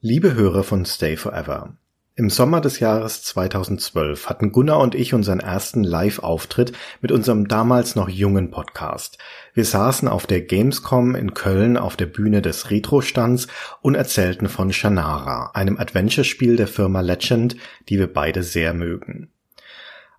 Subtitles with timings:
[0.00, 1.76] Liebe Hörer von Stay Forever.
[2.14, 7.96] Im Sommer des Jahres 2012 hatten Gunnar und ich unseren ersten Live-Auftritt mit unserem damals
[7.96, 9.18] noch jungen Podcast.
[9.54, 13.48] Wir saßen auf der Gamescom in Köln auf der Bühne des Retro-Stands
[13.82, 17.56] und erzählten von Shannara, einem Adventure-Spiel der Firma Legend,
[17.88, 19.32] die wir beide sehr mögen.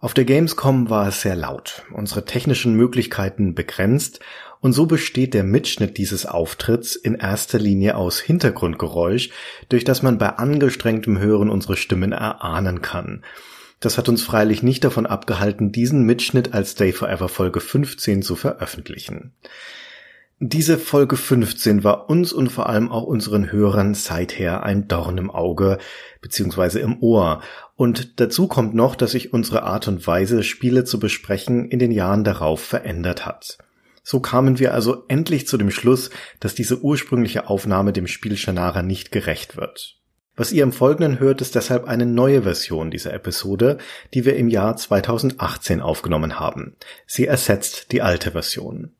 [0.01, 4.19] Auf der Gamescom war es sehr laut, unsere technischen Möglichkeiten begrenzt
[4.61, 9.29] und so besteht der Mitschnitt dieses Auftritts in erster Linie aus Hintergrundgeräusch,
[9.69, 13.23] durch das man bei angestrengtem Hören unsere Stimmen erahnen kann.
[13.79, 18.35] Das hat uns freilich nicht davon abgehalten, diesen Mitschnitt als Day Forever Folge 15 zu
[18.35, 19.33] veröffentlichen.
[20.41, 25.31] Diese Folge 15 war uns und vor allem auch unseren Hörern seither ein Dorn im
[25.31, 25.79] Auge
[26.21, 27.41] beziehungsweise im Ohr.
[27.75, 31.91] Und dazu kommt noch, dass sich unsere Art und Weise, Spiele zu besprechen, in den
[31.91, 33.57] Jahren darauf verändert hat.
[34.09, 36.09] So kamen wir also endlich zu dem Schluss,
[36.39, 39.97] dass diese ursprüngliche Aufnahme dem Spiel Shannara nicht gerecht wird.
[40.35, 43.77] Was ihr im Folgenden hört, ist deshalb eine neue Version dieser Episode,
[44.15, 46.75] die wir im Jahr 2018 aufgenommen haben.
[47.05, 48.95] Sie ersetzt die alte Version.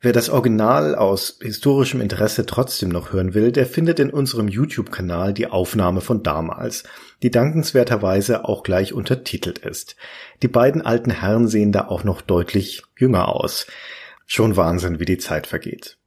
[0.00, 5.34] Wer das Original aus historischem Interesse trotzdem noch hören will, der findet in unserem YouTube-Kanal
[5.34, 6.84] die Aufnahme von damals,
[7.24, 9.96] die dankenswerterweise auch gleich untertitelt ist.
[10.40, 13.66] Die beiden alten Herren sehen da auch noch deutlich jünger aus.
[14.32, 15.98] Schon Wahnsinn, wie die Zeit vergeht.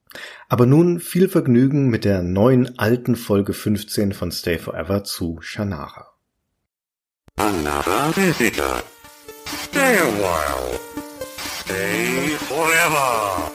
[0.47, 6.07] Aber nun viel Vergnügen mit der neuen alten Folge 15 von Stay Forever zu Shannara.
[7.35, 8.81] Another visitor.
[9.65, 10.79] Stay a while.
[11.65, 13.51] Stay forever.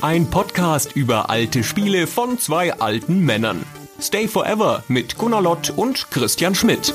[0.00, 3.64] Ein Podcast über alte Spiele von zwei alten Männern.
[4.00, 6.92] Stay Forever mit Gunnar Lott und Christian Schmidt.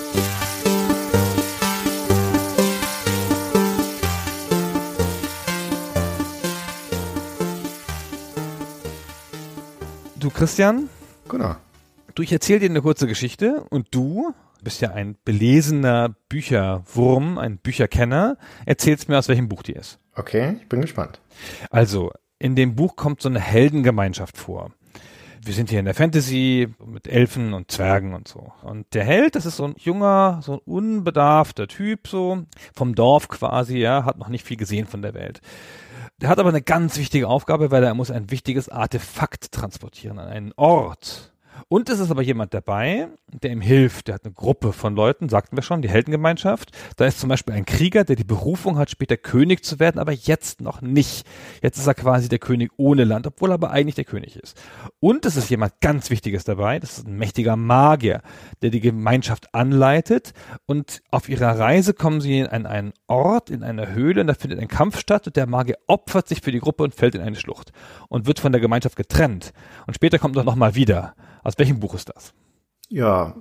[10.28, 10.90] Du, Christian,
[11.30, 11.62] Gunnar.
[12.14, 17.60] du, ich erzähle dir eine kurze Geschichte und du bist ja ein belesener Bücherwurm, ein
[17.60, 18.38] Bücherkenner.
[18.66, 20.00] Erzählst mir, aus welchem Buch die ist.
[20.18, 21.22] Okay, ich bin gespannt.
[21.70, 24.72] Also, in dem Buch kommt so eine Heldengemeinschaft vor.
[25.46, 28.52] Wir sind hier in der Fantasy mit Elfen und Zwergen und so.
[28.64, 32.44] Und der Held, das ist so ein junger, so ein unbedarfter Typ, so
[32.76, 35.40] vom Dorf quasi, ja, hat noch nicht viel gesehen von der Welt.
[36.20, 40.28] Der hat aber eine ganz wichtige Aufgabe, weil er muss ein wichtiges Artefakt transportieren an
[40.28, 41.32] einen Ort.
[41.70, 44.08] Und es ist aber jemand dabei, der ihm hilft.
[44.08, 46.72] Der hat eine Gruppe von Leuten, sagten wir schon, die Heldengemeinschaft.
[46.96, 50.12] Da ist zum Beispiel ein Krieger, der die Berufung hat, später König zu werden, aber
[50.12, 51.26] jetzt noch nicht.
[51.62, 54.60] Jetzt ist er quasi der König ohne Land, obwohl er aber eigentlich der König ist.
[55.00, 56.80] Und es ist jemand ganz Wichtiges dabei.
[56.80, 58.22] Das ist ein mächtiger Magier,
[58.62, 60.34] der die Gemeinschaft anleitet.
[60.66, 64.60] Und auf ihrer Reise kommen sie an einen Ort, in eine Höhle, und da findet
[64.60, 65.28] ein Kampf statt.
[65.28, 67.72] Und der Magier opfert sich für die Gruppe und fällt in eine Schlucht
[68.10, 69.54] und wird von der Gemeinschaft getrennt.
[69.86, 71.16] Und später kommt er nochmal wieder.
[71.48, 72.34] Aus welchem Buch ist das?
[72.90, 73.34] Ja,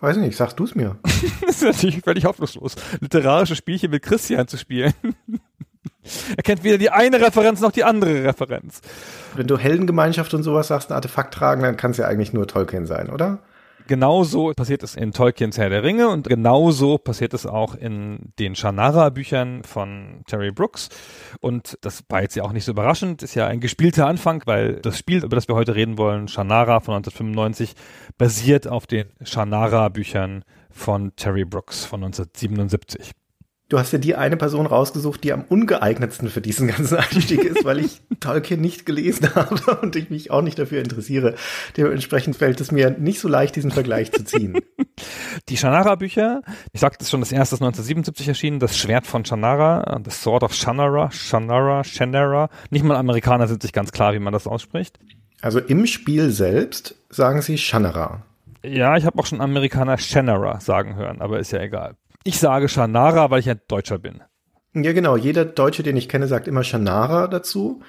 [0.00, 0.98] weiß nicht, sag du's mir.
[1.40, 4.92] das ist natürlich völlig hoffnungslos, literarische Spielchen mit Christian zu spielen.
[6.36, 8.82] er kennt weder die eine Referenz noch die andere Referenz.
[9.34, 12.46] Wenn du Heldengemeinschaft und sowas sagst, ein Artefakt tragen, dann kann es ja eigentlich nur
[12.46, 13.38] Tolkien sein, oder?
[13.86, 18.56] Genauso passiert es in Tolkiens Herr der Ringe und genauso passiert es auch in den
[18.56, 20.88] Shannara-Büchern von Terry Brooks.
[21.40, 24.76] Und das war jetzt ja auch nicht so überraschend, ist ja ein gespielter Anfang, weil
[24.76, 27.74] das Spiel, über das wir heute reden wollen, Shannara von 1995,
[28.16, 33.12] basiert auf den Shannara-Büchern von Terry Brooks von 1977.
[33.70, 37.64] Du hast ja die eine Person rausgesucht, die am ungeeignetsten für diesen ganzen Einstieg ist,
[37.64, 41.34] weil ich Tolkien nicht gelesen habe und ich mich auch nicht dafür interessiere.
[41.76, 44.58] Dementsprechend fällt es mir nicht so leicht, diesen Vergleich zu ziehen.
[45.48, 46.42] Die Shannara-Bücher,
[46.72, 50.44] ich sagte es schon, das erste ist 1977 erschienen, das Schwert von Shannara, The Sword
[50.44, 52.48] of Shannara, Shannara, Shannara.
[52.70, 55.00] Nicht mal Amerikaner sind sich ganz klar, wie man das ausspricht.
[55.40, 58.22] Also im Spiel selbst sagen sie Shannara.
[58.62, 61.96] Ja, ich habe auch schon Amerikaner Shannara sagen hören, aber ist ja egal.
[62.24, 64.22] Ich sage Shannara, weil ich ein Deutscher bin.
[64.74, 65.16] Ja, genau.
[65.16, 67.82] Jeder Deutsche, den ich kenne, sagt immer Shannara dazu.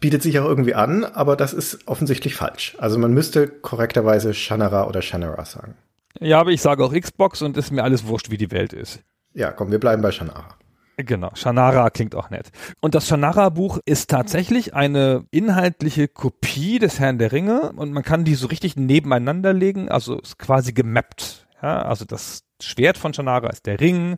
[0.00, 2.76] Bietet sich auch irgendwie an, aber das ist offensichtlich falsch.
[2.78, 5.74] Also man müsste korrekterweise Shannara oder Shannara sagen.
[6.20, 9.00] Ja, aber ich sage auch Xbox und ist mir alles wurscht, wie die Welt ist.
[9.32, 10.56] Ja, komm, wir bleiben bei Shannara.
[10.96, 12.50] Genau, Shannara klingt auch nett.
[12.80, 18.24] Und das Shannara-Buch ist tatsächlich eine inhaltliche Kopie des Herrn der Ringe und man kann
[18.24, 21.46] die so richtig nebeneinander legen, also ist quasi gemappt.
[21.62, 24.16] Ja, also das Schwert von Shannara ist der Ring,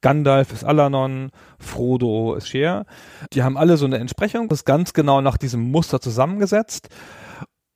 [0.00, 2.86] Gandalf ist Alanon, Frodo ist Cher.
[3.32, 6.88] Die haben alle so eine Entsprechung, das ist ganz genau nach diesem Muster zusammengesetzt.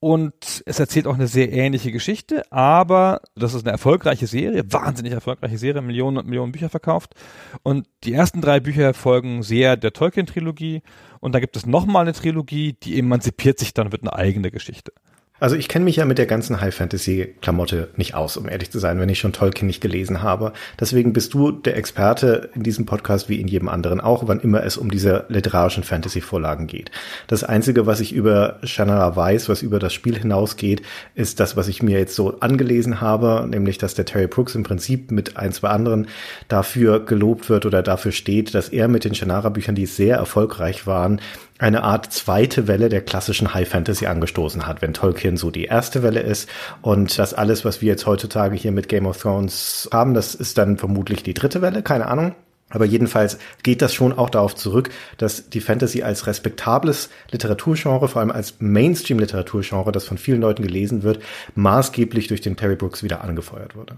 [0.02, 5.12] Und es erzählt auch eine sehr ähnliche Geschichte, aber das ist eine erfolgreiche Serie, wahnsinnig
[5.12, 7.14] erfolgreiche Serie, Millionen und Millionen Bücher verkauft.
[7.62, 10.80] Und die ersten drei Bücher folgen sehr der Tolkien-Trilogie.
[11.20, 14.92] Und da gibt es nochmal eine Trilogie, die emanzipiert sich dann, wird eine eigene Geschichte.
[15.40, 18.70] Also ich kenne mich ja mit der ganzen High Fantasy Klamotte nicht aus, um ehrlich
[18.70, 20.52] zu sein, wenn ich schon Tolkien nicht gelesen habe.
[20.78, 24.62] Deswegen bist du der Experte in diesem Podcast wie in jedem anderen auch, wann immer
[24.62, 26.90] es um diese literarischen Fantasy Vorlagen geht.
[27.26, 30.82] Das einzige, was ich über Shannara weiß, was über das Spiel hinausgeht,
[31.14, 34.62] ist das, was ich mir jetzt so angelesen habe, nämlich dass der Terry Brooks im
[34.62, 36.08] Prinzip mit ein, zwei anderen
[36.48, 40.86] dafür gelobt wird oder dafür steht, dass er mit den Shannara Büchern, die sehr erfolgreich
[40.86, 41.18] waren,
[41.60, 46.02] eine Art zweite Welle der klassischen High Fantasy angestoßen hat, wenn Tolkien so die erste
[46.02, 46.48] Welle ist
[46.80, 50.56] und das alles, was wir jetzt heutzutage hier mit Game of Thrones haben, das ist
[50.56, 52.34] dann vermutlich die dritte Welle, keine Ahnung.
[52.70, 58.20] Aber jedenfalls geht das schon auch darauf zurück, dass die Fantasy als respektables Literaturgenre, vor
[58.20, 61.20] allem als Mainstream-Literaturgenre, das von vielen Leuten gelesen wird,
[61.56, 63.96] maßgeblich durch den Terry Brooks wieder angefeuert wurde.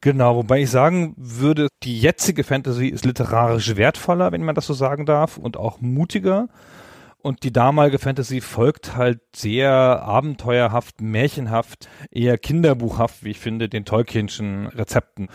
[0.00, 4.74] Genau, wobei ich sagen würde, die jetzige Fantasy ist literarisch wertvoller, wenn man das so
[4.74, 6.48] sagen darf, und auch mutiger.
[7.28, 13.84] Und die damalige Fantasy folgt halt sehr abenteuerhaft, märchenhaft, eher kinderbuchhaft, wie ich finde, den
[13.84, 15.28] Tolkienschen Rezepten.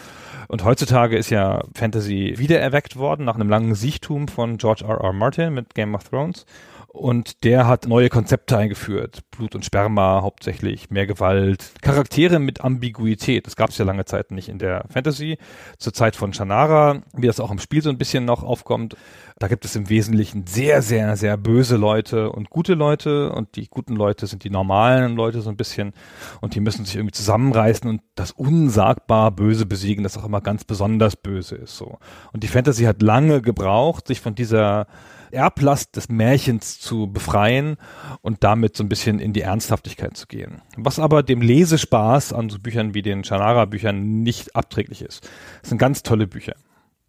[0.47, 5.01] Und heutzutage ist ja Fantasy wiedererweckt worden nach einem langen Siechtum von George R.
[5.01, 5.13] R.
[5.13, 6.47] Martin mit Game of Thrones.
[6.93, 9.21] Und der hat neue Konzepte eingeführt.
[9.31, 13.47] Blut und Sperma hauptsächlich, mehr Gewalt, Charaktere mit Ambiguität.
[13.47, 15.39] Das gab es ja lange Zeit nicht in der Fantasy.
[15.79, 18.95] Zur Zeit von Shannara, wie das auch im Spiel so ein bisschen noch aufkommt.
[19.39, 23.31] Da gibt es im Wesentlichen sehr, sehr, sehr böse Leute und gute Leute.
[23.31, 25.93] Und die guten Leute sind die normalen Leute so ein bisschen.
[26.41, 30.63] Und die müssen sich irgendwie zusammenreißen und das unsagbar Böse besiegen, das auch immer ganz
[30.63, 31.75] besonders böse ist.
[31.75, 31.97] So.
[32.33, 34.85] Und die Fantasy hat lange gebraucht, sich von dieser
[35.33, 37.77] Erblast des Märchens zu befreien
[38.21, 40.61] und damit so ein bisschen in die Ernsthaftigkeit zu gehen.
[40.77, 45.29] Was aber dem Lesespaß an so Büchern wie den Shannara-Büchern nicht abträglich ist.
[45.61, 46.55] Das sind ganz tolle Bücher.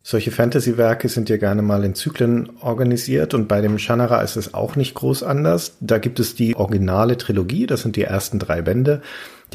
[0.07, 4.53] Solche Fantasy-Werke sind ja gerne mal in Zyklen organisiert und bei dem Shannara ist es
[4.53, 5.79] auch nicht groß anders.
[5.81, 9.01] Da gibt es die originale Trilogie, das sind die ersten drei Bände.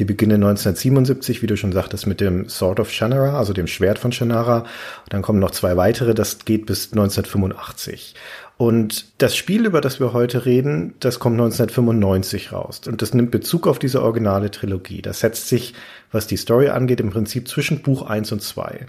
[0.00, 4.00] Die beginnen 1977, wie du schon sagtest, mit dem Sword of Shannara, also dem Schwert
[4.00, 4.64] von Shannara.
[5.08, 8.16] Dann kommen noch zwei weitere, das geht bis 1985.
[8.60, 12.82] Und das Spiel, über das wir heute reden, das kommt 1995 raus.
[12.86, 15.00] Und das nimmt Bezug auf diese originale Trilogie.
[15.00, 15.72] Das setzt sich,
[16.12, 18.84] was die Story angeht, im Prinzip zwischen Buch 1 und 2.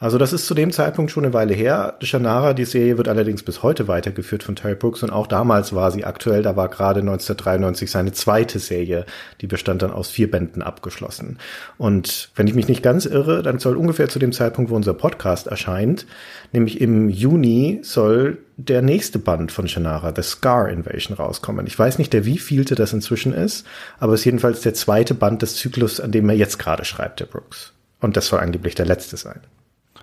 [0.00, 1.96] Also das ist zu dem Zeitpunkt schon eine Weile her.
[2.02, 5.90] Shannara, die Serie wird allerdings bis heute weitergeführt von Terry Brooks und auch damals war
[5.90, 6.42] sie aktuell.
[6.42, 9.06] Da war gerade 1993 seine zweite Serie,
[9.40, 11.38] die bestand dann aus vier Bänden abgeschlossen.
[11.78, 14.94] Und wenn ich mich nicht ganz irre, dann soll ungefähr zu dem Zeitpunkt, wo unser
[14.94, 16.06] Podcast erscheint,
[16.52, 21.66] nämlich im Juni soll der nächste Band von Shannara, The Scar Invasion, rauskommen.
[21.66, 23.66] Ich weiß nicht, der wievielte das inzwischen ist,
[23.98, 27.20] aber es ist jedenfalls der zweite Band des Zyklus, an dem er jetzt gerade schreibt,
[27.20, 27.72] der Brooks.
[28.00, 29.40] Und das soll angeblich der letzte sein.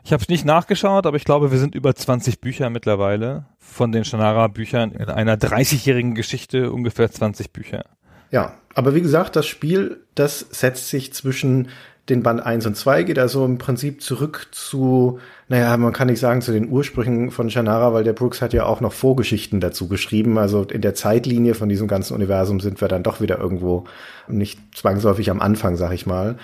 [0.03, 3.91] Ich habe es nicht nachgeschaut, aber ich glaube, wir sind über 20 Bücher mittlerweile von
[3.91, 7.85] den Shannara-Büchern in einer 30-jährigen Geschichte ungefähr 20 Bücher.
[8.31, 11.69] Ja, aber wie gesagt, das Spiel, das setzt sich zwischen
[12.09, 16.19] den Band 1 und 2, geht also im Prinzip zurück zu, naja, man kann nicht
[16.19, 19.87] sagen zu den Ursprüngen von Shannara, weil der Brooks hat ja auch noch Vorgeschichten dazu
[19.87, 20.37] geschrieben.
[20.37, 23.85] Also in der Zeitlinie von diesem ganzen Universum sind wir dann doch wieder irgendwo
[24.27, 26.37] nicht zwangsläufig am Anfang, sag ich mal.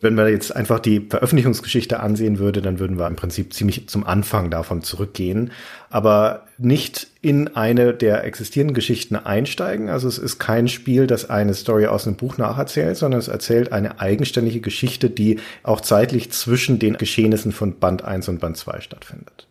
[0.00, 4.06] Wenn man jetzt einfach die Veröffentlichungsgeschichte ansehen würde, dann würden wir im Prinzip ziemlich zum
[4.06, 5.50] Anfang davon zurückgehen,
[5.90, 9.88] aber nicht in eine der existierenden Geschichten einsteigen.
[9.88, 13.72] Also es ist kein Spiel, das eine Story aus einem Buch nacherzählt, sondern es erzählt
[13.72, 18.80] eine eigenständige Geschichte, die auch zeitlich zwischen den Geschehnissen von Band 1 und Band 2
[18.80, 19.48] stattfindet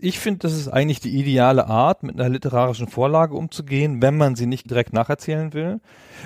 [0.00, 4.36] ich finde, das ist eigentlich die ideale Art, mit einer literarischen Vorlage umzugehen, wenn man
[4.36, 5.80] sie nicht direkt nacherzählen will.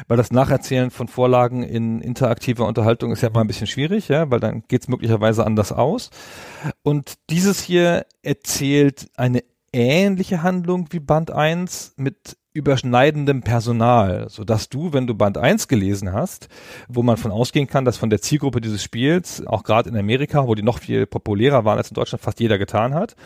[0.09, 4.31] Weil das Nacherzählen von Vorlagen in interaktiver Unterhaltung ist ja mal ein bisschen schwierig, ja,
[4.31, 6.11] weil dann geht es möglicherweise anders aus.
[6.83, 14.69] Und dieses hier erzählt eine ähnliche Handlung wie Band 1 mit überschneidendem Personal, so dass
[14.69, 16.49] du, wenn du Band 1 gelesen hast,
[16.89, 20.47] wo man von ausgehen kann, dass von der Zielgruppe dieses Spiels, auch gerade in Amerika,
[20.47, 23.17] wo die noch viel populärer waren als in Deutschland, fast jeder getan hat,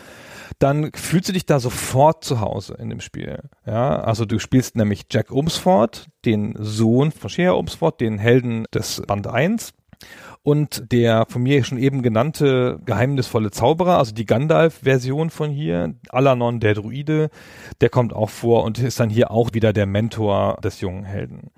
[0.59, 3.41] dann fühlst du dich da sofort zu Hause in dem Spiel.
[3.67, 9.03] Ja, also du spielst nämlich Jack Umsford, den Sohn von Shea Umsford, den Helden des
[9.07, 9.75] Band 1
[10.43, 16.61] und der von mir schon eben genannte geheimnisvolle Zauberer, also die Gandalf-Version von hier, Alanon,
[16.61, 17.31] der Druide,
[17.81, 21.51] der kommt auch vor und ist dann hier auch wieder der Mentor des jungen Helden.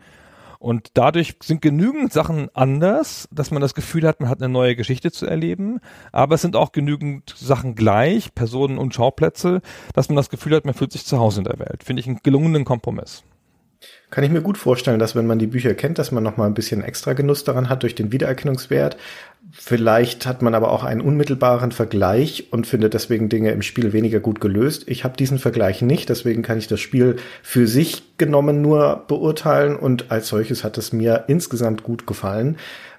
[0.58, 4.74] Und dadurch sind genügend Sachen anders, dass man das Gefühl hat, man hat eine neue
[4.74, 5.80] Geschichte zu erleben.
[6.10, 9.60] Aber es sind auch genügend Sachen gleich, Personen und Schauplätze,
[9.94, 11.84] dass man das Gefühl hat, man fühlt sich zu Hause in der Welt.
[11.84, 13.22] Finde ich einen gelungenen Kompromiss.
[14.10, 16.46] Kann ich mir gut vorstellen, dass wenn man die Bücher kennt, dass man noch mal
[16.46, 18.96] ein bisschen extra Genuss daran hat durch den Wiedererkennungswert.
[19.52, 24.20] Vielleicht hat man aber auch einen unmittelbaren Vergleich und findet deswegen Dinge im Spiel weniger
[24.20, 24.84] gut gelöst.
[24.86, 29.76] Ich habe diesen Vergleich nicht, deswegen kann ich das Spiel für sich genommen nur beurteilen
[29.76, 32.56] und als solches hat es mir insgesamt gut gefallen.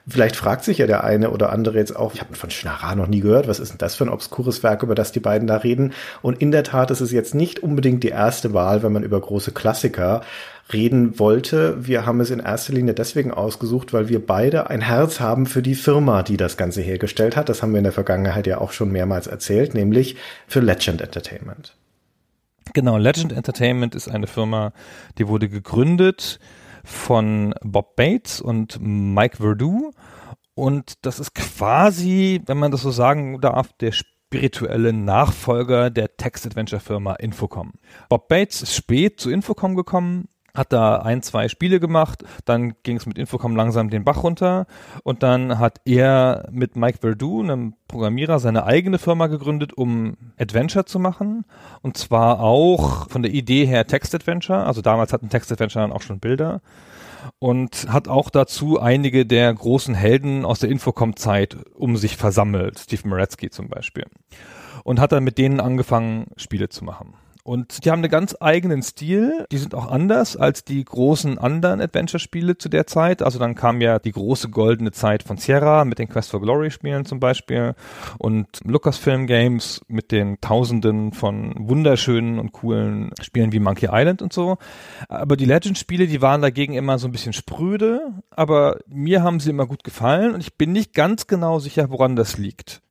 [0.07, 3.07] Vielleicht fragt sich ja der eine oder andere jetzt auch, ich habe von Schnarra noch
[3.07, 5.57] nie gehört, was ist denn das für ein obskures Werk, über das die beiden da
[5.57, 5.93] reden?
[6.23, 9.19] Und in der Tat ist es jetzt nicht unbedingt die erste Wahl, wenn man über
[9.19, 10.21] große Klassiker
[10.71, 11.85] reden wollte.
[11.85, 15.61] Wir haben es in erster Linie deswegen ausgesucht, weil wir beide ein Herz haben für
[15.61, 17.49] die Firma, die das Ganze hergestellt hat.
[17.49, 20.15] Das haben wir in der Vergangenheit ja auch schon mehrmals erzählt, nämlich
[20.47, 21.75] für Legend Entertainment.
[22.73, 24.73] Genau, Legend Entertainment ist eine Firma,
[25.17, 26.39] die wurde gegründet
[26.83, 29.91] von Bob Bates und Mike Verdu.
[30.53, 37.15] Und das ist quasi, wenn man das so sagen darf, der spirituelle Nachfolger der Text-Adventure-Firma
[37.15, 37.73] Infocom.
[38.09, 42.97] Bob Bates ist spät zu Infocom gekommen, hat da ein, zwei Spiele gemacht, dann ging
[42.97, 44.67] es mit Infocom langsam den Bach runter
[45.03, 50.85] und dann hat er mit Mike Verdu, einem Programmierer, seine eigene Firma gegründet, um Adventure
[50.85, 51.45] zu machen
[51.81, 56.19] und zwar auch von der Idee her Text-Adventure, also damals hatten Text-Adventure dann auch schon
[56.19, 56.61] Bilder
[57.39, 63.07] und hat auch dazu einige der großen Helden aus der Infocom-Zeit um sich versammelt, Steve
[63.07, 64.05] Moretzky zum Beispiel
[64.83, 67.13] und hat dann mit denen angefangen, Spiele zu machen.
[67.49, 69.47] Und die haben einen ganz eigenen Stil.
[69.51, 73.23] Die sind auch anders als die großen anderen Adventure-Spiele zu der Zeit.
[73.23, 76.69] Also dann kam ja die große goldene Zeit von Sierra mit den Quest for Glory
[76.69, 77.73] Spielen zum Beispiel
[78.19, 84.31] und Lucasfilm Games mit den Tausenden von wunderschönen und coolen Spielen wie Monkey Island und
[84.31, 84.59] so.
[85.07, 88.13] Aber die Legend-Spiele, die waren dagegen immer so ein bisschen spröde.
[88.29, 92.15] Aber mir haben sie immer gut gefallen und ich bin nicht ganz genau sicher, woran
[92.15, 92.83] das liegt.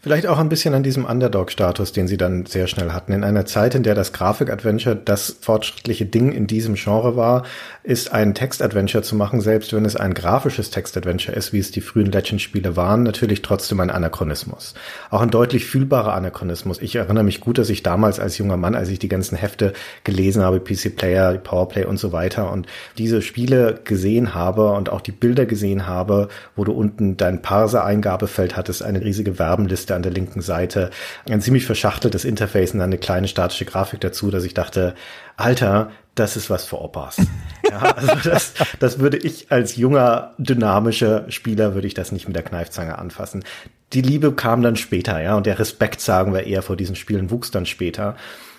[0.00, 3.12] Vielleicht auch ein bisschen an diesem Underdog-Status, den sie dann sehr schnell hatten.
[3.12, 7.44] In einer Zeit, in der das Grafik-Adventure das fortschrittliche Ding in diesem Genre war,
[7.82, 11.80] ist ein Text-Adventure zu machen, selbst wenn es ein grafisches Text-Adventure ist, wie es die
[11.80, 14.74] frühen Legend-Spiele waren, natürlich trotzdem ein Anachronismus.
[15.10, 16.80] Auch ein deutlich fühlbarer Anachronismus.
[16.80, 19.72] Ich erinnere mich gut, dass ich damals als junger Mann, als ich die ganzen Hefte
[20.04, 22.66] gelesen habe, PC Player, Powerplay und so weiter und
[22.98, 28.56] diese Spiele gesehen habe und auch die Bilder gesehen habe, wo du unten dein Parser-Eingabefeld
[28.56, 30.90] hattest, eine riesige Werbenliste an der linken Seite,
[31.28, 34.94] ein ziemlich verschachteltes Interface und eine kleine statische Grafik dazu, dass ich dachte,
[35.36, 37.18] Alter, das ist was für Opas.
[37.70, 42.36] ja, also das, das würde ich als junger, dynamischer Spieler, würde ich das nicht mit
[42.36, 43.44] der Kneifzange anfassen.
[43.92, 47.30] Die Liebe kam dann später, ja, und der Respekt, sagen wir eher, vor diesen Spielen
[47.30, 48.16] wuchs dann später.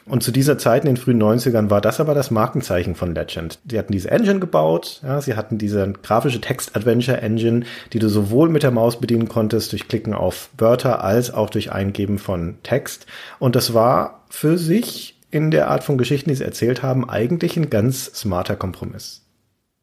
[0.09, 3.59] Und zu dieser Zeit in den frühen 90ern war das aber das Markenzeichen von Legend.
[3.63, 7.63] Die hatten diese Engine gebaut, ja, sie hatten diese grafische Text-Adventure-Engine,
[7.93, 11.71] die du sowohl mit der Maus bedienen konntest durch Klicken auf Wörter als auch durch
[11.71, 13.05] Eingeben von Text.
[13.37, 17.55] Und das war für sich in der Art von Geschichten, die sie erzählt haben, eigentlich
[17.55, 19.21] ein ganz smarter Kompromiss.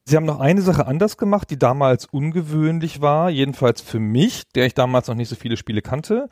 [0.08, 4.64] Sie haben noch eine Sache anders gemacht, die damals ungewöhnlich war, jedenfalls für mich, der
[4.64, 6.28] ich damals noch nicht so viele Spiele kannte.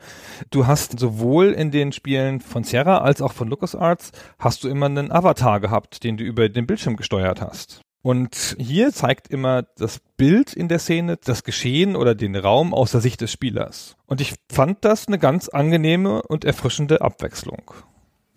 [0.49, 4.85] Du hast sowohl in den Spielen von Sierra als auch von LucasArts hast du immer
[4.85, 7.81] einen Avatar gehabt, den du über den Bildschirm gesteuert hast.
[8.01, 12.91] Und hier zeigt immer das Bild in der Szene, das Geschehen oder den Raum aus
[12.91, 13.97] der Sicht des Spielers.
[14.05, 17.73] Und ich fand das eine ganz angenehme und erfrischende Abwechslung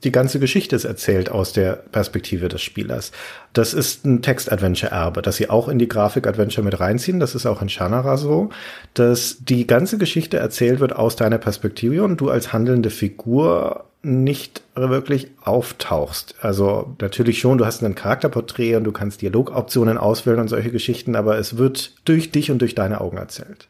[0.04, 3.10] die ganze Geschichte ist erzählt aus der Perspektive des Spielers.
[3.52, 7.18] Das ist ein Text-Adventure-Erbe, das sie auch in die Grafik-Adventure mit reinziehen.
[7.18, 8.50] Das ist auch in Shannara so,
[8.94, 14.62] dass die ganze Geschichte erzählt wird aus deiner Perspektive und du als handelnde Figur nicht
[14.76, 16.36] wirklich auftauchst.
[16.40, 21.16] Also natürlich schon, du hast ein Charakterporträt und du kannst Dialogoptionen auswählen und solche Geschichten,
[21.16, 23.68] aber es wird durch dich und durch deine Augen erzählt.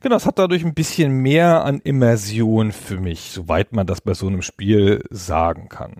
[0.00, 4.14] Genau, es hat dadurch ein bisschen mehr an Immersion für mich, soweit man das bei
[4.14, 5.96] so einem Spiel sagen kann.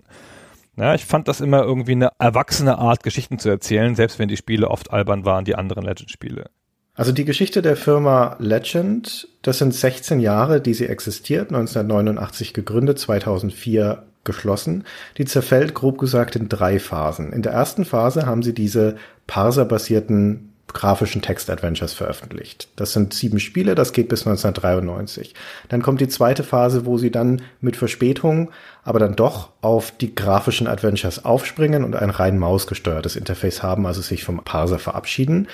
[0.77, 4.37] Ja, ich fand das immer irgendwie eine erwachsene Art, Geschichten zu erzählen, selbst wenn die
[4.37, 6.49] Spiele oft albern waren, die anderen Legend-Spiele.
[6.93, 12.99] Also die Geschichte der Firma Legend, das sind 16 Jahre, die sie existiert, 1989 gegründet,
[12.99, 14.83] 2004 geschlossen.
[15.17, 17.33] Die zerfällt grob gesagt in drei Phasen.
[17.33, 22.67] In der ersten Phase haben sie diese parserbasierten grafischen Text-Adventures veröffentlicht.
[22.75, 25.33] Das sind sieben Spiele, das geht bis 1993.
[25.69, 28.51] Dann kommt die zweite Phase, wo sie dann mit Verspätung,
[28.83, 34.01] aber dann doch auf die grafischen Adventures aufspringen und ein rein mausgesteuertes Interface haben, also
[34.01, 35.47] sich vom Parser verabschieden.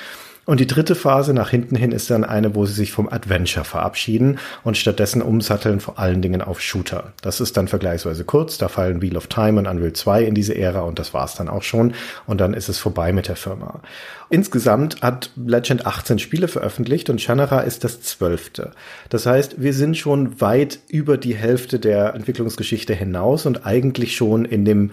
[0.45, 3.63] Und die dritte Phase nach hinten hin ist dann eine, wo sie sich vom Adventure
[3.63, 7.13] verabschieden und stattdessen umsatteln vor allen Dingen auf Shooter.
[7.21, 10.55] Das ist dann vergleichsweise kurz, da fallen Wheel of Time und Unreal 2 in diese
[10.55, 11.93] Ära und das war's dann auch schon
[12.27, 13.79] und dann ist es vorbei mit der Firma.
[14.29, 18.71] Insgesamt hat Legend 18 Spiele veröffentlicht und Shannara ist das zwölfte.
[19.09, 24.43] Das heißt, wir sind schon weit über die Hälfte der Entwicklungsgeschichte hinaus und eigentlich schon
[24.43, 24.91] in dem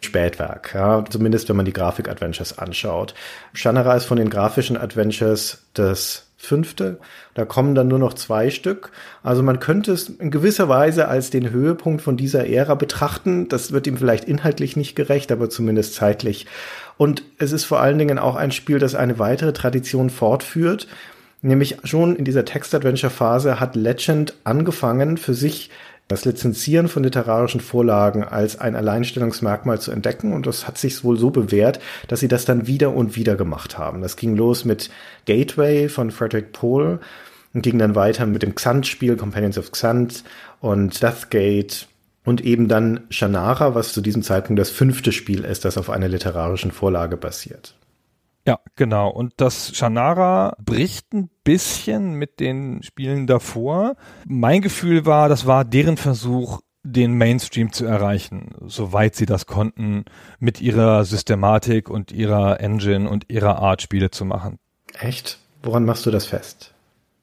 [0.00, 3.14] Spätwerk, ja, zumindest wenn man die Grafik-Adventures anschaut.
[3.52, 6.98] Shannara ist von den grafischen Adventures das fünfte.
[7.34, 8.92] Da kommen dann nur noch zwei Stück.
[9.24, 13.48] Also man könnte es in gewisser Weise als den Höhepunkt von dieser Ära betrachten.
[13.48, 16.46] Das wird ihm vielleicht inhaltlich nicht gerecht, aber zumindest zeitlich.
[16.96, 20.86] Und es ist vor allen Dingen auch ein Spiel, das eine weitere Tradition fortführt.
[21.42, 25.70] Nämlich schon in dieser Text-Adventure-Phase hat Legend angefangen, für sich
[26.08, 31.18] das Lizenzieren von literarischen Vorlagen als ein Alleinstellungsmerkmal zu entdecken und das hat sich wohl
[31.18, 34.00] so bewährt, dass sie das dann wieder und wieder gemacht haben.
[34.00, 34.90] Das ging los mit
[35.26, 37.00] Gateway von Frederick Pohl
[37.52, 40.24] und ging dann weiter mit dem Xant-Spiel Companions of Xant
[40.60, 41.86] und Deathgate
[42.24, 46.08] und eben dann Shannara, was zu diesem Zeitpunkt das fünfte Spiel ist, das auf einer
[46.08, 47.77] literarischen Vorlage basiert.
[48.48, 49.10] Ja, genau.
[49.10, 53.96] Und das Shannara bricht ein bisschen mit den Spielen davor.
[54.26, 60.06] Mein Gefühl war, das war deren Versuch, den Mainstream zu erreichen, soweit sie das konnten,
[60.38, 64.58] mit ihrer Systematik und ihrer Engine und ihrer Art Spiele zu machen.
[64.98, 65.40] Echt?
[65.62, 66.72] Woran machst du das fest?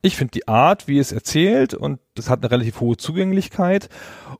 [0.03, 3.89] Ich finde die Art, wie es erzählt, und es hat eine relativ hohe Zugänglichkeit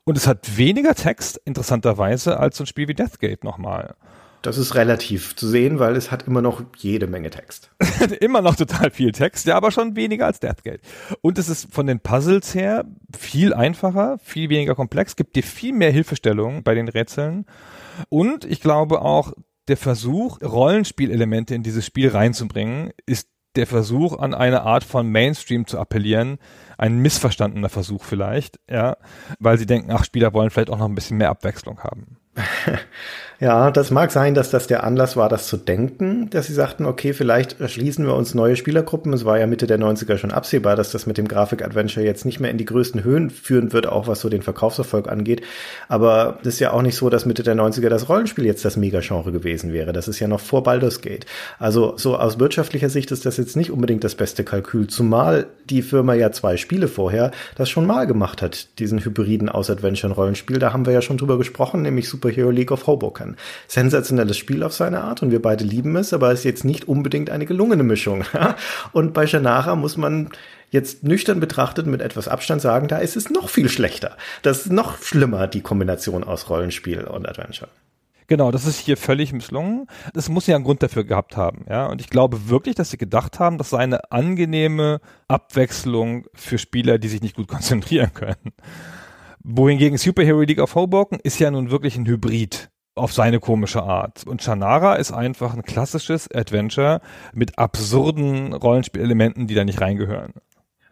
[0.04, 3.96] und es hat weniger Text, interessanterweise, als so ein Spiel wie Deathgate nochmal.
[4.46, 7.72] Das ist relativ zu sehen, weil es hat immer noch jede Menge Text.
[8.20, 10.82] immer noch total viel Text, ja, aber schon weniger als Deathgate.
[11.22, 12.86] Und es ist von den Puzzles her
[13.18, 17.48] viel einfacher, viel weniger komplex, gibt dir viel mehr Hilfestellungen bei den Rätseln.
[18.10, 19.34] Und ich glaube auch,
[19.68, 25.66] der Versuch, Rollenspielelemente in dieses Spiel reinzubringen, ist der Versuch, an eine Art von Mainstream
[25.66, 26.38] zu appellieren,
[26.78, 28.98] ein missverstandener Versuch vielleicht, ja,
[29.40, 32.18] weil sie denken, ach, Spieler wollen vielleicht auch noch ein bisschen mehr Abwechslung haben.
[33.42, 36.86] Ja, das mag sein, dass das der Anlass war, das zu denken, dass sie sagten,
[36.86, 39.12] okay, vielleicht erschließen wir uns neue Spielergruppen.
[39.12, 42.40] Es war ja Mitte der 90er schon absehbar, dass das mit dem Grafik-Adventure jetzt nicht
[42.40, 45.42] mehr in die größten Höhen führen wird, auch was so den Verkaufserfolg angeht.
[45.90, 48.78] Aber es ist ja auch nicht so, dass Mitte der 90er das Rollenspiel jetzt das
[48.78, 49.92] Megagenre gewesen wäre.
[49.92, 51.26] Das ist ja noch vor Baldur's Gate.
[51.60, 55.82] Also so aus wirtschaftlicher Sicht ist das jetzt nicht unbedingt das beste Kalkül, zumal die
[55.82, 60.18] Firma ja zwei Spiele vorher das schon mal gemacht hat, diesen Hybriden aus Adventure und
[60.18, 60.58] Rollenspiel.
[60.58, 63.38] Da haben wir ja schon drüber gesprochen, nämlich Superhero League of Hoboken kann.
[63.68, 66.88] Sensationelles Spiel auf seine Art und wir beide lieben es, aber es ist jetzt nicht
[66.88, 68.24] unbedingt eine gelungene Mischung.
[68.92, 70.30] und bei Shannara muss man
[70.72, 74.18] jetzt nüchtern betrachtet mit etwas Abstand sagen, da ist es noch viel schlechter.
[74.42, 77.70] Das ist noch schlimmer, die Kombination aus Rollenspiel und Adventure.
[78.28, 79.86] Genau, das ist hier völlig misslungen.
[80.16, 81.86] Das muss ja einen Grund dafür gehabt haben, ja.
[81.86, 86.98] Und ich glaube wirklich, dass sie gedacht haben, das sei eine angenehme Abwechslung für Spieler,
[86.98, 88.54] die sich nicht gut konzentrieren können.
[89.44, 94.26] Wohingegen Superhero League of Hoboken ist ja nun wirklich ein Hybrid auf seine komische Art.
[94.26, 97.02] Und Shannara ist einfach ein klassisches Adventure
[97.34, 100.34] mit absurden Rollenspielelementen, die da nicht reingehören.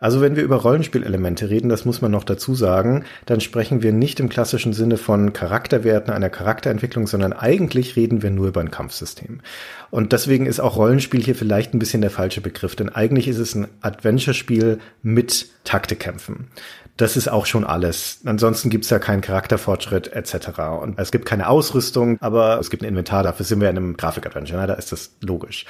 [0.04, 3.94] Also wenn wir über Rollenspielelemente reden, das muss man noch dazu sagen, dann sprechen wir
[3.94, 8.70] nicht im klassischen Sinne von Charakterwerten einer Charakterentwicklung, sondern eigentlich reden wir nur über ein
[8.70, 9.40] Kampfsystem.
[9.92, 13.38] Und deswegen ist auch Rollenspiel hier vielleicht ein bisschen der falsche Begriff, denn eigentlich ist
[13.38, 16.50] es ein Adventure-Spiel mit Taktikkämpfen
[16.98, 18.20] das ist auch schon alles.
[18.24, 20.60] Ansonsten gibt's ja keinen Charakterfortschritt etc.
[20.80, 23.98] Und es gibt keine Ausrüstung, aber es gibt ein Inventar, dafür sind wir in einem
[23.98, 24.68] Grafik-Adventure, ne?
[24.68, 25.66] da ist das logisch.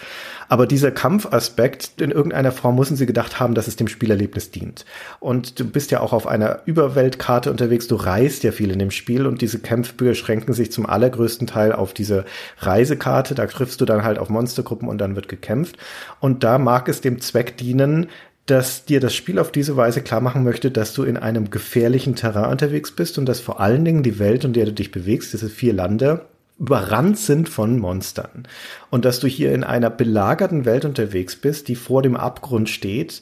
[0.50, 4.84] Aber dieser Kampfaspekt, in irgendeiner Form müssen sie gedacht haben, dass es dem Spielerlebnis dient.
[5.22, 8.92] Und du bist ja auch auf einer Überweltkarte unterwegs, du reist ja viel in dem
[8.92, 12.26] Spiel und diese Kämpfe beschränken sich zum allergrößten Teil auf diese
[12.60, 15.78] Reisekarte, da triffst du dann halt auf Monstergruppen und dann wird gekämpft.
[16.20, 18.10] Und da mag es dem Zweck dienen,
[18.46, 22.16] dass dir das Spiel auf diese Weise klar machen möchte, dass du in einem gefährlichen
[22.16, 25.34] Terrain unterwegs bist und dass vor allen Dingen die Welt, in der du dich bewegst,
[25.34, 26.26] diese vier Lande,
[26.60, 28.48] überrannt sind von Monstern.
[28.90, 33.22] Und dass du hier in einer belagerten Welt unterwegs bist, die vor dem Abgrund steht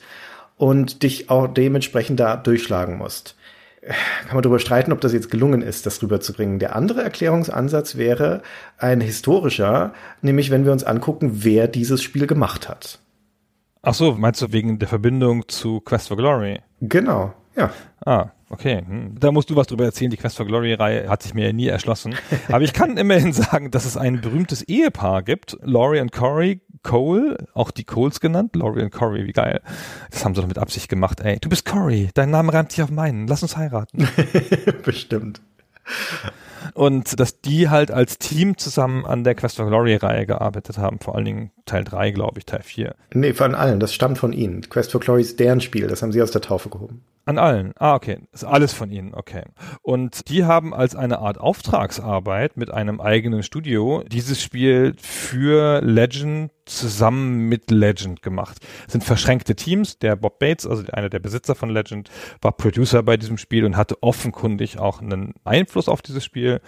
[0.58, 3.36] und dich auch dementsprechend da durchschlagen musst.
[3.82, 6.60] Kann man darüber streiten, ob das jetzt gelungen ist, das rüberzubringen.
[6.60, 8.44] Der andere Erklärungsansatz wäre
[8.78, 13.00] ein historischer, nämlich wenn wir uns angucken, wer dieses Spiel gemacht hat.
[13.84, 16.60] Ach so, meinst du wegen der Verbindung zu Quest for Glory?
[16.82, 17.72] Genau, ja.
[18.06, 18.84] Ah, okay.
[18.86, 19.16] Hm.
[19.20, 20.12] Da musst du was drüber erzählen.
[20.12, 22.16] Die Quest for Glory-Reihe hat sich mir ja nie erschlossen.
[22.48, 25.58] Aber ich kann immerhin sagen, dass es ein berühmtes Ehepaar gibt.
[25.62, 28.56] Laurie und Corey Cole, auch die Coles genannt.
[28.56, 29.62] Laurie und Corey, wie geil.
[30.12, 31.20] Das haben sie doch mit Absicht gemacht.
[31.20, 32.10] Ey, du bist Corey.
[32.14, 33.28] Dein Name reimt sich auf meinen.
[33.28, 34.08] Lass uns heiraten.
[34.84, 35.42] Bestimmt.
[36.74, 41.00] Und dass die halt als Team zusammen an der Quest for Glory Reihe gearbeitet haben,
[41.00, 42.96] vor allen Dingen Teil 3, glaube ich, Teil 4.
[43.14, 44.62] Nee, von allen, das stammt von ihnen.
[44.70, 47.04] Quest for Glory ist deren Spiel, das haben sie aus der Taufe gehoben.
[47.32, 47.74] An allen.
[47.80, 48.18] Ah, okay.
[48.34, 49.44] ist alles von ihnen, okay.
[49.82, 56.52] Und die haben als eine Art Auftragsarbeit mit einem eigenen Studio dieses Spiel für Legend
[56.66, 58.58] zusammen mit Legend gemacht.
[58.84, 59.98] Das sind verschränkte Teams.
[59.98, 62.10] Der Bob Bates, also einer der Besitzer von Legend,
[62.42, 66.60] war Producer bei diesem Spiel und hatte offenkundig auch einen Einfluss auf dieses Spiel.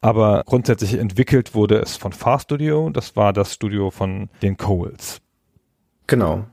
[0.00, 2.88] Aber grundsätzlich entwickelt wurde es von Far Studio.
[2.88, 5.20] Das war das Studio von den Coles.
[6.10, 6.44] Genau.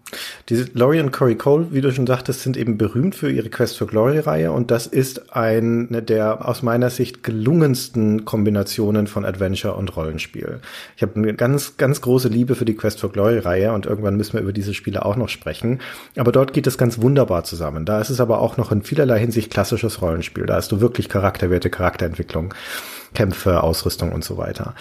[0.50, 3.76] Diese Laurie und Corey Cole, wie du schon sagtest, sind eben berühmt für ihre Quest
[3.76, 9.74] for Glory Reihe und das ist eine der aus meiner Sicht gelungensten Kombinationen von Adventure
[9.74, 10.60] und Rollenspiel.
[10.96, 14.16] Ich habe eine ganz, ganz große Liebe für die Quest for Glory Reihe und irgendwann
[14.16, 15.80] müssen wir über diese Spiele auch noch sprechen.
[16.18, 17.84] Aber dort geht das ganz wunderbar zusammen.
[17.84, 20.46] Da ist es aber auch noch in vielerlei Hinsicht klassisches Rollenspiel.
[20.46, 22.54] Da hast du wirklich Charakterwerte, Charakterentwicklung.
[23.14, 24.76] Kämpfe, Ausrüstung und so weiter.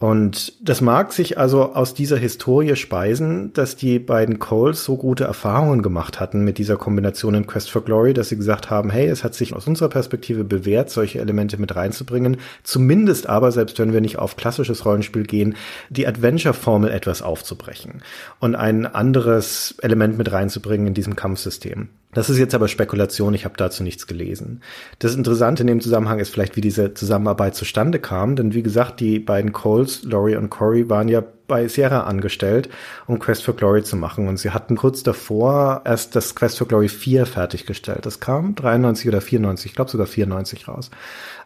[0.00, 5.24] Und das mag sich also aus dieser Historie speisen, dass die beiden Coles so gute
[5.24, 9.06] Erfahrungen gemacht hatten mit dieser Kombination in Quest for Glory, dass sie gesagt haben, hey,
[9.06, 12.38] es hat sich aus unserer Perspektive bewährt, solche Elemente mit reinzubringen.
[12.62, 15.54] Zumindest aber, selbst wenn wir nicht auf klassisches Rollenspiel gehen,
[15.90, 18.02] die Adventure-Formel etwas aufzubrechen
[18.38, 21.90] und ein anderes Element mit reinzubringen in diesem Kampfsystem.
[22.12, 24.62] Das ist jetzt aber Spekulation, ich habe dazu nichts gelesen.
[24.98, 29.00] Das Interessante in dem Zusammenhang ist vielleicht, wie diese Zusammenarbeit zustande kam, denn wie gesagt,
[29.00, 32.70] die beiden Coles, Laurie und Corey, waren ja bei Sierra angestellt,
[33.08, 34.28] um Quest for Glory zu machen.
[34.28, 38.06] Und sie hatten kurz davor erst das Quest for Glory 4 fertiggestellt.
[38.06, 40.90] Das kam 93 oder 94, ich glaube sogar 94 raus.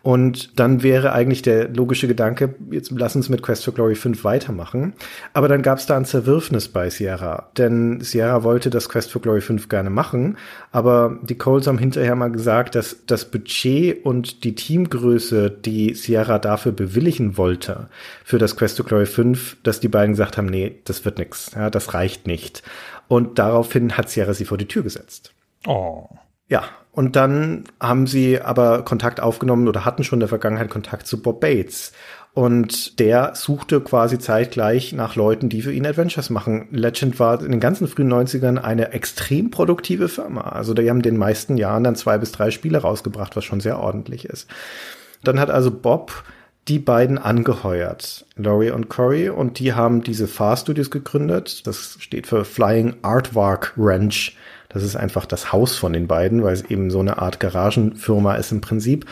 [0.04, 4.22] Und dann wäre eigentlich der logische Gedanke, jetzt lass uns mit Quest for Glory 5
[4.22, 4.92] weitermachen.
[5.32, 7.48] Aber dann gab es da ein Zerwürfnis bei Sierra.
[7.56, 10.36] Denn Sierra wollte das Quest for Glory 5 gerne machen.
[10.72, 16.38] Aber die Coles haben hinterher mal gesagt, dass das Budget und die Teamgröße, die Sierra
[16.38, 17.88] dafür bewilligen wollte,
[18.24, 21.52] für das Quest for Glory 5, dass die beiden gesagt haben, nee, das wird nix.
[21.54, 22.62] Ja, das reicht nicht.
[23.06, 25.34] Und daraufhin hat Sierra sie vor die Tür gesetzt.
[25.66, 26.08] Oh.
[26.48, 31.06] Ja, und dann haben sie aber Kontakt aufgenommen oder hatten schon in der Vergangenheit Kontakt
[31.06, 31.92] zu Bob Bates.
[32.32, 36.66] Und der suchte quasi zeitgleich nach Leuten, die für ihn Adventures machen.
[36.70, 40.40] Legend war in den ganzen frühen 90ern eine extrem produktive Firma.
[40.40, 43.60] Also die haben in den meisten Jahren dann zwei bis drei Spiele rausgebracht, was schon
[43.60, 44.48] sehr ordentlich ist.
[45.22, 46.24] Dann hat also Bob
[46.68, 51.66] die beiden angeheuert, Laurie und Corey, und die haben diese Far Studios gegründet.
[51.66, 54.36] Das steht für Flying Artwork Ranch
[54.74, 58.34] das ist einfach das Haus von den beiden, weil es eben so eine Art Garagenfirma
[58.34, 59.06] ist im Prinzip.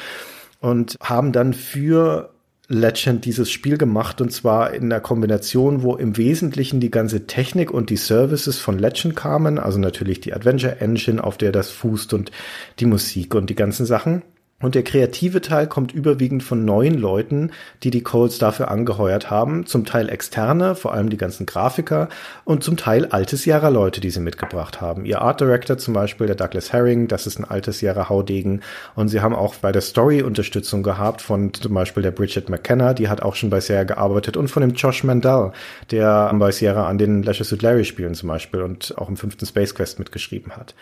[0.60, 2.30] Und haben dann für
[2.68, 7.70] Legend dieses Spiel gemacht und zwar in der Kombination, wo im Wesentlichen die ganze Technik
[7.70, 12.12] und die Services von Legend kamen, also natürlich die Adventure Engine, auf der das fußt
[12.12, 12.32] und
[12.80, 14.22] die Musik und die ganzen Sachen.
[14.62, 17.50] Und der kreative Teil kommt überwiegend von neuen Leuten,
[17.82, 19.66] die die Codes dafür angeheuert haben.
[19.66, 22.08] Zum Teil externe, vor allem die ganzen Grafiker
[22.44, 25.04] und zum Teil alte Sierra-Leute, die sie mitgebracht haben.
[25.04, 28.62] Ihr Art Director zum Beispiel, der Douglas Herring, das ist ein altes Sierra-Haudegen.
[28.94, 32.94] Und sie haben auch bei der Story Unterstützung gehabt von zum Beispiel der Bridget McKenna,
[32.94, 35.52] die hat auch schon bei Sierra gearbeitet und von dem Josh Mandel,
[35.90, 39.44] der bei Sierra an den Leisure Suit Larry Spielen zum Beispiel und auch im fünften
[39.44, 40.74] Space Quest mitgeschrieben hat.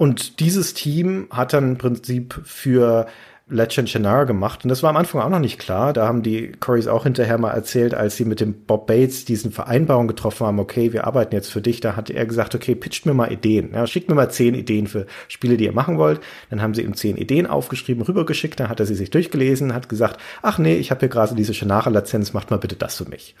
[0.00, 3.06] Und dieses Team hat dann im Prinzip für
[3.48, 4.64] Legend Shannara gemacht.
[4.64, 5.92] Und das war am Anfang auch noch nicht klar.
[5.92, 9.52] Da haben die Corys auch hinterher mal erzählt, als sie mit dem Bob Bates diesen
[9.52, 11.80] Vereinbarung getroffen haben, okay, wir arbeiten jetzt für dich.
[11.80, 13.74] Da hat er gesagt, okay, pitcht mir mal Ideen.
[13.74, 16.20] Ja, schickt mir mal zehn Ideen für Spiele, die ihr machen wollt.
[16.48, 18.58] Dann haben sie ihm zehn Ideen aufgeschrieben, rübergeschickt.
[18.58, 21.52] Dann hat er sie sich durchgelesen, hat gesagt, ach nee, ich habe hier gerade diese
[21.52, 23.34] Shannara-Lizenz, macht mal bitte das für mich.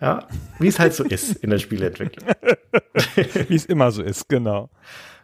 [0.00, 0.28] Ja,
[0.60, 2.28] wie es halt so ist in der Spieleentwicklung.
[3.48, 4.70] wie es immer so ist, genau.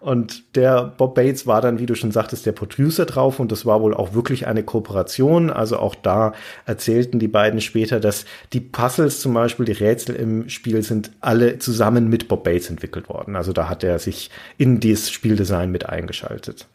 [0.00, 3.66] Und der Bob Bates war dann, wie du schon sagtest, der Producer drauf und das
[3.66, 5.50] war wohl auch wirklich eine Kooperation.
[5.50, 6.32] Also auch da
[6.64, 11.58] erzählten die beiden später, dass die Puzzles zum Beispiel, die Rätsel im Spiel sind alle
[11.58, 13.36] zusammen mit Bob Bates entwickelt worden.
[13.36, 16.66] Also da hat er sich in dieses Spieldesign mit eingeschaltet.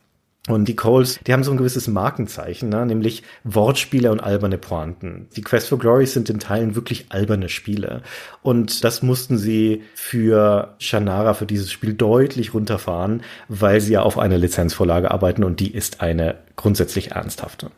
[0.47, 2.85] Und die Coles, die haben so ein gewisses Markenzeichen, ne?
[2.85, 5.27] nämlich Wortspiele und alberne Pointen.
[5.35, 8.03] Die Quest for Glory sind in Teilen wirklich alberne Spiele.
[8.43, 14.19] Und das mussten sie für Shannara, für dieses Spiel deutlich runterfahren, weil sie ja auf
[14.19, 17.71] einer Lizenzvorlage arbeiten und die ist eine grundsätzlich ernsthafte.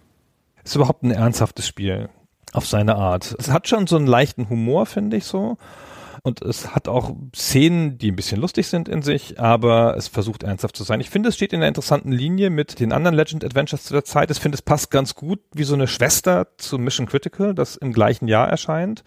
[0.65, 2.09] Ist überhaupt ein ernsthaftes Spiel
[2.51, 3.33] auf seine Art.
[3.39, 5.57] Es hat schon so einen leichten Humor, finde ich so
[6.27, 10.43] und es hat auch Szenen, die ein bisschen lustig sind in sich, aber es versucht
[10.43, 10.99] ernsthaft zu sein.
[10.99, 14.03] Ich finde, es steht in einer interessanten Linie mit den anderen Legend Adventures zu der
[14.03, 14.29] Zeit.
[14.29, 17.93] Ich finde, es passt ganz gut wie so eine Schwester zu Mission Critical, das im
[17.93, 19.05] gleichen Jahr erscheint,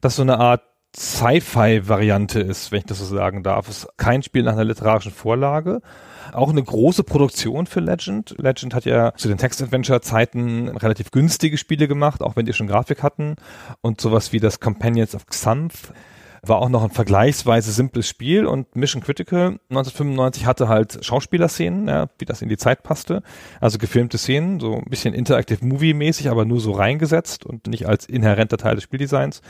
[0.00, 0.62] das so eine Art
[0.96, 3.68] Sci-Fi-Variante ist, wenn ich das so sagen darf.
[3.68, 5.82] Es ist kein Spiel nach einer literarischen Vorlage.
[6.32, 8.34] Auch eine große Produktion für Legend.
[8.38, 13.04] Legend hat ja zu den Text-Adventure-Zeiten relativ günstige Spiele gemacht, auch wenn die schon Grafik
[13.04, 13.36] hatten.
[13.82, 15.92] Und sowas wie das Companions of Xanth
[16.42, 22.08] war auch noch ein vergleichsweise simples Spiel und Mission Critical 1995 hatte halt Schauspielerszenen, ja,
[22.18, 23.22] wie das in die Zeit passte.
[23.60, 28.06] Also gefilmte Szenen, so ein bisschen Interactive Movie-mäßig, aber nur so reingesetzt und nicht als
[28.06, 29.42] inhärenter Teil des Spieldesigns.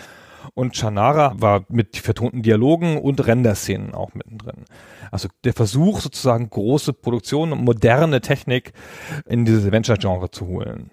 [0.54, 4.64] Und Shannara war mit vertonten Dialogen und Renderszenen auch mittendrin.
[5.10, 8.72] Also der Versuch, sozusagen große Produktion und moderne Technik
[9.26, 10.90] in dieses Adventure-Genre zu holen.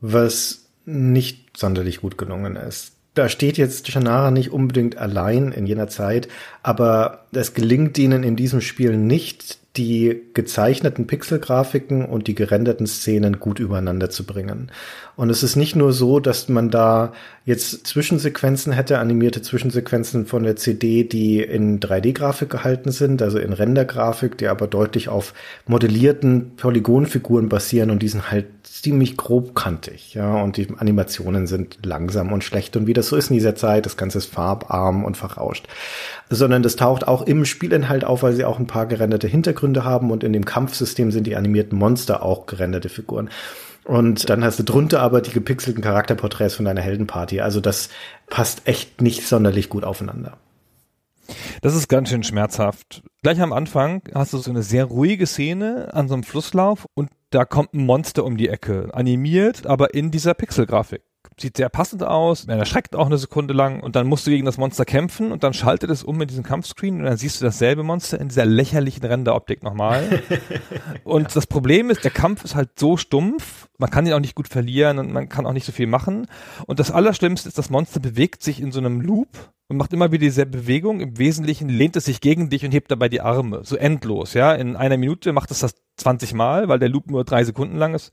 [0.00, 2.97] Was nicht sonderlich gut gelungen ist.
[3.18, 6.28] Da steht jetzt Shannara nicht unbedingt allein in jener Zeit,
[6.62, 13.38] aber es gelingt ihnen in diesem Spiel nicht, die gezeichneten Pixelgrafiken und die gerenderten Szenen
[13.38, 14.70] gut übereinander zu bringen.
[15.16, 17.12] Und es ist nicht nur so, dass man da
[17.44, 23.52] jetzt Zwischensequenzen hätte, animierte Zwischensequenzen von der CD, die in 3D-Grafik gehalten sind, also in
[23.52, 25.32] Rendergrafik, die aber deutlich auf
[25.66, 32.32] modellierten Polygonfiguren basieren und die sind halt ziemlich grobkantig, ja, und die Animationen sind langsam
[32.32, 35.16] und schlecht und wie das so ist in dieser Zeit, das Ganze ist farbarm und
[35.16, 35.66] verrauscht.
[36.30, 40.10] Sondern das taucht auch im Spielinhalt auf, weil sie auch ein paar gerenderte Hintergründe haben
[40.10, 43.30] und in dem Kampfsystem sind die animierten Monster auch gerenderte Figuren.
[43.84, 47.40] Und dann hast du drunter aber die gepixelten Charakterporträts von deiner Heldenparty.
[47.40, 47.88] Also das
[48.28, 50.36] passt echt nicht sonderlich gut aufeinander.
[51.62, 53.02] Das ist ganz schön schmerzhaft.
[53.22, 57.10] Gleich am Anfang hast du so eine sehr ruhige Szene an so einem Flusslauf und
[57.30, 61.02] da kommt ein Monster um die Ecke, animiert, aber in dieser Pixelgrafik.
[61.40, 64.44] Sieht sehr passend aus, er erschreckt auch eine Sekunde lang und dann musst du gegen
[64.44, 67.44] das Monster kämpfen und dann schaltet es um in diesen Kampfscreen und dann siehst du
[67.44, 70.22] dasselbe Monster in dieser lächerlichen Renderoptik nochmal.
[71.04, 74.34] und das Problem ist, der Kampf ist halt so stumpf, man kann ihn auch nicht
[74.34, 76.26] gut verlieren und man kann auch nicht so viel machen.
[76.66, 79.28] Und das Allerschlimmste ist, das Monster bewegt sich in so einem Loop
[79.68, 81.00] und macht immer wieder dieselbe Bewegung.
[81.00, 83.60] Im Wesentlichen lehnt es sich gegen dich und hebt dabei die Arme.
[83.62, 84.54] So endlos, ja.
[84.54, 87.94] In einer Minute macht es das 20 Mal, weil der Loop nur drei Sekunden lang
[87.94, 88.10] ist.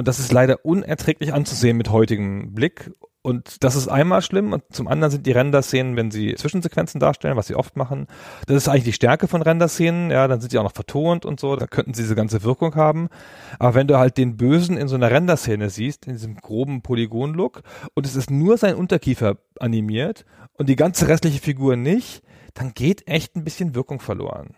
[0.00, 2.90] Und das ist leider unerträglich anzusehen mit heutigem Blick.
[3.20, 7.36] Und das ist einmal schlimm und zum anderen sind die Render-Szenen, wenn sie Zwischensequenzen darstellen,
[7.36, 8.06] was sie oft machen,
[8.46, 11.38] das ist eigentlich die Stärke von Render-Szenen, ja, dann sind die auch noch vertont und
[11.38, 13.10] so, da könnten sie diese ganze Wirkung haben.
[13.58, 17.60] Aber wenn du halt den Bösen in so einer Render-Szene siehst, in diesem groben Polygon-Look
[17.92, 22.22] und es ist nur sein Unterkiefer animiert und die ganze restliche Figur nicht,
[22.54, 24.54] dann geht echt ein bisschen Wirkung verloren.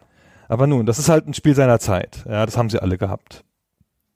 [0.47, 2.25] Aber nun, das ist halt ein Spiel seiner Zeit.
[2.29, 3.43] Ja, das haben sie alle gehabt.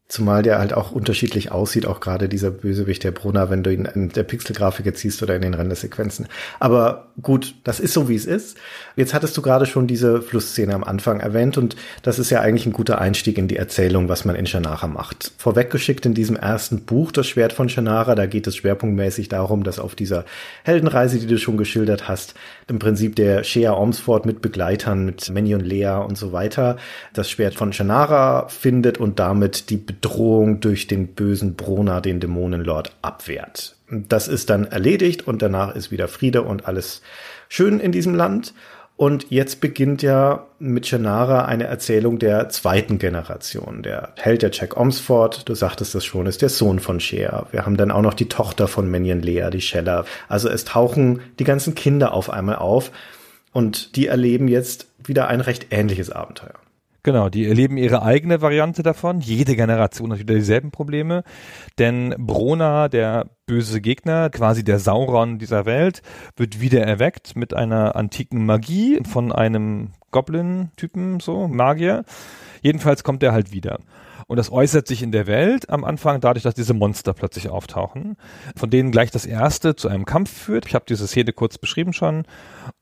[0.09, 3.87] Zumal der halt auch unterschiedlich aussieht, auch gerade dieser Bösewicht, der Brunner, wenn du ihn
[3.87, 6.29] in der Pixelgrafik jetzt siehst oder in den Rendersequenzen.
[6.61, 8.57] Aber gut, das ist so, wie es ist.
[8.95, 12.66] Jetzt hattest du gerade schon diese Flussszene am Anfang erwähnt und das ist ja eigentlich
[12.66, 15.33] ein guter Einstieg in die Erzählung, was man in Shannara macht.
[15.38, 19.81] Vorweggeschickt in diesem ersten Buch, das Schwert von Shannara, da geht es schwerpunktmäßig darum, dass
[19.81, 20.25] auf dieser
[20.62, 22.35] Heldenreise, die du schon geschildert hast,
[22.69, 26.77] im Prinzip der Shea Ormsford mit Begleitern, mit Manny und Lea und so weiter,
[27.12, 32.93] das Schwert von Shannara findet und damit die Bedrohung durch den bösen Brona, den Dämonenlord,
[33.03, 33.77] abwehrt.
[33.89, 37.03] Das ist dann erledigt und danach ist wieder Friede und alles
[37.49, 38.53] schön in diesem Land.
[38.97, 43.83] Und jetzt beginnt ja mit Shannara eine Erzählung der zweiten Generation.
[43.83, 47.47] Der Held der Jack Omsford, du sagtest das schon, ist der Sohn von Shea.
[47.53, 50.07] Wir haben dann auch noch die Tochter von Minion Lea, die Shella.
[50.29, 52.91] Also es tauchen die ganzen Kinder auf einmal auf
[53.53, 56.55] und die erleben jetzt wieder ein recht ähnliches Abenteuer.
[57.07, 59.21] Genau, die erleben ihre eigene Variante davon.
[59.21, 61.23] Jede Generation hat wieder dieselben Probleme.
[61.79, 66.03] Denn Brona, der böse Gegner, quasi der Sauron dieser Welt,
[66.35, 72.03] wird wieder erweckt mit einer antiken Magie von einem Goblin-Typen, so, Magier.
[72.61, 73.79] Jedenfalls kommt er halt wieder.
[74.27, 78.16] Und das äußert sich in der Welt am Anfang dadurch, dass diese Monster plötzlich auftauchen,
[78.57, 80.66] von denen gleich das erste zu einem Kampf führt.
[80.66, 82.25] Ich habe diese Szene kurz beschrieben schon.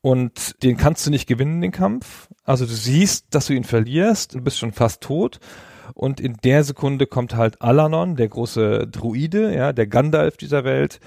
[0.01, 2.29] Und den kannst du nicht gewinnen, den Kampf.
[2.45, 5.41] Also du siehst, dass du ihn verlierst, du bist schon fast tot.
[5.93, 10.99] Und in der Sekunde kommt halt Alanon, der große Druide, ja, der Gandalf dieser Welt.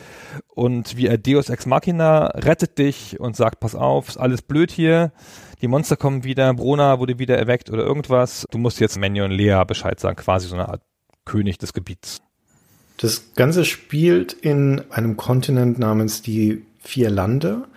[0.48, 4.72] Und wie er Deus Ex Machina rettet dich und sagt, pass auf, ist alles blöd
[4.72, 5.12] hier
[5.62, 8.46] die Monster kommen wieder, Brona wurde wieder erweckt oder irgendwas.
[8.52, 10.82] Du musst jetzt Menio und Lea Bescheid sagen, quasi so eine Art
[11.26, 12.22] König des Gebiets.
[12.98, 17.68] Das Ganze spielt in einem Kontinent namens die Vier Lande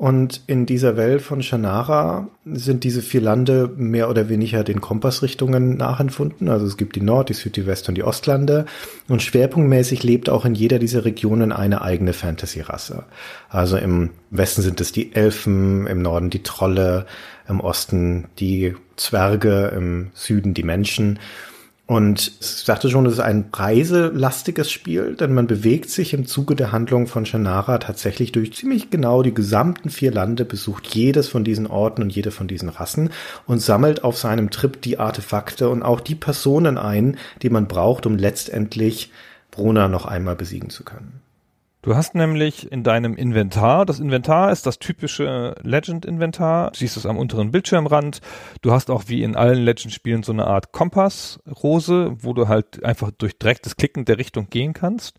[0.00, 5.76] und in dieser Welt von Shannara sind diese vier Lande mehr oder weniger den Kompassrichtungen
[5.76, 6.48] nachempfunden.
[6.48, 8.64] Also es gibt die Nord-, die Süd-, die West- und die Ostlande.
[9.08, 13.04] Und schwerpunktmäßig lebt auch in jeder dieser Regionen eine eigene Fantasy-Rasse.
[13.50, 17.04] Also im Westen sind es die Elfen, im Norden die Trolle,
[17.46, 21.18] im Osten die Zwerge, im Süden die Menschen.
[21.90, 26.54] Und ich sagte schon, es ist ein reiselastiges Spiel, denn man bewegt sich im Zuge
[26.54, 31.42] der Handlung von Shannara tatsächlich durch ziemlich genau die gesamten vier Lande, besucht jedes von
[31.42, 33.10] diesen Orten und jede von diesen Rassen
[33.44, 38.06] und sammelt auf seinem Trip die Artefakte und auch die Personen ein, die man braucht,
[38.06, 39.10] um letztendlich
[39.50, 41.20] Bruna noch einmal besiegen zu können.
[41.82, 47.16] Du hast nämlich in deinem Inventar, das Inventar ist das typische Legend-Inventar, siehst es am
[47.16, 48.20] unteren Bildschirmrand.
[48.60, 53.10] Du hast auch wie in allen Legend-Spielen so eine Art Kompassrose, wo du halt einfach
[53.12, 55.16] durch direktes Klicken der Richtung gehen kannst.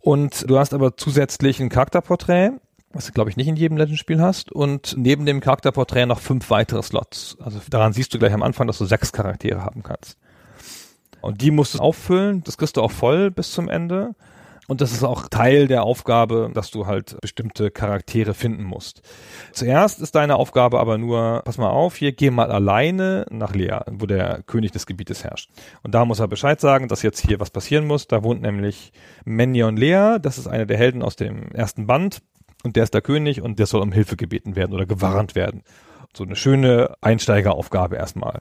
[0.00, 2.50] Und du hast aber zusätzlich ein Charakterporträt,
[2.92, 4.52] was du glaube ich nicht in jedem Legend-Spiel hast.
[4.52, 7.38] Und neben dem Charakterporträt noch fünf weitere Slots.
[7.40, 10.18] Also daran siehst du gleich am Anfang, dass du sechs Charaktere haben kannst.
[11.22, 14.14] Und die musst du auffüllen, das kriegst du auch voll bis zum Ende.
[14.72, 19.02] Und das ist auch Teil der Aufgabe, dass du halt bestimmte Charaktere finden musst.
[19.52, 23.80] Zuerst ist deine Aufgabe aber nur, pass mal auf, hier geh mal alleine nach Lea,
[23.90, 25.50] wo der König des Gebietes herrscht.
[25.82, 28.06] Und da muss er Bescheid sagen, dass jetzt hier was passieren muss.
[28.06, 28.94] Da wohnt nämlich
[29.26, 32.22] Menyon Lea, das ist einer der Helden aus dem ersten Band.
[32.64, 35.64] Und der ist der König und der soll um Hilfe gebeten werden oder gewarnt werden.
[36.16, 38.40] So eine schöne Einsteigeraufgabe erstmal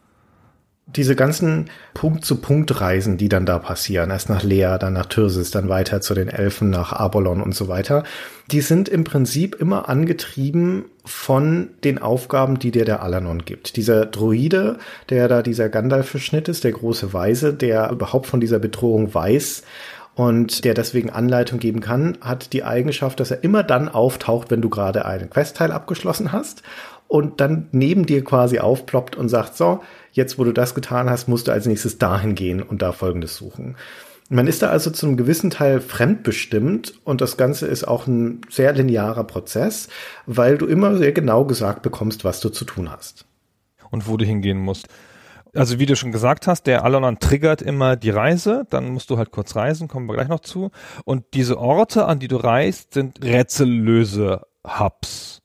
[0.88, 6.02] diese ganzen Punkt-zu-Punkt-Reisen, die dann da passieren, erst nach Lea, dann nach Tyrsis, dann weiter
[6.02, 8.04] zu den Elfen, nach Abolon und so weiter,
[8.52, 13.78] die sind im Prinzip immer angetrieben von den Aufgaben, die dir der Alanon gibt.
[13.78, 14.78] Dieser Druide,
[15.10, 19.64] der da dieser Gandalf-Verschnitt ist, der große Weise, der überhaupt von dieser Bedrohung weiß
[20.16, 24.62] und der deswegen Anleitung geben kann, hat die Eigenschaft, dass er immer dann auftaucht, wenn
[24.62, 26.64] du gerade einen Questteil abgeschlossen hast
[27.08, 31.28] und dann neben dir quasi aufploppt und sagt, so, jetzt wo du das getan hast,
[31.28, 33.76] musst du als nächstes dahin gehen und da Folgendes suchen.
[34.30, 38.42] Man ist da also zu einem gewissen Teil fremdbestimmt und das Ganze ist auch ein
[38.50, 39.90] sehr linearer Prozess,
[40.26, 43.26] weil du immer sehr genau gesagt bekommst, was du zu tun hast.
[43.90, 44.88] Und wo du hingehen musst.
[45.54, 49.18] Also wie du schon gesagt hast, der Alanon triggert immer die Reise, dann musst du
[49.18, 50.72] halt kurz reisen, kommen wir gleich noch zu.
[51.04, 55.41] Und diese Orte, an die du reist, sind rätsellöse Hubs.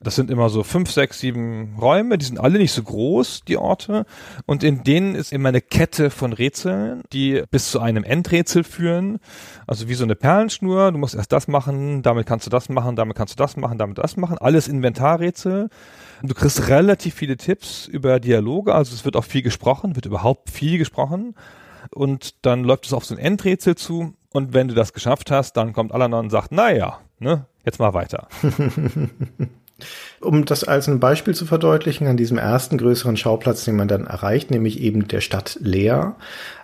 [0.00, 3.56] Das sind immer so fünf, sechs, sieben Räume, die sind alle nicht so groß, die
[3.56, 4.06] Orte.
[4.46, 9.18] Und in denen ist immer eine Kette von Rätseln, die bis zu einem Endrätsel führen.
[9.66, 10.92] Also wie so eine Perlenschnur.
[10.92, 13.76] Du musst erst das machen, damit kannst du das machen, damit kannst du das machen,
[13.76, 14.38] damit das machen.
[14.38, 15.68] Alles Inventarrätsel.
[16.22, 20.50] Du kriegst relativ viele Tipps über Dialoge, also es wird auch viel gesprochen, wird überhaupt
[20.50, 21.34] viel gesprochen.
[21.90, 24.14] Und dann läuft es auf so ein Endrätsel zu.
[24.30, 27.94] Und wenn du das geschafft hast, dann kommt Alanon und sagt, naja, ne, jetzt mal
[27.94, 28.28] weiter.
[30.20, 34.06] Um das als ein Beispiel zu verdeutlichen, an diesem ersten größeren Schauplatz, den man dann
[34.06, 36.14] erreicht, nämlich eben der Stadt Lea,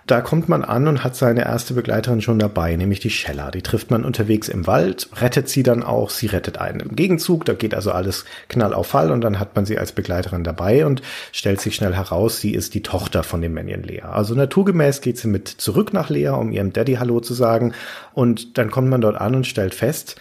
[0.05, 3.51] da kommt man an und hat seine erste Begleiterin schon dabei, nämlich die Schella.
[3.51, 7.45] Die trifft man unterwegs im Wald, rettet sie dann auch, sie rettet einen im Gegenzug,
[7.45, 10.85] da geht also alles knall auf Fall und dann hat man sie als Begleiterin dabei
[10.85, 11.01] und
[11.31, 14.01] stellt sich schnell heraus, sie ist die Tochter von dem Männchen Lea.
[14.01, 17.73] Also naturgemäß geht sie mit zurück nach Lea, um ihrem Daddy Hallo zu sagen
[18.13, 20.17] und dann kommt man dort an und stellt fest,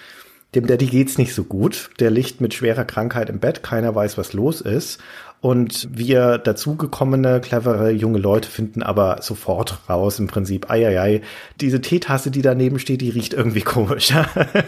[0.55, 1.91] dem Daddy geht's nicht so gut.
[2.01, 3.63] Der liegt mit schwerer Krankheit im Bett.
[3.63, 5.01] Keiner weiß, was los ist.
[5.41, 11.21] Und wir dazugekommene, clevere junge Leute finden aber sofort raus im Prinzip, ei,
[11.61, 14.15] diese Teetasse, die daneben steht, die riecht irgendwie komisch.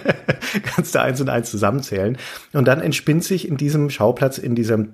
[0.64, 2.18] Kannst du eins und eins zusammenzählen.
[2.53, 4.92] Und dann entspinnt sich in diesem Schauplatz, in diesem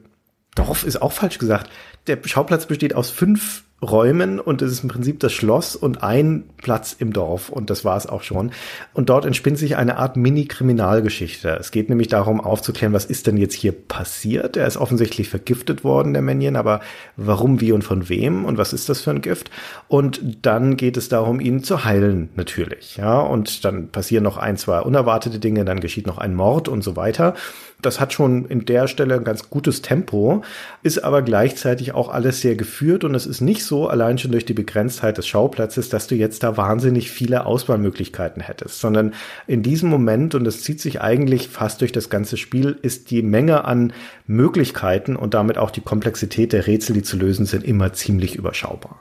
[0.54, 1.68] Dorf ist auch falsch gesagt.
[2.06, 6.44] Der Schauplatz besteht aus fünf Räumen und es ist im Prinzip das Schloss und ein
[6.56, 8.52] Platz im Dorf und das war es auch schon.
[8.94, 11.56] Und dort entspinnt sich eine Art Mini-Kriminalgeschichte.
[11.58, 14.56] Es geht nämlich darum aufzuklären, was ist denn jetzt hier passiert.
[14.56, 16.80] Er ist offensichtlich vergiftet worden, der Minion, aber
[17.16, 19.50] warum, wie und von wem und was ist das für ein Gift?
[19.88, 22.96] Und dann geht es darum, ihn zu heilen, natürlich.
[22.96, 26.82] Ja, und dann passieren noch ein, zwei unerwartete Dinge, dann geschieht noch ein Mord und
[26.82, 27.34] so weiter.
[27.82, 30.42] Das hat schon in der Stelle ein ganz gutes Tempo,
[30.82, 34.44] ist aber gleichzeitig auch alles sehr geführt und es ist nicht so, allein schon durch
[34.44, 39.14] die Begrenztheit des Schauplatzes, dass du jetzt da wahnsinnig viele Auswahlmöglichkeiten hättest, sondern
[39.46, 43.22] in diesem Moment, und das zieht sich eigentlich fast durch das ganze Spiel, ist die
[43.22, 43.92] Menge an
[44.26, 49.00] Möglichkeiten und damit auch die Komplexität der Rätsel, die zu lösen sind, immer ziemlich überschaubar.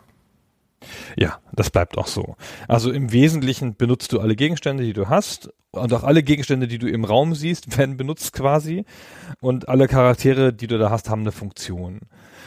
[1.18, 2.36] Ja, das bleibt auch so.
[2.68, 6.78] Also im Wesentlichen benutzt du alle Gegenstände, die du hast und auch alle Gegenstände, die
[6.78, 8.86] du im Raum siehst, werden benutzt quasi
[9.40, 12.02] und alle Charaktere, die du da hast, haben eine Funktion.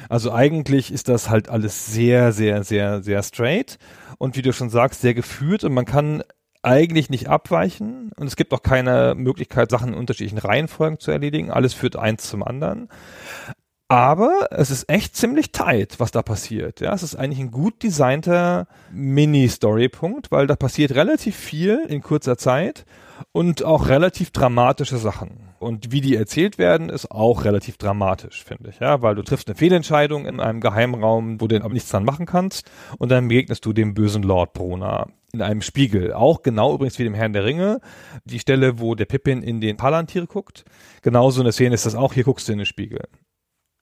[0.09, 3.79] Also eigentlich ist das halt alles sehr, sehr, sehr, sehr straight
[4.19, 6.23] und wie du schon sagst, sehr geführt und man kann
[6.65, 11.51] eigentlich nicht abweichen und es gibt auch keine Möglichkeit, Sachen in unterschiedlichen Reihenfolgen zu erledigen.
[11.51, 12.89] Alles führt eins zum anderen.
[13.89, 16.81] Aber es ist echt ziemlich tight, was da passiert.
[16.81, 22.39] Ja, es ist eigentlich ein gut designter Mini-Story-Punkt, weil da passiert relativ viel in kurzer
[22.39, 22.87] Zeit
[23.33, 25.51] und auch relativ dramatische Sachen.
[25.59, 29.49] Und wie die erzählt werden, ist auch relativ dramatisch, finde ich, ja, weil du triffst
[29.49, 33.65] eine Fehlentscheidung in einem Geheimraum, wo du aber nichts dran machen kannst, und dann begegnest
[33.65, 36.13] du dem bösen Lord Bruna in einem Spiegel.
[36.13, 37.81] Auch genau übrigens wie dem Herrn der Ringe.
[38.25, 40.65] Die Stelle, wo der Pippin in den Palantir guckt.
[41.03, 42.15] Genauso eine Szene ist das auch.
[42.15, 43.01] Hier guckst du in den Spiegel.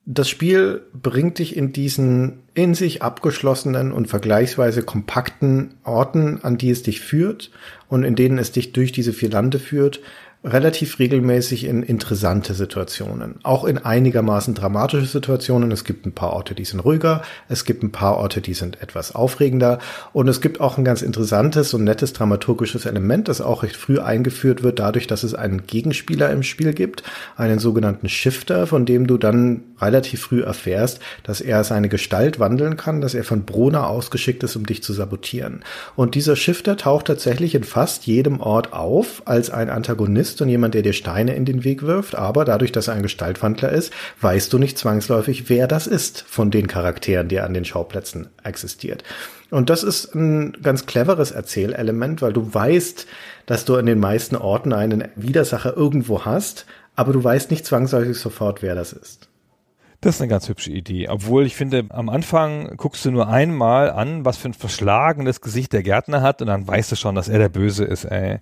[0.05, 6.71] Das Spiel bringt dich in diesen in sich abgeschlossenen und vergleichsweise kompakten Orten, an die
[6.71, 7.51] es dich führt
[7.89, 10.01] und in denen es dich durch diese vier Lande führt,
[10.45, 13.37] relativ regelmäßig in interessante Situationen.
[13.45, 15.71] Auch in einigermaßen dramatische Situationen.
[15.71, 17.23] Es gibt ein paar Orte, die sind ruhiger.
[17.49, 19.79] Es gibt ein paar Orte, die sind etwas aufregender.
[20.13, 24.01] Und es gibt auch ein ganz interessantes und nettes dramaturgisches Element, das auch recht früh
[24.01, 27.05] eingeführt wird, dadurch, dass es einen Gegenspieler im Spiel gibt,
[27.37, 32.77] einen sogenannten Shifter, von dem du dann relativ früh erfährst, dass er seine Gestalt wandeln
[32.77, 35.61] kann, dass er von Brona ausgeschickt ist, um dich zu sabotieren.
[35.95, 40.75] Und dieser Shifter taucht tatsächlich in fast jedem Ort auf als ein Antagonist und jemand,
[40.75, 44.53] der dir Steine in den Weg wirft, aber dadurch, dass er ein Gestaltwandler ist, weißt
[44.53, 49.05] du nicht zwangsläufig, wer das ist von den Charakteren, die an den Schauplätzen existiert.
[49.51, 53.07] Und das ist ein ganz cleveres Erzählelement, weil du weißt,
[53.45, 56.65] dass du in den meisten Orten einen Widersacher irgendwo hast,
[56.97, 59.29] aber du weißt nicht zwangsläufig sofort, wer das ist.
[60.03, 61.09] Das ist eine ganz hübsche Idee.
[61.09, 65.73] Obwohl ich finde, am Anfang guckst du nur einmal an, was für ein verschlagenes Gesicht
[65.73, 68.41] der Gärtner hat und dann weißt du schon, dass er der Böse ist, ey.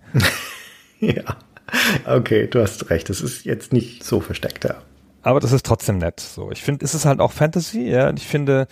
[1.01, 1.37] ja.
[2.07, 3.09] Okay, du hast recht.
[3.09, 4.77] Das ist jetzt nicht so versteckt, ja.
[5.23, 6.21] Aber das ist trotzdem nett.
[6.21, 8.09] So, ich finde, es ist halt auch Fantasy, ja.
[8.09, 8.67] Und ich finde,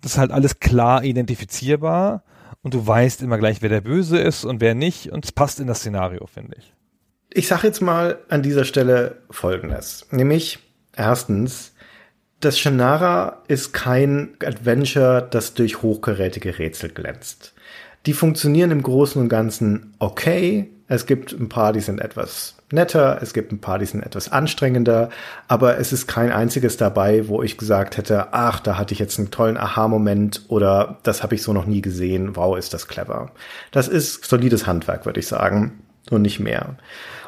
[0.00, 2.22] das ist halt alles klar identifizierbar
[2.62, 5.60] und du weißt immer gleich, wer der Böse ist und wer nicht und es passt
[5.60, 6.72] in das Szenario, finde ich.
[7.32, 10.06] Ich sage jetzt mal an dieser Stelle Folgendes.
[10.10, 10.58] Nämlich,
[10.96, 11.72] erstens,
[12.40, 17.54] das Shannara ist kein Adventure, das durch hochkarätige Rätsel glänzt.
[18.06, 20.70] Die funktionieren im Großen und Ganzen okay.
[20.88, 24.32] Es gibt ein paar, die sind etwas netter, es gibt ein paar, die sind etwas
[24.32, 25.10] anstrengender,
[25.46, 29.18] aber es ist kein einziges dabei, wo ich gesagt hätte, ach, da hatte ich jetzt
[29.18, 33.30] einen tollen Aha-Moment oder das habe ich so noch nie gesehen, wow, ist das clever.
[33.70, 36.76] Das ist solides Handwerk, würde ich sagen, und nicht mehr.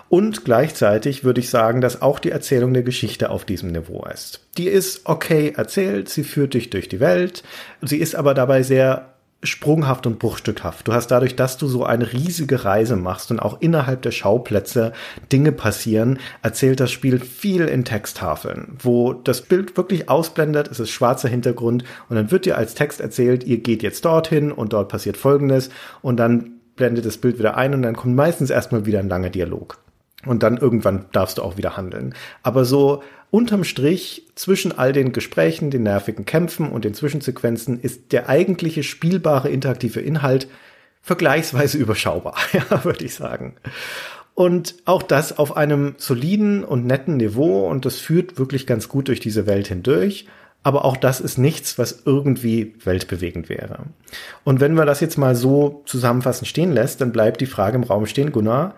[0.09, 4.41] Und gleichzeitig würde ich sagen, dass auch die Erzählung der Geschichte auf diesem Niveau ist.
[4.59, 7.45] Die ist okay erzählt, sie führt dich durch die Welt,
[7.81, 10.87] sie ist aber dabei sehr sprunghaft und bruchstückhaft.
[10.87, 14.93] Du hast dadurch, dass du so eine riesige Reise machst und auch innerhalb der Schauplätze
[15.33, 20.91] Dinge passieren, erzählt das Spiel viel in Texttafeln, wo das Bild wirklich ausblendet, es ist
[20.91, 24.89] schwarzer Hintergrund und dann wird dir als Text erzählt, ihr geht jetzt dorthin und dort
[24.89, 25.71] passiert Folgendes
[26.03, 29.31] und dann blendet das Bild wieder ein und dann kommt meistens erstmal wieder ein langer
[29.31, 29.79] Dialog.
[30.27, 32.15] Und dann irgendwann darfst du auch wieder handeln.
[32.43, 38.13] Aber so unterm Strich zwischen all den Gesprächen, den nervigen Kämpfen und den Zwischensequenzen ist
[38.13, 40.49] der eigentliche spielbare interaktive Inhalt
[41.03, 43.55] vergleichsweise überschaubar, ja, würde ich sagen.
[44.35, 49.09] Und auch das auf einem soliden und netten Niveau und das führt wirklich ganz gut
[49.09, 50.27] durch diese Welt hindurch.
[50.63, 53.85] Aber auch das ist nichts, was irgendwie weltbewegend wäre.
[54.45, 57.83] Und wenn man das jetzt mal so zusammenfassend stehen lässt, dann bleibt die Frage im
[57.83, 58.75] Raum stehen, Gunnar,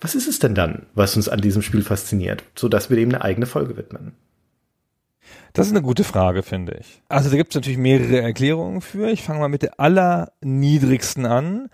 [0.00, 3.08] was ist es denn dann, was uns an diesem Spiel fasziniert, so dass wir dem
[3.10, 4.12] eine eigene Folge widmen?
[5.52, 7.02] Das ist eine gute Frage, finde ich.
[7.08, 9.08] Also da gibt es natürlich mehrere Erklärungen für.
[9.10, 11.70] Ich fange mal mit der allerniedrigsten an.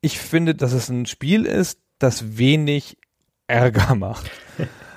[0.00, 2.98] Ich finde, dass es ein Spiel ist, das wenig
[3.46, 4.30] Ärger macht.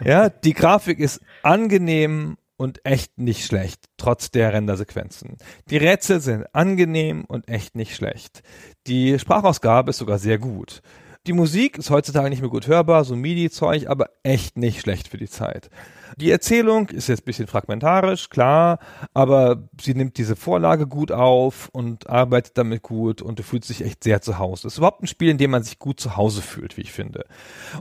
[0.03, 5.37] ja, die Grafik ist angenehm und echt nicht schlecht, trotz der Rendersequenzen.
[5.69, 8.41] Die Rätsel sind angenehm und echt nicht schlecht.
[8.87, 10.81] Die Sprachausgabe ist sogar sehr gut.
[11.27, 15.17] Die Musik ist heutzutage nicht mehr gut hörbar, so MIDI-Zeug, aber echt nicht schlecht für
[15.17, 15.69] die Zeit.
[16.15, 18.79] Die Erzählung ist jetzt ein bisschen fragmentarisch, klar,
[19.13, 23.83] aber sie nimmt diese Vorlage gut auf und arbeitet damit gut und du fühlst dich
[23.83, 24.67] echt sehr zu Hause.
[24.67, 26.93] Es ist überhaupt ein Spiel, in dem man sich gut zu Hause fühlt, wie ich
[26.93, 27.25] finde.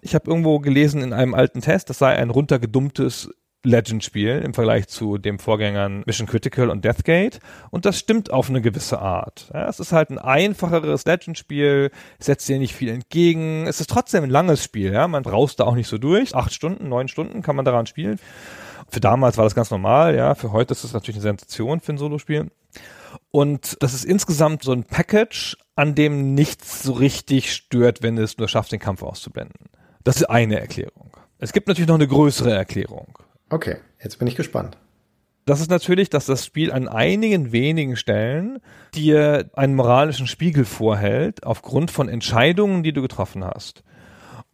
[0.03, 3.31] Ich habe irgendwo gelesen in einem alten Test, das sei ein runtergedummtes
[3.67, 7.41] Legend-Spiel im Vergleich zu dem Vorgängern Mission Critical und Deathgate.
[7.71, 9.51] Und das stimmt auf eine gewisse Art.
[9.53, 13.67] Ja, es ist halt ein einfacheres Legend-Spiel, setzt dir nicht viel entgegen.
[13.67, 14.93] Es ist trotzdem ein langes Spiel.
[14.93, 15.09] Ja?
[15.09, 16.35] Man braucht da auch nicht so durch.
[16.35, 18.19] Acht Stunden, neun Stunden kann man daran spielen.
[18.89, 20.15] Für damals war das ganz normal.
[20.15, 22.51] Ja, Für heute ist das natürlich eine Sensation für ein Solospiel.
[23.31, 28.39] Und das ist insgesamt so ein Package, an dem nichts so richtig stört, wenn es
[28.39, 29.67] nur schafft, den Kampf auszublenden.
[30.05, 31.11] Das ist eine Erklärung.
[31.39, 33.19] Es gibt natürlich noch eine größere Erklärung.
[33.51, 34.77] Okay, jetzt bin ich gespannt.
[35.45, 38.59] Das ist natürlich, dass das Spiel an einigen wenigen Stellen
[38.95, 43.85] dir einen moralischen Spiegel vorhält, aufgrund von Entscheidungen, die du getroffen hast.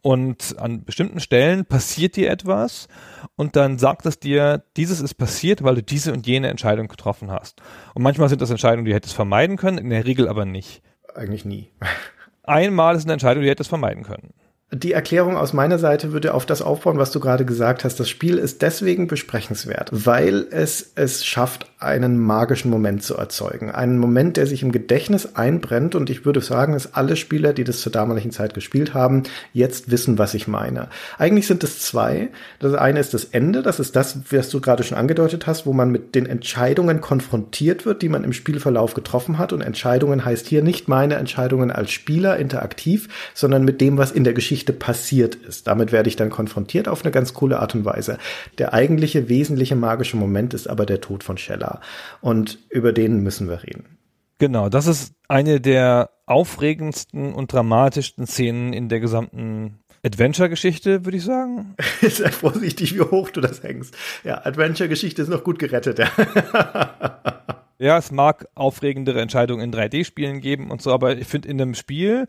[0.03, 2.89] Und an bestimmten Stellen passiert dir etwas
[3.35, 7.31] und dann sagt es dir, dieses ist passiert, weil du diese und jene Entscheidung getroffen
[7.31, 7.61] hast.
[7.95, 10.83] Und manchmal sind das Entscheidungen, die du hättest vermeiden können, in der Regel aber nicht.
[11.15, 11.71] Eigentlich nie.
[12.43, 14.33] Einmal ist eine Entscheidung, die du hättest vermeiden können.
[14.75, 17.99] Die Erklärung aus meiner Seite würde auf das aufbauen, was du gerade gesagt hast.
[17.99, 23.69] Das Spiel ist deswegen besprechenswert, weil es es schafft, einen magischen Moment zu erzeugen.
[23.69, 27.65] Einen Moment, der sich im Gedächtnis einbrennt und ich würde sagen, dass alle Spieler, die
[27.65, 30.87] das zur damaligen Zeit gespielt haben, jetzt wissen, was ich meine.
[31.19, 32.29] Eigentlich sind es zwei.
[32.59, 35.73] Das eine ist das Ende, das ist das, was du gerade schon angedeutet hast, wo
[35.73, 39.53] man mit den Entscheidungen konfrontiert wird, die man im Spielverlauf getroffen hat.
[39.53, 44.23] Und Entscheidungen heißt hier nicht meine Entscheidungen als Spieler interaktiv, sondern mit dem, was in
[44.23, 45.67] der Geschichte Geschichte passiert ist.
[45.67, 48.17] Damit werde ich dann konfrontiert auf eine ganz coole Art und Weise.
[48.57, 51.81] Der eigentliche wesentliche magische Moment ist aber der Tod von Shella.
[52.21, 53.97] Und über den müssen wir reden.
[54.39, 61.23] Genau, das ist eine der aufregendsten und dramatischsten Szenen in der gesamten Adventure-Geschichte, würde ich
[61.23, 61.75] sagen.
[62.01, 63.95] Sei vorsichtig, wie hoch du das hängst.
[64.23, 66.07] Ja, Adventure-Geschichte ist noch gut gerettet, ja.
[67.79, 71.75] ja, es mag aufregendere Entscheidungen in 3D-Spielen geben und so, aber ich finde in einem
[71.75, 72.27] Spiel,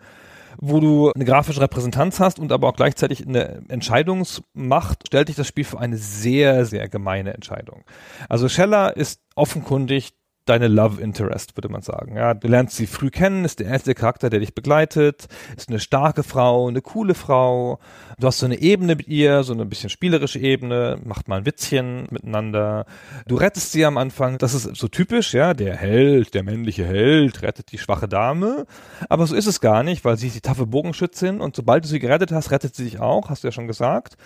[0.59, 5.47] wo du eine grafische Repräsentanz hast und aber auch gleichzeitig eine Entscheidungsmacht, stellt dich das
[5.47, 7.85] Spiel für eine sehr, sehr gemeine Entscheidung.
[8.29, 10.15] Also Scheller ist offenkundig
[10.45, 12.17] deine Love Interest, würde man sagen.
[12.17, 15.27] Ja, du lernst sie früh kennen, ist der erste Charakter, der dich begleitet,
[15.57, 17.79] ist eine starke Frau, eine coole Frau.
[18.19, 21.47] Du hast so eine Ebene mit ihr, so eine bisschen spielerische Ebene, macht mal ein
[21.47, 22.87] Witzchen miteinander.
[23.27, 27.43] Du rettest sie am Anfang, das ist so typisch, ja, der Held, der männliche Held
[27.43, 28.67] rettet die schwache Dame.
[29.09, 31.89] Aber so ist es gar nicht, weil sie ist die taffe Bogenschützin und sobald du
[31.89, 34.17] sie gerettet hast, rettet sie dich auch, hast du ja schon gesagt.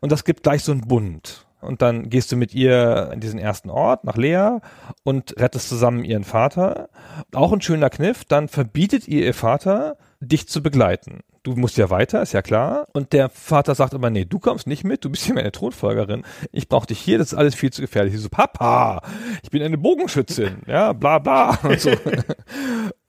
[0.00, 3.38] Und das gibt gleich so einen Bund und dann gehst du mit ihr in diesen
[3.38, 4.58] ersten Ort nach Lea
[5.02, 6.88] und rettest zusammen ihren Vater.
[7.34, 11.20] Auch ein schöner Kniff, dann verbietet ihr ihr Vater, dich zu begleiten.
[11.42, 12.88] Du musst ja weiter, ist ja klar.
[12.92, 16.24] Und der Vater sagt aber, nee, du kommst nicht mit, du bist hier meine Thronfolgerin.
[16.50, 18.14] Ich brauche dich hier, das ist alles viel zu gefährlich.
[18.14, 19.02] Ich so, Papa,
[19.42, 21.92] ich bin eine Bogenschützin, ja, bla bla und so.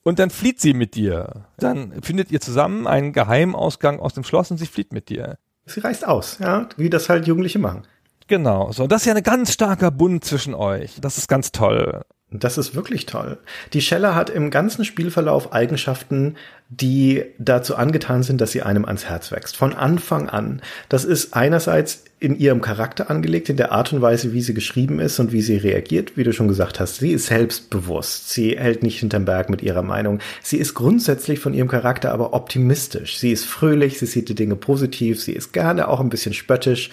[0.04, 1.48] Und dann flieht sie mit dir.
[1.58, 5.38] Dann findet ihr zusammen einen Geheimausgang aus dem Schloss und sie flieht mit dir.
[5.66, 7.84] Sie reißt aus, ja, wie das halt Jugendliche machen.
[8.28, 8.88] Genau, so.
[8.88, 11.00] Das ist ja ein ganz starker Bund zwischen euch.
[11.02, 12.02] Das ist ganz toll.
[12.30, 13.38] Das ist wirklich toll.
[13.72, 16.36] Die Scheller hat im ganzen Spielverlauf Eigenschaften,
[16.70, 19.56] die dazu angetan sind, dass sie einem ans Herz wächst.
[19.56, 20.62] Von Anfang an.
[20.90, 25.00] Das ist einerseits in ihrem Charakter angelegt, in der Art und Weise, wie sie geschrieben
[25.00, 26.98] ist und wie sie reagiert, wie du schon gesagt hast.
[26.98, 28.32] Sie ist selbstbewusst.
[28.32, 30.20] Sie hält nicht hinterm Berg mit ihrer Meinung.
[30.42, 33.18] Sie ist grundsätzlich von ihrem Charakter aber optimistisch.
[33.18, 36.90] Sie ist fröhlich, sie sieht die Dinge positiv, sie ist gerne auch ein bisschen spöttisch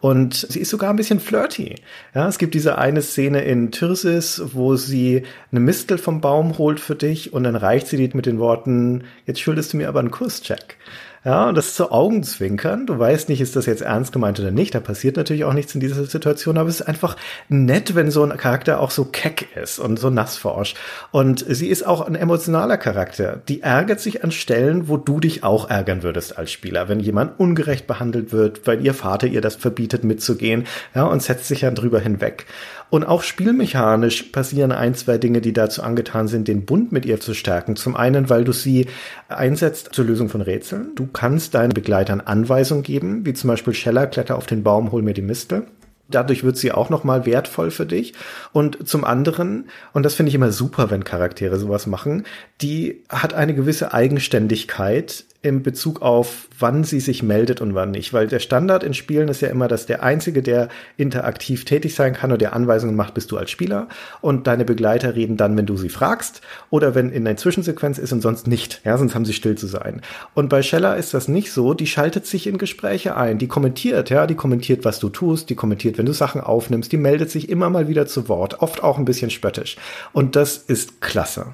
[0.00, 1.76] und sie ist sogar ein bisschen flirty.
[2.14, 6.80] Ja, es gibt diese eine Szene in Tyrsis, wo sie eine Mistel vom Baum holt
[6.80, 10.00] für dich und dann reicht sie die mit den Worten, jetzt schuldest du mir aber
[10.00, 10.78] einen Kusscheck.
[11.26, 12.86] Ja, und das ist so Augenzwinkern.
[12.86, 14.76] Du weißt nicht, ist das jetzt ernst gemeint oder nicht.
[14.76, 17.16] Da passiert natürlich auch nichts in dieser Situation, aber es ist einfach
[17.48, 20.76] nett, wenn so ein Charakter auch so keck ist und so nassforsch.
[21.10, 23.42] Und sie ist auch ein emotionaler Charakter.
[23.48, 27.40] Die ärgert sich an Stellen, wo du dich auch ärgern würdest als Spieler, wenn jemand
[27.40, 30.64] ungerecht behandelt wird, weil ihr Vater ihr das verbietet mitzugehen,
[30.94, 32.46] ja, und setzt sich dann drüber hinweg.
[32.88, 37.20] Und auch spielmechanisch passieren ein, zwei Dinge, die dazu angetan sind, den Bund mit ihr
[37.20, 37.76] zu stärken.
[37.76, 38.86] Zum einen, weil du sie
[39.28, 40.94] einsetzt zur Lösung von Rätseln.
[40.94, 45.02] Du kannst deinen Begleitern Anweisungen geben, wie zum Beispiel Scheller, kletter auf den Baum, hol
[45.02, 45.66] mir die Mistel.
[46.08, 48.14] Dadurch wird sie auch nochmal wertvoll für dich.
[48.52, 52.24] Und zum anderen, und das finde ich immer super, wenn Charaktere sowas machen,
[52.60, 58.12] die hat eine gewisse Eigenständigkeit in Bezug auf, wann sie sich meldet und wann nicht.
[58.12, 62.14] Weil der Standard in Spielen ist ja immer, dass der Einzige, der interaktiv tätig sein
[62.14, 63.86] kann und der Anweisungen macht, bist du als Spieler.
[64.20, 68.12] Und deine Begleiter reden dann, wenn du sie fragst oder wenn in der Zwischensequenz ist
[68.12, 68.80] und sonst nicht.
[68.84, 70.02] Ja, sonst haben sie still zu sein.
[70.34, 71.72] Und bei Scheller ist das nicht so.
[71.72, 73.38] Die schaltet sich in Gespräche ein.
[73.38, 75.48] Die kommentiert, ja, die kommentiert, was du tust.
[75.48, 76.90] Die kommentiert, wenn du Sachen aufnimmst.
[76.90, 78.62] Die meldet sich immer mal wieder zu Wort.
[78.62, 79.76] Oft auch ein bisschen spöttisch.
[80.12, 81.46] Und das ist klasse.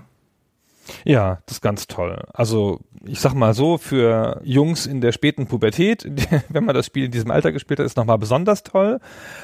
[1.05, 2.22] Ja, das ist ganz toll.
[2.32, 6.07] Also ich sag mal so, für Jungs in der späten Pubertät,
[6.49, 9.01] wenn man das Spiel in diesem Alter gespielt hat, ist nochmal besonders toll,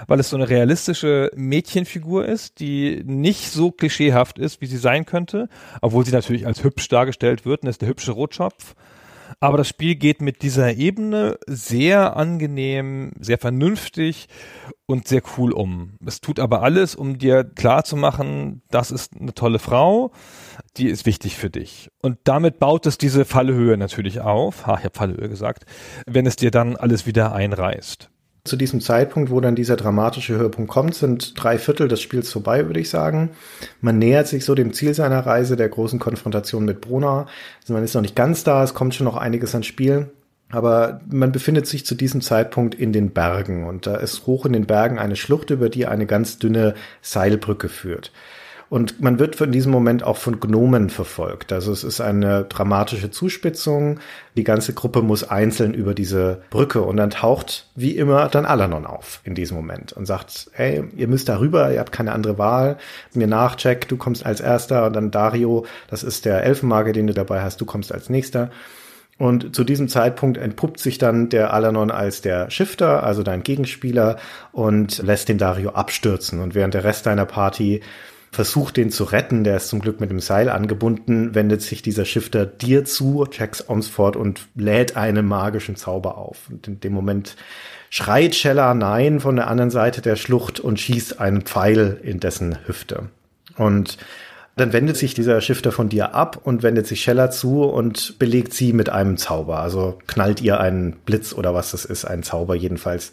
[0.06, 5.06] weil es so eine realistische Mädchenfigur ist, die nicht so klischeehaft ist, wie sie sein
[5.06, 5.48] könnte,
[5.80, 8.74] obwohl sie natürlich als hübsch dargestellt wird, und ist der hübsche Rotschopf.
[9.40, 14.28] Aber das Spiel geht mit dieser Ebene sehr angenehm, sehr vernünftig
[14.86, 15.98] und sehr cool um.
[16.04, 20.12] Es tut aber alles, um dir klarzumachen, das ist eine tolle Frau,
[20.76, 21.90] die ist wichtig für dich.
[22.02, 24.66] Und damit baut es diese Fallhöhe natürlich auf.
[24.66, 25.64] Ha, ich habe Fallhöhe gesagt,
[26.06, 28.10] wenn es dir dann alles wieder einreißt.
[28.48, 32.66] Zu diesem Zeitpunkt, wo dann dieser dramatische Höhepunkt kommt, sind drei Viertel des Spiels vorbei,
[32.66, 33.30] würde ich sagen.
[33.80, 37.26] Man nähert sich so dem Ziel seiner Reise, der großen Konfrontation mit Bruna.
[37.60, 40.10] Also man ist noch nicht ganz da, es kommt schon noch einiges an Spiel.
[40.50, 44.54] Aber man befindet sich zu diesem Zeitpunkt in den Bergen und da ist hoch in
[44.54, 48.12] den Bergen eine Schlucht, über die eine ganz dünne Seilbrücke führt.
[48.70, 51.52] Und man wird von diesem Moment auch von Gnomen verfolgt.
[51.52, 53.98] Also es ist eine dramatische Zuspitzung.
[54.36, 58.84] Die ganze Gruppe muss einzeln über diese Brücke und dann taucht wie immer dann Alanon
[58.84, 62.36] auf in diesem Moment und sagt, hey, ihr müsst da rüber, ihr habt keine andere
[62.36, 62.76] Wahl.
[63.14, 67.14] Mir nach, du kommst als erster und dann Dario, das ist der Elfenmagier, den du
[67.14, 68.50] dabei hast, du kommst als nächster.
[69.16, 74.16] Und zu diesem Zeitpunkt entpuppt sich dann der Alanon als der Shifter, also dein Gegenspieler,
[74.52, 76.40] und lässt den Dario abstürzen.
[76.40, 77.80] Und während der Rest deiner Party
[78.30, 82.04] versucht den zu retten, der ist zum Glück mit dem Seil angebunden, wendet sich dieser
[82.04, 86.48] Shifter dir zu, Jax Omsford, und lädt einen magischen Zauber auf.
[86.50, 87.36] Und in dem Moment
[87.90, 92.58] schreit Scheller Nein von der anderen Seite der Schlucht und schießt einen Pfeil in dessen
[92.66, 93.08] Hüfte.
[93.56, 93.98] Und
[94.60, 98.52] dann wendet sich dieser Shifter von dir ab und wendet sich Scheller zu und belegt
[98.52, 99.58] sie mit einem Zauber.
[99.58, 103.12] Also knallt ihr einen Blitz oder was das ist, einen Zauber jedenfalls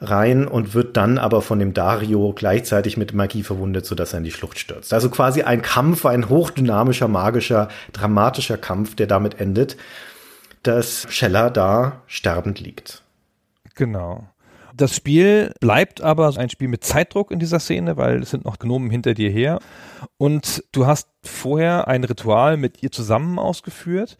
[0.00, 4.24] rein und wird dann aber von dem Dario gleichzeitig mit Magie verwundet, sodass er in
[4.24, 4.92] die Schlucht stürzt.
[4.92, 9.76] Also quasi ein Kampf, ein hochdynamischer, magischer, dramatischer Kampf, der damit endet,
[10.62, 13.02] dass Scheller da sterbend liegt.
[13.74, 14.28] Genau.
[14.76, 18.58] Das Spiel bleibt aber ein Spiel mit Zeitdruck in dieser Szene, weil es sind noch
[18.58, 19.60] Gnomen hinter dir her.
[20.16, 24.18] Und du hast vorher ein Ritual mit ihr zusammen ausgeführt,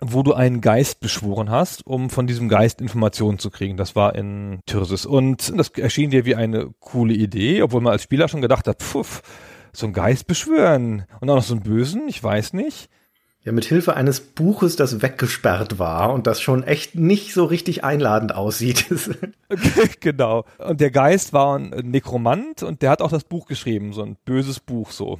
[0.00, 3.76] wo du einen Geist beschworen hast, um von diesem Geist Informationen zu kriegen.
[3.76, 5.06] Das war in Tyrsis.
[5.06, 8.82] Und das erschien dir wie eine coole Idee, obwohl man als Spieler schon gedacht hat,
[8.82, 9.22] pfuff,
[9.72, 11.04] so einen Geist beschwören.
[11.20, 12.90] Und auch noch so einen Bösen, ich weiß nicht
[13.44, 17.84] ja mit Hilfe eines Buches, das weggesperrt war und das schon echt nicht so richtig
[17.84, 18.86] einladend aussieht.
[20.00, 20.44] genau.
[20.58, 24.16] Und der Geist war ein Nekromant und der hat auch das Buch geschrieben, so ein
[24.24, 25.18] böses Buch so.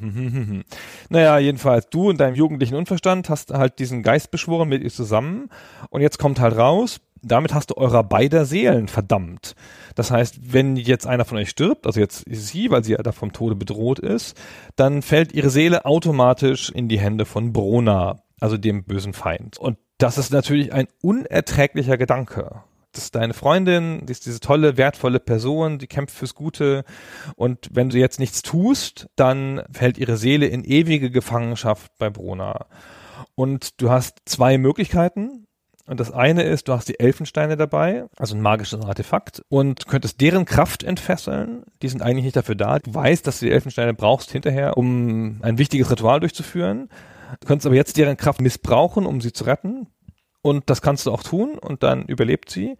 [1.10, 5.50] naja, jedenfalls du und deinem jugendlichen Unverstand hast halt diesen Geist beschworen mit ihr zusammen
[5.90, 9.54] und jetzt kommt halt raus, damit hast du eurer beider Seelen verdammt.
[9.94, 13.12] Das heißt, wenn jetzt einer von euch stirbt, also jetzt sie, weil sie ja da
[13.12, 14.36] vom Tode bedroht ist,
[14.76, 19.58] dann fällt ihre Seele automatisch in die Hände von Brona, also dem bösen Feind.
[19.58, 22.62] Und das ist natürlich ein unerträglicher Gedanke.
[22.94, 26.84] Das ist deine Freundin, die ist diese tolle, wertvolle Person, die kämpft fürs Gute.
[27.34, 32.66] Und wenn du jetzt nichts tust, dann fällt ihre Seele in ewige Gefangenschaft bei Brona.
[33.34, 35.43] Und du hast zwei Möglichkeiten.
[35.86, 40.20] Und das eine ist, du hast die Elfensteine dabei, also ein magisches Artefakt, und könntest
[40.20, 41.64] deren Kraft entfesseln.
[41.82, 42.78] Die sind eigentlich nicht dafür da.
[42.78, 46.88] Du weißt, dass du die Elfensteine brauchst hinterher, um ein wichtiges Ritual durchzuführen.
[47.40, 49.86] Du könntest aber jetzt deren Kraft missbrauchen, um sie zu retten.
[50.40, 52.76] Und das kannst du auch tun und dann überlebt sie.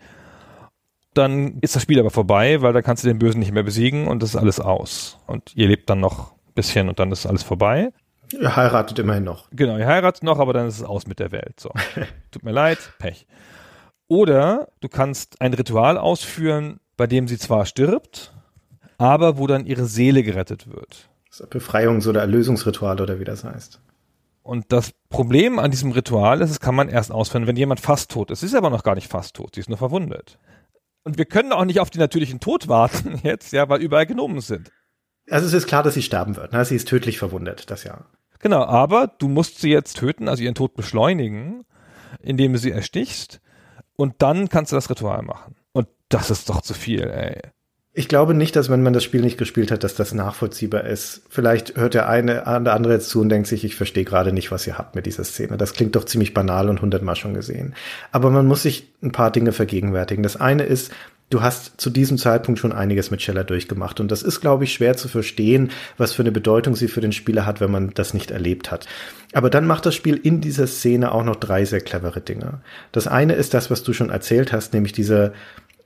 [1.12, 4.07] Dann ist das Spiel aber vorbei, weil dann kannst du den Bösen nicht mehr besiegen
[4.09, 5.18] und das ist alles aus.
[5.26, 7.92] Und ihr lebt dann noch ein bisschen und dann ist alles vorbei.
[8.41, 9.49] Ihr heiratet immerhin noch.
[9.51, 11.61] Genau, ihr heiratet noch, aber dann ist es aus mit der Welt.
[11.61, 11.70] So.
[12.30, 13.26] Tut mir leid, Pech.
[14.07, 18.32] Oder du kannst ein Ritual ausführen, bei dem sie zwar stirbt,
[18.99, 21.09] aber wo dann ihre Seele gerettet wird.
[21.28, 23.80] Das Befreiungs- oder Erlösungsritual oder wie das heißt.
[24.43, 28.11] Und das Problem an diesem Ritual ist, es kann man erst ausführen, wenn jemand fast
[28.11, 28.41] tot ist.
[28.41, 30.39] Sie ist aber noch gar nicht fast tot, sie ist nur verwundet.
[31.03, 34.41] Und wir können auch nicht auf den natürlichen Tod warten jetzt, ja, weil überall Genomen
[34.41, 34.70] sind.
[35.30, 36.53] Also es ist klar, dass sie sterben wird.
[36.53, 36.62] Ne?
[36.64, 38.05] Sie ist tödlich verwundet, das ja.
[38.45, 41.64] Genau, aber du musst sie jetzt töten, also ihren Tod beschleunigen,
[42.20, 43.40] indem du sie erstichst.
[43.97, 45.57] Und dann kannst du das Ritual machen.
[45.72, 47.40] Und das ist doch zu viel, ey.
[47.95, 51.22] Ich glaube nicht, dass wenn man das Spiel nicht gespielt hat, dass das nachvollziehbar ist.
[51.30, 54.51] Vielleicht hört der eine der andere jetzt zu und denkt sich, ich verstehe gerade nicht,
[54.51, 55.57] was ihr habt mit dieser Szene.
[55.57, 57.74] Das klingt doch ziemlich banal und hundertmal schon gesehen.
[58.12, 60.22] Aber man muss sich ein paar Dinge vergegenwärtigen.
[60.22, 60.92] Das eine ist,
[61.31, 64.01] du hast zu diesem Zeitpunkt schon einiges mit Scheller durchgemacht.
[64.01, 67.12] Und das ist, glaube ich, schwer zu verstehen, was für eine Bedeutung sie für den
[67.12, 68.87] Spieler hat, wenn man das nicht erlebt hat.
[69.33, 72.61] Aber dann macht das Spiel in dieser Szene auch noch drei sehr clevere Dinge.
[72.93, 75.33] Das eine ist das, was du schon erzählt hast, nämlich diese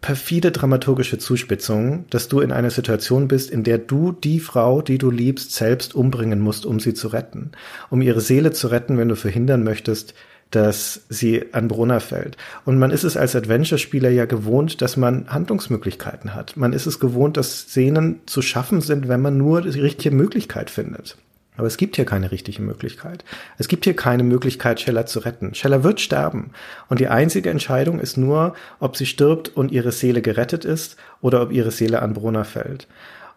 [0.00, 4.98] perfide dramaturgische Zuspitzung, dass du in einer Situation bist, in der du die Frau, die
[4.98, 7.50] du liebst, selbst umbringen musst, um sie zu retten.
[7.90, 10.14] Um ihre Seele zu retten, wenn du verhindern möchtest,
[10.50, 12.36] dass sie an Brunner fällt.
[12.64, 16.56] Und man ist es als Adventure-Spieler ja gewohnt, dass man Handlungsmöglichkeiten hat.
[16.56, 20.70] Man ist es gewohnt, dass Szenen zu schaffen sind, wenn man nur die richtige Möglichkeit
[20.70, 21.16] findet.
[21.58, 23.24] Aber es gibt hier keine richtige Möglichkeit.
[23.58, 25.54] Es gibt hier keine Möglichkeit, Scheller zu retten.
[25.54, 26.52] Scheller wird sterben.
[26.88, 31.42] Und die einzige Entscheidung ist nur, ob sie stirbt und ihre Seele gerettet ist oder
[31.42, 32.86] ob ihre Seele an Brunner fällt.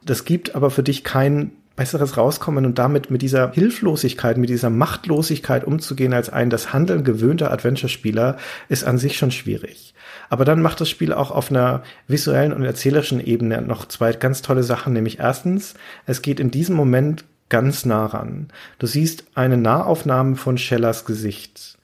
[0.05, 4.69] Das gibt aber für dich kein Besseres rauskommen und damit mit dieser Hilflosigkeit, mit dieser
[4.69, 8.37] Machtlosigkeit umzugehen als ein das Handeln gewöhnter Adventure-Spieler
[8.69, 9.93] ist an sich schon schwierig.
[10.29, 14.41] Aber dann macht das Spiel auch auf einer visuellen und erzählerischen Ebene noch zwei ganz
[14.41, 15.73] tolle Sachen, nämlich erstens,
[16.05, 18.47] es geht in diesem Moment ganz nah ran.
[18.79, 21.77] Du siehst eine Nahaufnahme von Schellers Gesicht.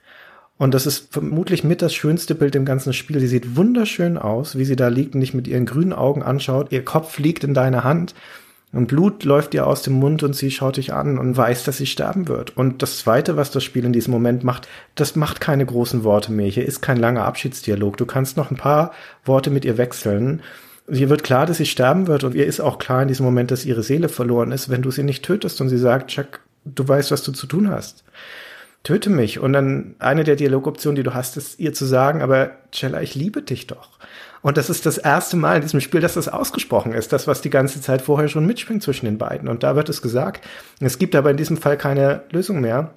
[0.58, 3.20] Und das ist vermutlich mit das schönste Bild im ganzen Spiel.
[3.20, 6.72] Sie sieht wunderschön aus, wie sie da liegt und dich mit ihren grünen Augen anschaut.
[6.72, 8.16] Ihr Kopf liegt in deiner Hand
[8.74, 11.78] und Blut läuft ihr aus dem Mund und sie schaut dich an und weiß, dass
[11.78, 12.58] sie sterben wird.
[12.58, 16.34] Und das Zweite, was das Spiel in diesem Moment macht, das macht keine großen Worte
[16.34, 16.50] mehr.
[16.50, 17.96] Hier ist kein langer Abschiedsdialog.
[17.96, 18.92] Du kannst noch ein paar
[19.24, 20.42] Worte mit ihr wechseln.
[20.90, 23.52] Ihr wird klar, dass sie sterben wird und ihr ist auch klar in diesem Moment,
[23.52, 26.88] dass ihre Seele verloren ist, wenn du sie nicht tötest und sie sagt, Chuck, du
[26.88, 28.04] weißt, was du zu tun hast.
[28.84, 29.40] töte mich.
[29.40, 33.16] Und dann eine der Dialogoptionen, die du hast, ist ihr zu sagen, aber Cella, ich
[33.16, 33.98] liebe dich doch.
[34.42, 37.14] Und das ist das erste Mal in diesem Spiel, dass das ausgesprochen ist.
[37.14, 39.48] Das, was die ganze Zeit vorher schon mitschwingt zwischen den beiden.
[39.48, 40.46] Und da wird es gesagt.
[40.80, 42.94] Es gibt aber in diesem Fall keine Lösung mehr.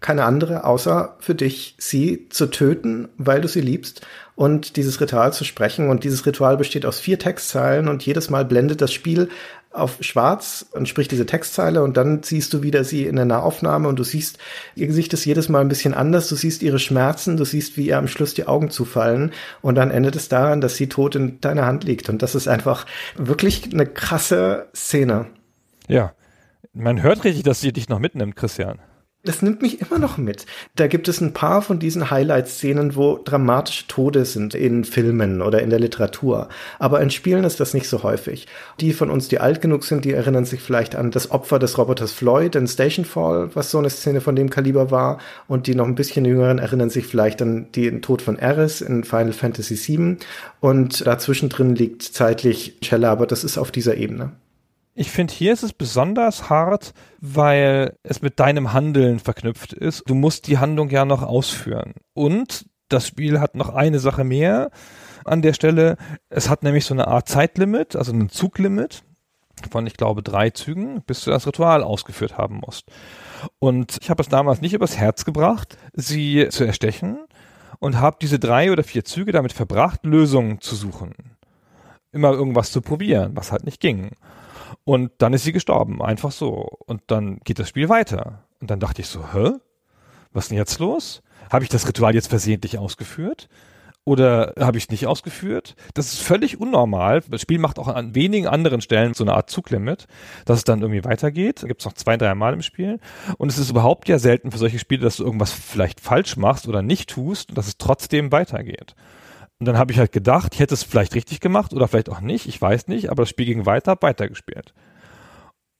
[0.00, 4.06] Keine andere, außer für dich, sie zu töten, weil du sie liebst
[4.36, 5.88] und dieses Ritual zu sprechen.
[5.88, 9.28] Und dieses Ritual besteht aus vier Textzeilen und jedes Mal blendet das Spiel
[9.70, 13.88] auf schwarz und spricht diese Textzeile und dann siehst du wieder sie in der Nahaufnahme
[13.88, 14.38] und du siehst,
[14.76, 17.88] ihr Gesicht ist jedes Mal ein bisschen anders, du siehst ihre Schmerzen, du siehst, wie
[17.88, 19.32] ihr am Schluss die Augen zufallen
[19.62, 22.46] und dann endet es daran, dass sie tot in deiner Hand liegt und das ist
[22.46, 25.26] einfach wirklich eine krasse Szene.
[25.88, 26.12] Ja,
[26.72, 28.78] man hört richtig, dass sie dich noch mitnimmt, Christian
[29.24, 30.44] das nimmt mich immer noch mit.
[30.76, 35.62] Da gibt es ein paar von diesen Highlight-Szenen, wo dramatische Tode sind in Filmen oder
[35.62, 36.48] in der Literatur.
[36.78, 38.46] Aber in Spielen ist das nicht so häufig.
[38.80, 41.78] Die von uns, die alt genug sind, die erinnern sich vielleicht an das Opfer des
[41.78, 45.18] Roboters Floyd in Stationfall, was so eine Szene von dem Kaliber war.
[45.48, 49.04] Und die noch ein bisschen jüngeren erinnern sich vielleicht an den Tod von Ares in
[49.04, 50.18] Final Fantasy VII.
[50.60, 54.32] Und dazwischen drin liegt zeitlich Cella, aber das ist auf dieser Ebene.
[54.94, 60.04] Ich finde, hier ist es besonders hart, weil es mit deinem Handeln verknüpft ist.
[60.06, 61.94] Du musst die Handlung ja noch ausführen.
[62.12, 64.70] Und das Spiel hat noch eine Sache mehr
[65.24, 65.96] an der Stelle.
[66.28, 69.02] Es hat nämlich so eine Art Zeitlimit, also ein Zuglimit
[69.70, 72.86] von, ich glaube, drei Zügen, bis du das Ritual ausgeführt haben musst.
[73.58, 77.24] Und ich habe es damals nicht übers Herz gebracht, sie zu erstechen
[77.80, 81.14] und habe diese drei oder vier Züge damit verbracht, Lösungen zu suchen.
[82.12, 84.12] Immer irgendwas zu probieren, was halt nicht ging.
[84.84, 86.68] Und dann ist sie gestorben, einfach so.
[86.86, 88.44] Und dann geht das Spiel weiter.
[88.60, 89.52] Und dann dachte ich so, hä?
[90.32, 91.22] Was ist denn jetzt los?
[91.50, 93.48] Habe ich das Ritual jetzt versehentlich ausgeführt?
[94.06, 95.76] Oder habe ich es nicht ausgeführt?
[95.94, 97.22] Das ist völlig unnormal.
[97.28, 100.06] Das Spiel macht auch an wenigen anderen Stellen so eine Art Zuglimit,
[100.44, 101.62] dass es dann irgendwie weitergeht.
[101.62, 103.00] Da gibt es noch zwei, drei Mal im Spiel.
[103.38, 106.68] Und es ist überhaupt ja selten für solche Spiele, dass du irgendwas vielleicht falsch machst
[106.68, 108.94] oder nicht tust und dass es trotzdem weitergeht.
[109.64, 112.20] Und dann habe ich halt gedacht, ich hätte es vielleicht richtig gemacht oder vielleicht auch
[112.20, 114.74] nicht, ich weiß nicht, aber das Spiel ging weiter, weitergespielt.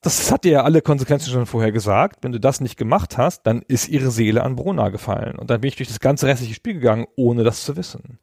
[0.01, 2.20] Das hat dir ja alle Konsequenzen schon vorher gesagt.
[2.22, 5.37] Wenn du das nicht gemacht hast, dann ist ihre Seele an Bruna gefallen.
[5.39, 8.18] Und dann bin ich durch das ganze restliche Spiel gegangen, ohne das zu wissen.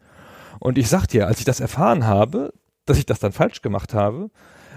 [0.60, 2.52] Und ich sag dir, als ich das erfahren habe,
[2.86, 4.32] dass ich das dann falsch gemacht habe,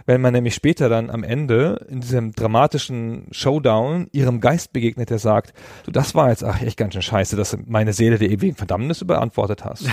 [0.07, 5.19] wenn man nämlich später dann am Ende in diesem dramatischen Showdown ihrem Geist begegnet, der
[5.19, 8.57] sagt, du, das war jetzt ach, echt ganz schön scheiße, dass meine Seele der ewigen
[8.57, 9.87] Verdammnis überantwortet hast.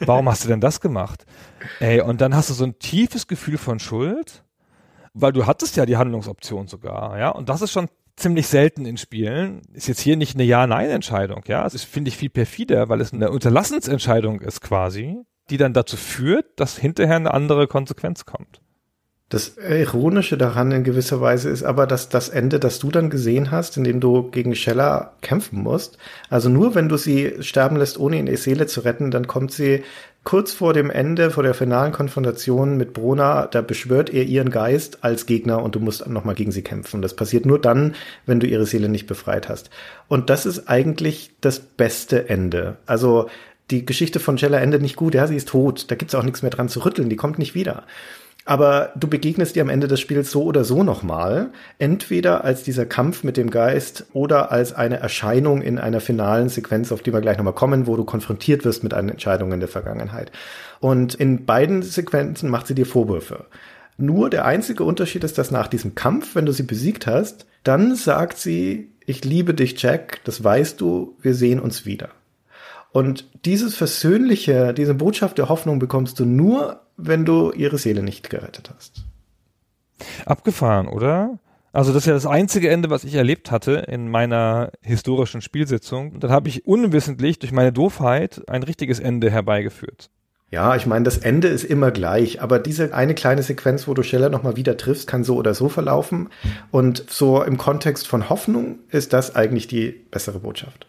[0.00, 1.24] Warum hast du denn das gemacht?
[1.80, 4.42] Ey, und dann hast du so ein tiefes Gefühl von Schuld,
[5.12, 8.96] weil du hattest ja die Handlungsoption sogar, ja, und das ist schon ziemlich selten in
[8.96, 9.62] Spielen.
[9.72, 11.66] Ist jetzt hier nicht eine Ja-Nein-Entscheidung, ja.
[11.66, 15.18] Ist, finde ich, viel perfider, weil es eine Unterlassensentscheidung ist quasi,
[15.50, 18.60] die dann dazu führt, dass hinterher eine andere Konsequenz kommt.
[19.34, 23.50] Das Ironische daran in gewisser Weise ist aber, dass das Ende, das du dann gesehen
[23.50, 25.98] hast, in dem du gegen Scheller kämpfen musst,
[26.30, 29.82] also nur wenn du sie sterben lässt, ohne ihre Seele zu retten, dann kommt sie
[30.22, 35.02] kurz vor dem Ende, vor der finalen Konfrontation mit Brona, da beschwört er ihren Geist
[35.02, 37.02] als Gegner und du musst nochmal gegen sie kämpfen.
[37.02, 39.68] Das passiert nur dann, wenn du ihre Seele nicht befreit hast.
[40.06, 42.76] Und das ist eigentlich das beste Ende.
[42.86, 43.28] Also
[43.72, 46.42] die Geschichte von Jella endet nicht gut, ja, sie ist tot, da gibt's auch nichts
[46.42, 47.82] mehr dran zu rütteln, die kommt nicht wieder.
[48.46, 52.84] Aber du begegnest dir am Ende des Spiels so oder so nochmal, entweder als dieser
[52.84, 57.22] Kampf mit dem Geist oder als eine Erscheinung in einer finalen Sequenz, auf die wir
[57.22, 60.30] gleich nochmal kommen, wo du konfrontiert wirst mit einer Entscheidung in der Vergangenheit.
[60.80, 63.46] Und in beiden Sequenzen macht sie dir Vorwürfe.
[63.96, 67.94] Nur der einzige Unterschied ist, dass nach diesem Kampf, wenn du sie besiegt hast, dann
[67.94, 72.10] sagt sie, ich liebe dich, Jack, das weißt du, wir sehen uns wieder.
[72.94, 78.30] Und dieses Versöhnliche, diese Botschaft der Hoffnung bekommst du nur, wenn du ihre Seele nicht
[78.30, 79.02] gerettet hast.
[80.26, 81.40] Abgefahren, oder?
[81.72, 86.20] Also das ist ja das einzige Ende, was ich erlebt hatte in meiner historischen Spielsitzung.
[86.20, 90.08] Dann habe ich unwissentlich durch meine Doofheit ein richtiges Ende herbeigeführt.
[90.52, 94.04] Ja, ich meine, das Ende ist immer gleich, aber diese eine kleine Sequenz, wo du
[94.04, 96.28] Scheller nochmal wieder triffst, kann so oder so verlaufen.
[96.70, 100.86] Und so im Kontext von Hoffnung ist das eigentlich die bessere Botschaft.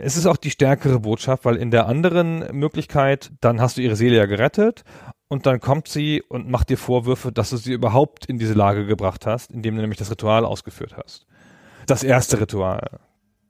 [0.00, 3.96] Es ist auch die stärkere Botschaft, weil in der anderen Möglichkeit, dann hast du ihre
[3.96, 4.84] Seele ja gerettet
[5.26, 8.86] und dann kommt sie und macht dir Vorwürfe, dass du sie überhaupt in diese Lage
[8.86, 11.26] gebracht hast, indem du nämlich das Ritual ausgeführt hast.
[11.86, 13.00] Das erste Ritual.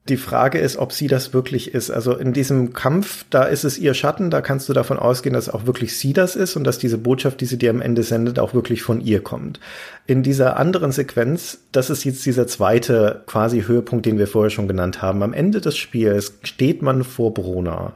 [0.09, 1.91] Die Frage ist, ob sie das wirklich ist.
[1.91, 5.49] Also in diesem Kampf, da ist es ihr Schatten, da kannst du davon ausgehen, dass
[5.49, 8.39] auch wirklich sie das ist und dass diese Botschaft, die sie dir am Ende sendet,
[8.39, 9.59] auch wirklich von ihr kommt.
[10.07, 14.67] In dieser anderen Sequenz, das ist jetzt dieser zweite quasi Höhepunkt, den wir vorher schon
[14.67, 15.21] genannt haben.
[15.21, 17.93] Am Ende des Spiels steht man vor Bruna.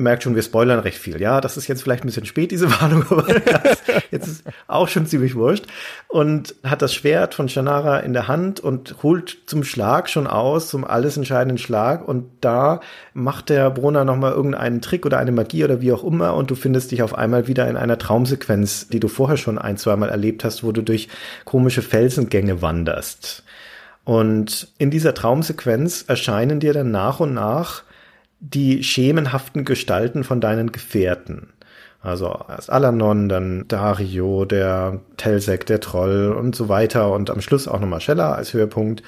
[0.00, 1.20] Ihr merkt schon, wir spoilern recht viel.
[1.20, 3.26] Ja, das ist jetzt vielleicht ein bisschen spät, diese Warnung, aber
[4.10, 5.66] jetzt ist auch schon ziemlich wurscht.
[6.08, 10.70] Und hat das Schwert von Shannara in der Hand und holt zum Schlag schon aus,
[10.70, 12.80] zum alles entscheidenden Schlag und da
[13.12, 16.54] macht der Brunner nochmal irgendeinen Trick oder eine Magie oder wie auch immer und du
[16.54, 20.44] findest dich auf einmal wieder in einer Traumsequenz, die du vorher schon ein, zweimal erlebt
[20.44, 21.08] hast, wo du durch
[21.44, 23.44] komische Felsengänge wanderst.
[24.04, 27.82] Und in dieser Traumsequenz erscheinen dir dann nach und nach
[28.40, 31.50] die schemenhaften Gestalten von deinen Gefährten.
[32.02, 37.68] Also erst Alanon, dann Dario, der Telsek, der Troll und so weiter und am Schluss
[37.68, 39.02] auch nochmal Scheller als Höhepunkt.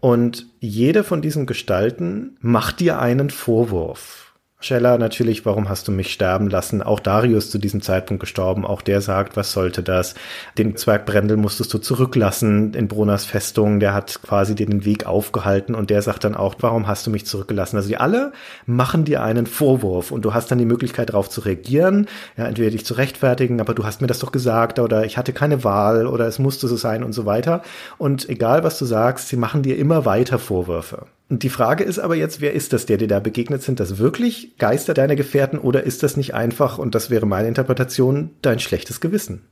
[0.00, 4.25] Und jede von diesen Gestalten macht dir einen Vorwurf.
[4.58, 6.82] Scheller natürlich, warum hast du mich sterben lassen?
[6.82, 8.64] Auch Darius zu diesem Zeitpunkt gestorben.
[8.64, 10.14] Auch der sagt, was sollte das?
[10.56, 13.80] Den Zwerg Brendel musstest du zurücklassen in Brunas Festung.
[13.80, 17.10] Der hat quasi dir den Weg aufgehalten und der sagt dann auch, warum hast du
[17.10, 17.76] mich zurückgelassen?
[17.76, 18.32] Also die alle
[18.64, 22.08] machen dir einen Vorwurf und du hast dann die Möglichkeit darauf zu reagieren.
[22.38, 25.34] Ja, entweder dich zu rechtfertigen, aber du hast mir das doch gesagt oder ich hatte
[25.34, 27.60] keine Wahl oder es musste so sein und so weiter.
[27.98, 31.04] Und egal was du sagst, sie machen dir immer weiter Vorwürfe.
[31.28, 33.62] Und die Frage ist aber jetzt, wer ist das, der dir da begegnet?
[33.62, 37.48] Sind das wirklich Geister deiner Gefährten oder ist das nicht einfach, und das wäre meine
[37.48, 39.42] Interpretation, dein schlechtes Gewissen?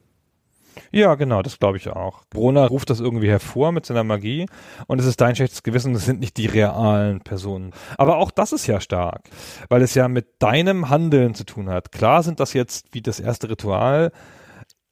[0.93, 2.23] Ja, genau, das glaube ich auch.
[2.31, 4.47] Brona ruft das irgendwie hervor mit seiner Magie
[4.87, 7.73] und es ist dein schlechtes Gewissen, es sind nicht die realen Personen.
[7.99, 9.23] Aber auch das ist ja stark,
[9.69, 11.91] weil es ja mit deinem Handeln zu tun hat.
[11.91, 14.13] Klar sind das jetzt wie das erste Ritual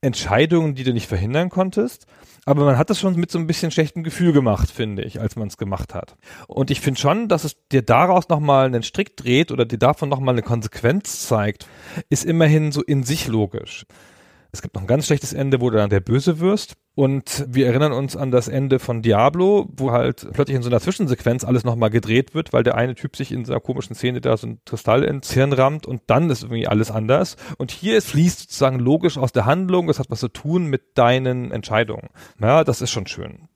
[0.03, 2.07] Entscheidungen, die du nicht verhindern konntest,
[2.45, 5.37] aber man hat es schon mit so ein bisschen schlechtem Gefühl gemacht, finde ich, als
[5.37, 6.17] man es gemacht hat.
[6.49, 10.09] Und ich finde schon, dass es dir daraus nochmal einen Strick dreht oder dir davon
[10.09, 11.69] nochmal eine Konsequenz zeigt,
[12.11, 13.87] ist immerhin so in sich logisch.
[14.55, 16.75] Es gibt noch ein ganz schlechtes Ende, wo du dann der Böse wirst.
[16.95, 20.81] Und wir erinnern uns an das Ende von Diablo, wo halt plötzlich in so einer
[20.81, 24.37] Zwischensequenz alles nochmal gedreht wird, weil der eine Typ sich in einer komischen Szene da
[24.37, 27.37] so ein Kristall ins Hirn rammt und dann ist irgendwie alles anders.
[27.57, 31.51] Und hier fließt sozusagen logisch aus der Handlung, das hat was zu tun mit deinen
[31.51, 32.11] Entscheidungen.
[32.39, 33.49] Ja, das ist schon schön.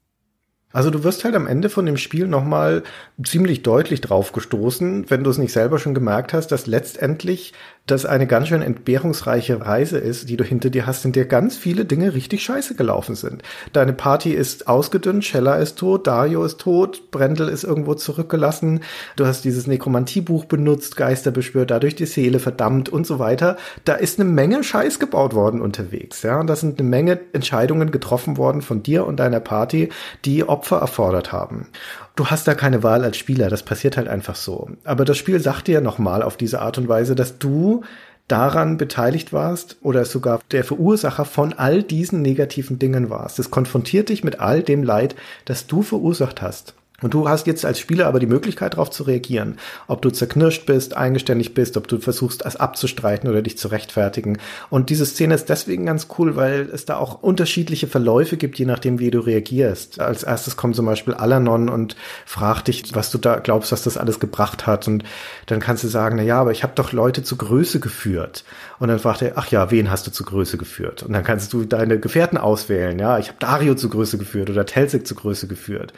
[0.72, 2.82] Also du wirst halt am Ende von dem Spiel nochmal
[3.22, 7.54] ziemlich deutlich drauf gestoßen, wenn du es nicht selber schon gemerkt hast, dass letztendlich
[7.86, 11.56] das eine ganz schön entbehrungsreiche Reise ist, die du hinter dir hast, in der ganz
[11.56, 13.42] viele Dinge richtig scheiße gelaufen sind.
[13.72, 18.80] Deine Party ist ausgedünnt, Scheller ist tot, Dario ist tot, Brendel ist irgendwo zurückgelassen,
[19.14, 23.56] du hast dieses Nekromantiebuch benutzt, Geister beschwört, dadurch die Seele verdammt und so weiter.
[23.84, 27.92] Da ist eine Menge Scheiß gebaut worden unterwegs, ja, und da sind eine Menge Entscheidungen
[27.92, 29.90] getroffen worden von dir und deiner Party,
[30.24, 31.68] die Opfer erfordert haben
[32.16, 34.70] du hast da keine Wahl als Spieler, das passiert halt einfach so.
[34.84, 37.82] Aber das Spiel sagt dir nochmal auf diese Art und Weise, dass du
[38.26, 43.38] daran beteiligt warst oder sogar der Verursacher von all diesen negativen Dingen warst.
[43.38, 45.14] Es konfrontiert dich mit all dem Leid,
[45.44, 46.74] das du verursacht hast.
[47.02, 49.58] Und du hast jetzt als Spieler aber die Möglichkeit darauf zu reagieren.
[49.86, 54.38] Ob du zerknirscht bist, eingeständig bist, ob du versuchst, es abzustreiten oder dich zu rechtfertigen.
[54.70, 58.64] Und diese Szene ist deswegen ganz cool, weil es da auch unterschiedliche Verläufe gibt, je
[58.64, 60.00] nachdem, wie du reagierst.
[60.00, 63.98] Als erstes kommt zum Beispiel Alanon und fragt dich, was du da glaubst, was das
[63.98, 64.88] alles gebracht hat.
[64.88, 65.04] Und
[65.46, 68.44] dann kannst du sagen, na ja, aber ich habe doch Leute zu Größe geführt.
[68.78, 71.02] Und dann fragt er, ach ja, wen hast du zu Größe geführt?
[71.02, 72.98] Und dann kannst du deine Gefährten auswählen.
[72.98, 75.92] Ja, ich habe Dario zu Größe geführt oder Telsik zu Größe geführt.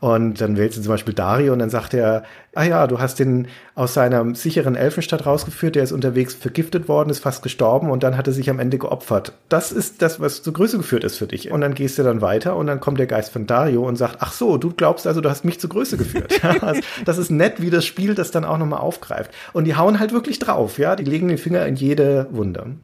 [0.00, 2.24] Und dann wählst du zum Beispiel Dario und dann sagt er,
[2.54, 7.10] ah ja, du hast den aus seiner sicheren Elfenstadt rausgeführt, der ist unterwegs vergiftet worden,
[7.10, 9.34] ist fast gestorben und dann hat er sich am Ende geopfert.
[9.50, 11.50] Das ist das, was zur Größe geführt ist für dich.
[11.50, 14.16] Und dann gehst du dann weiter und dann kommt der Geist von Dario und sagt,
[14.20, 16.40] ach so, du glaubst also, du hast mich zur Größe geführt.
[17.04, 19.30] das ist nett, wie das Spiel das dann auch nochmal aufgreift.
[19.52, 22.76] Und die hauen halt wirklich drauf, ja, die legen den Finger in jede Wunde.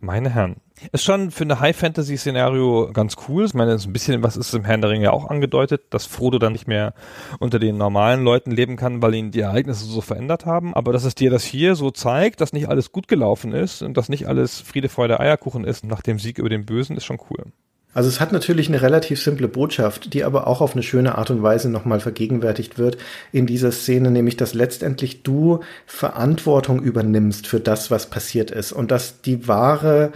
[0.00, 0.56] Meine Herren.
[0.90, 3.44] Ist schon für eine High-Fantasy-Szenario ganz cool.
[3.44, 6.04] Ich meine, ist ein bisschen, was ist im Herrn der Ringe ja auch angedeutet, dass
[6.04, 6.94] Frodo dann nicht mehr
[7.38, 10.74] unter den normalen Leuten leben kann, weil ihn die Ereignisse so verändert haben.
[10.74, 13.96] Aber dass es dir das hier so zeigt, dass nicht alles gut gelaufen ist und
[13.96, 17.20] dass nicht alles Friede, Freude, Eierkuchen ist nach dem Sieg über den Bösen, ist schon
[17.30, 17.52] cool.
[17.94, 21.30] Also es hat natürlich eine relativ simple Botschaft, die aber auch auf eine schöne Art
[21.30, 22.98] und Weise nochmal vergegenwärtigt wird
[23.30, 28.90] in dieser Szene, nämlich dass letztendlich du Verantwortung übernimmst für das, was passiert ist und
[28.90, 30.10] dass die wahre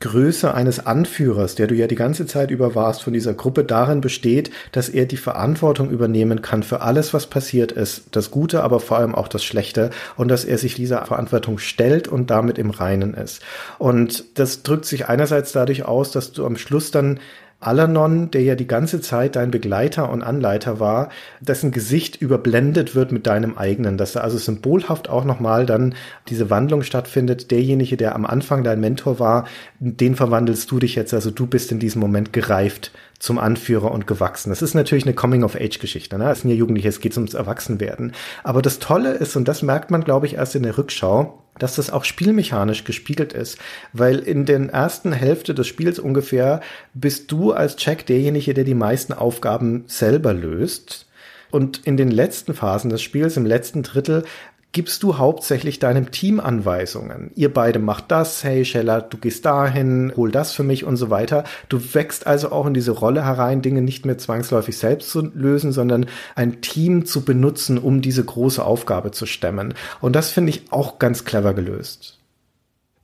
[0.00, 4.00] Größe eines Anführers, der du ja die ganze Zeit über warst, von dieser Gruppe darin
[4.00, 8.80] besteht, dass er die Verantwortung übernehmen kann für alles, was passiert ist, das Gute, aber
[8.80, 12.70] vor allem auch das Schlechte, und dass er sich dieser Verantwortung stellt und damit im
[12.70, 13.42] Reinen ist.
[13.78, 17.20] Und das drückt sich einerseits dadurch aus, dass du am Schluss dann
[17.60, 23.12] Alanon, der ja die ganze Zeit dein Begleiter und Anleiter war, dessen Gesicht überblendet wird
[23.12, 25.94] mit deinem eigenen, dass da also symbolhaft auch nochmal dann
[26.28, 27.50] diese Wandlung stattfindet.
[27.50, 29.46] Derjenige, der am Anfang dein Mentor war,
[29.78, 34.06] den verwandelst du dich jetzt, also du bist in diesem Moment gereift zum Anführer und
[34.06, 34.50] gewachsen.
[34.50, 36.18] Das ist natürlich eine Coming-of-Age-Geschichte.
[36.18, 36.30] Ne?
[36.30, 38.12] Es sind ja Jugendliche, es geht ums Erwachsenwerden.
[38.42, 41.76] Aber das Tolle ist, und das merkt man, glaube ich, erst in der Rückschau, dass
[41.76, 43.58] das auch spielmechanisch gespiegelt ist,
[43.92, 46.62] weil in den ersten Hälfte des Spiels ungefähr
[46.94, 51.06] bist du als Jack derjenige, der die meisten Aufgaben selber löst
[51.50, 54.24] Und in den letzten Phasen des Spiels, im letzten Drittel,
[54.72, 57.32] gibst du hauptsächlich deinem Team Anweisungen.
[57.34, 61.10] Ihr beide macht das, hey Scheller, du gehst dahin, hol das für mich und so
[61.10, 61.44] weiter.
[61.68, 65.72] Du wächst also auch in diese Rolle herein, Dinge nicht mehr zwangsläufig selbst zu lösen,
[65.72, 66.06] sondern
[66.36, 69.74] ein Team zu benutzen, um diese große Aufgabe zu stemmen.
[70.00, 72.20] Und das finde ich auch ganz clever gelöst.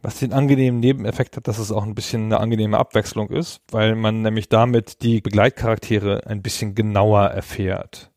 [0.03, 3.97] Was den angenehmen Nebeneffekt hat, dass es auch ein bisschen eine angenehme Abwechslung ist, weil
[3.97, 8.13] man nämlich damit die Begleitcharaktere ein bisschen genauer erfährt.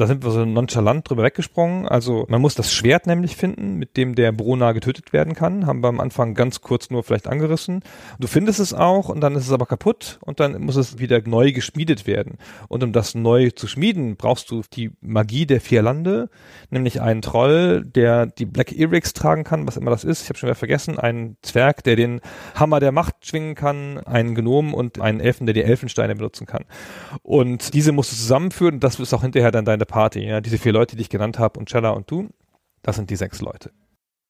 [0.00, 1.86] Da sind wir so nonchalant drüber weggesprungen.
[1.86, 5.66] Also man muss das Schwert nämlich finden, mit dem der Brona getötet werden kann.
[5.66, 7.82] Haben wir am Anfang ganz kurz nur vielleicht angerissen.
[8.18, 11.20] Du findest es auch und dann ist es aber kaputt und dann muss es wieder
[11.26, 12.38] neu geschmiedet werden.
[12.68, 16.30] Und um das neu zu schmieden, brauchst du die Magie der vier Lande,
[16.70, 20.22] nämlich einen Troll, der die Black Earrings tragen kann, was immer das ist.
[20.22, 20.98] Ich habe schon wieder vergessen.
[20.98, 22.22] Einen Zwerg, der den
[22.54, 26.64] Hammer der Macht schwingen kann, einen Gnom und einen Elfen, der die Elfensteine benutzen kann.
[27.22, 30.20] Und diese musst du zusammenführen das ist auch hinterher dann deine Party.
[30.20, 30.40] Ja?
[30.40, 32.30] Diese vier Leute, die ich genannt habe und Cella und du,
[32.82, 33.72] das sind die sechs Leute.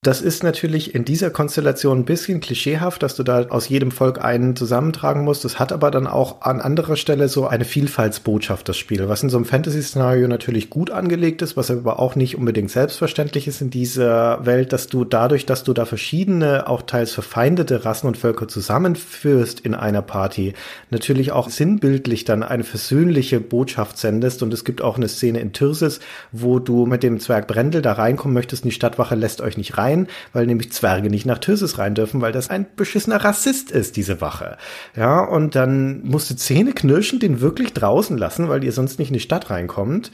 [0.02, 4.24] Das ist natürlich in dieser Konstellation ein bisschen klischeehaft, dass du da aus jedem Volk
[4.24, 5.44] einen zusammentragen musst.
[5.44, 9.28] Das hat aber dann auch an anderer Stelle so eine Vielfaltsbotschaft, das Spiel, was in
[9.28, 13.68] so einem Fantasy-Szenario natürlich gut angelegt ist, was aber auch nicht unbedingt selbstverständlich ist in
[13.68, 18.48] dieser Welt, dass du dadurch, dass du da verschiedene, auch teils verfeindete Rassen und Völker
[18.48, 20.54] zusammenführst in einer Party,
[20.88, 24.42] natürlich auch sinnbildlich dann eine versöhnliche Botschaft sendest.
[24.42, 26.00] Und es gibt auch eine Szene in Tyrsis,
[26.32, 29.76] wo du mit dem Zwerg Brendel da reinkommen möchtest und die Stadtwache lässt euch nicht
[29.76, 33.70] rein rein, weil nämlich Zwerge nicht nach Tyrsis rein dürfen, weil das ein beschissener Rassist
[33.70, 34.56] ist, diese Wache.
[34.96, 39.08] Ja, und dann musst du Zähne knirschen, den wirklich draußen lassen, weil ihr sonst nicht
[39.08, 40.10] in die Stadt reinkommt.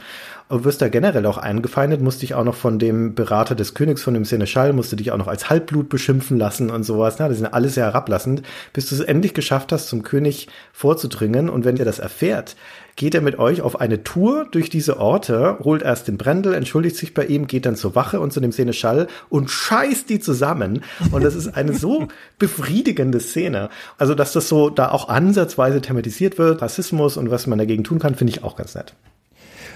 [0.49, 4.05] Und wirst da generell auch eingefeindet, musst dich auch noch von dem Berater des Königs,
[4.05, 7.17] von dem Seneschall, musst du dich auch noch als Halbblut beschimpfen lassen und sowas.
[7.19, 11.49] Na, das sind alles sehr herablassend, bis du es endlich geschafft hast, zum König vorzudringen.
[11.49, 12.55] Und wenn er das erfährt,
[12.97, 16.97] geht er mit euch auf eine Tour durch diese Orte, holt erst den Brendel, entschuldigt
[16.97, 20.83] sich bei ihm, geht dann zur Wache und zu dem Seneschall und scheißt die zusammen.
[21.13, 23.69] Und das ist eine so befriedigende Szene.
[23.99, 27.99] Also, dass das so da auch ansatzweise thematisiert wird, Rassismus und was man dagegen tun
[27.99, 28.95] kann, finde ich auch ganz nett.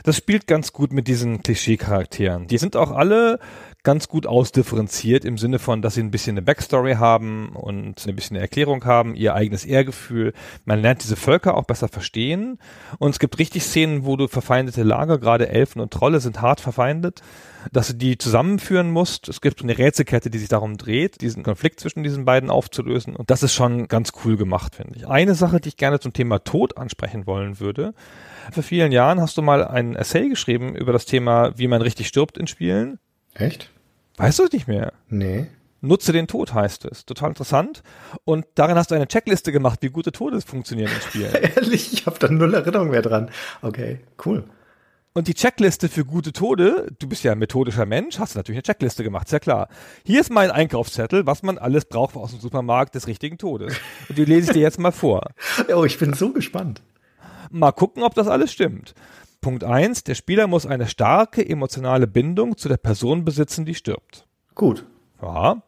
[0.02, 2.46] Das spielt ganz gut mit diesen Klischee-Charakteren.
[2.46, 3.38] Die sind auch alle
[3.82, 8.14] ganz gut ausdifferenziert im Sinne von, dass sie ein bisschen eine Backstory haben und ein
[8.14, 10.32] bisschen eine Erklärung haben, ihr eigenes Ehrgefühl.
[10.64, 12.58] Man lernt diese Völker auch besser verstehen.
[12.98, 16.60] Und es gibt richtig Szenen, wo du verfeindete Lager, gerade Elfen und Trolle sind hart
[16.60, 17.22] verfeindet,
[17.72, 19.28] dass du die zusammenführen musst.
[19.28, 23.16] Es gibt eine Rätselkette, die sich darum dreht, diesen Konflikt zwischen diesen beiden aufzulösen.
[23.16, 25.08] Und das ist schon ganz cool gemacht, finde ich.
[25.08, 27.94] Eine Sache, die ich gerne zum Thema Tod ansprechen wollen würde.
[28.52, 32.08] Vor vielen Jahren hast du mal ein Essay geschrieben über das Thema, wie man richtig
[32.08, 32.98] stirbt in Spielen.
[33.34, 33.70] Echt?
[34.16, 34.92] Weißt du es nicht mehr?
[35.08, 35.46] Nee.
[35.82, 37.06] Nutze den Tod heißt es.
[37.06, 37.82] Total interessant.
[38.24, 41.30] Und darin hast du eine Checkliste gemacht, wie gute Todes funktionieren im Spiel.
[41.56, 43.30] Ehrlich, ich habe da null Erinnerung mehr dran.
[43.62, 44.44] Okay, cool.
[45.12, 48.58] Und die Checkliste für gute Tode, du bist ja ein methodischer Mensch, hast du natürlich
[48.58, 49.68] eine Checkliste gemacht, ist ja klar.
[50.04, 53.74] Hier ist mein Einkaufszettel, was man alles braucht aus dem Supermarkt des richtigen Todes.
[54.08, 55.30] Und die lese ich dir jetzt mal vor.
[55.74, 56.82] Oh, ich bin so gespannt.
[57.50, 58.94] Mal gucken, ob das alles stimmt.
[59.40, 64.26] Punkt eins: Der Spieler muss eine starke emotionale Bindung zu der Person besitzen, die stirbt.
[64.54, 64.86] Gut.
[65.22, 65.62] Ja.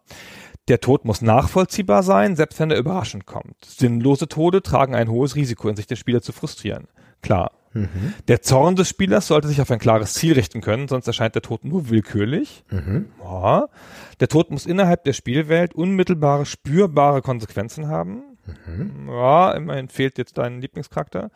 [0.68, 3.56] Der Tod muss nachvollziehbar sein, selbst wenn er überraschend kommt.
[3.64, 6.86] Sinnlose Tode tragen ein hohes Risiko in sich, den Spieler zu frustrieren.
[7.20, 7.52] Klar.
[7.72, 8.14] Mhm.
[8.28, 11.42] Der Zorn des Spielers sollte sich auf ein klares Ziel richten können, sonst erscheint der
[11.42, 12.64] Tod nur willkürlich.
[12.70, 13.06] Mhm.
[13.22, 13.68] Ja.
[14.20, 18.22] Der Tod muss innerhalb der Spielwelt unmittelbare, spürbare Konsequenzen haben.
[18.66, 19.08] Mhm.
[19.08, 21.30] Ja, immerhin fehlt jetzt dein Lieblingscharakter.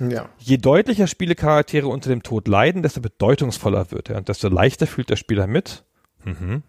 [0.00, 0.28] Ja.
[0.38, 5.10] Je deutlicher Spielecharaktere unter dem Tod leiden, desto bedeutungsvoller wird er und desto leichter fühlt
[5.10, 5.84] der Spieler mit.
[6.24, 6.62] Mhm.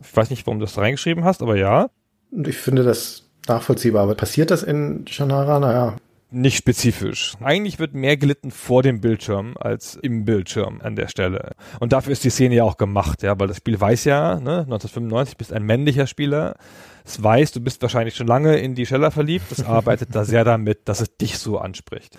[0.00, 1.90] Ich weiß nicht, warum du das da reingeschrieben hast, aber ja.
[2.30, 4.02] Und ich finde das nachvollziehbar.
[4.04, 5.58] Aber passiert das in Shannara?
[5.58, 5.96] Naja.
[6.34, 7.34] Nicht spezifisch.
[7.40, 11.52] Eigentlich wird mehr gelitten vor dem Bildschirm als im Bildschirm an der Stelle.
[11.78, 14.60] Und dafür ist die Szene ja auch gemacht, ja, weil das Spiel weiß ja, ne,
[14.60, 16.56] 1995 bist ein männlicher Spieler.
[17.04, 19.52] Es weiß, du bist wahrscheinlich schon lange in die Scheller verliebt.
[19.52, 22.16] Es arbeitet da sehr damit, dass es dich so anspricht.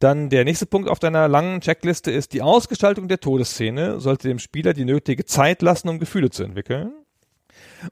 [0.00, 4.40] Dann der nächste Punkt auf deiner langen Checkliste ist, die Ausgestaltung der Todesszene sollte dem
[4.40, 6.92] Spieler die nötige Zeit lassen, um Gefühle zu entwickeln.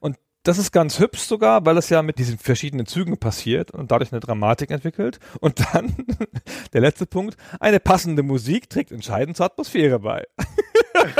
[0.00, 3.93] Und das ist ganz hübsch sogar, weil es ja mit diesen verschiedenen Zügen passiert und
[3.93, 5.20] dadurch eine Dramatik entwickelt.
[5.40, 5.95] Und dann,
[6.72, 10.24] der letzte Punkt, eine passende Musik trägt entscheidend zur Atmosphäre bei.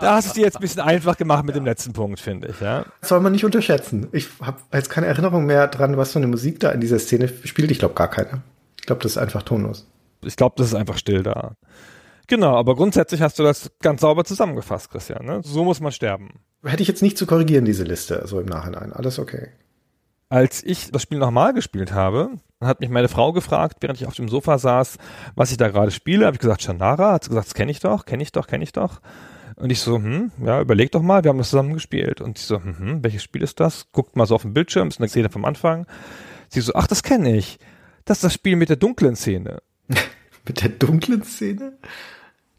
[0.00, 2.48] da hast du es dir jetzt ein bisschen einfach gemacht mit dem letzten Punkt, finde
[2.48, 2.60] ich.
[2.60, 2.84] Ja?
[3.00, 4.08] Das soll man nicht unterschätzen.
[4.12, 7.28] Ich habe jetzt keine Erinnerung mehr dran, was für eine Musik da in dieser Szene
[7.44, 7.70] spielt.
[7.70, 8.42] Ich glaube gar keine.
[8.78, 9.86] Ich glaube, das ist einfach tonlos.
[10.22, 11.52] Ich glaube, das ist einfach still da.
[12.28, 15.24] Genau, aber grundsätzlich hast du das ganz sauber zusammengefasst, Christian.
[15.24, 15.40] Ne?
[15.44, 16.40] So muss man sterben.
[16.66, 18.92] Hätte ich jetzt nicht zu korrigieren, diese Liste, so im Nachhinein.
[18.92, 19.48] Alles okay.
[20.28, 24.14] Als ich das Spiel nochmal gespielt habe, hat mich meine Frau gefragt, während ich auf
[24.14, 24.98] dem Sofa saß,
[25.36, 26.26] was ich da gerade spiele.
[26.26, 27.12] Habe ich gesagt, Shannara.
[27.12, 29.00] Hat sie gesagt, das kenne ich doch, kenne ich doch, kenne ich doch.
[29.56, 32.20] Und ich so, hm, ja, überleg doch mal, wir haben das zusammen gespielt.
[32.20, 33.90] Und sie so, hm, hm, welches Spiel ist das?
[33.92, 35.86] Guckt mal so auf den Bildschirm, ist eine Szene vom Anfang.
[36.48, 37.58] Sie so, ach, das kenne ich.
[38.04, 39.62] Das ist das Spiel mit der dunklen Szene.
[40.48, 41.72] Mit der dunklen Szene?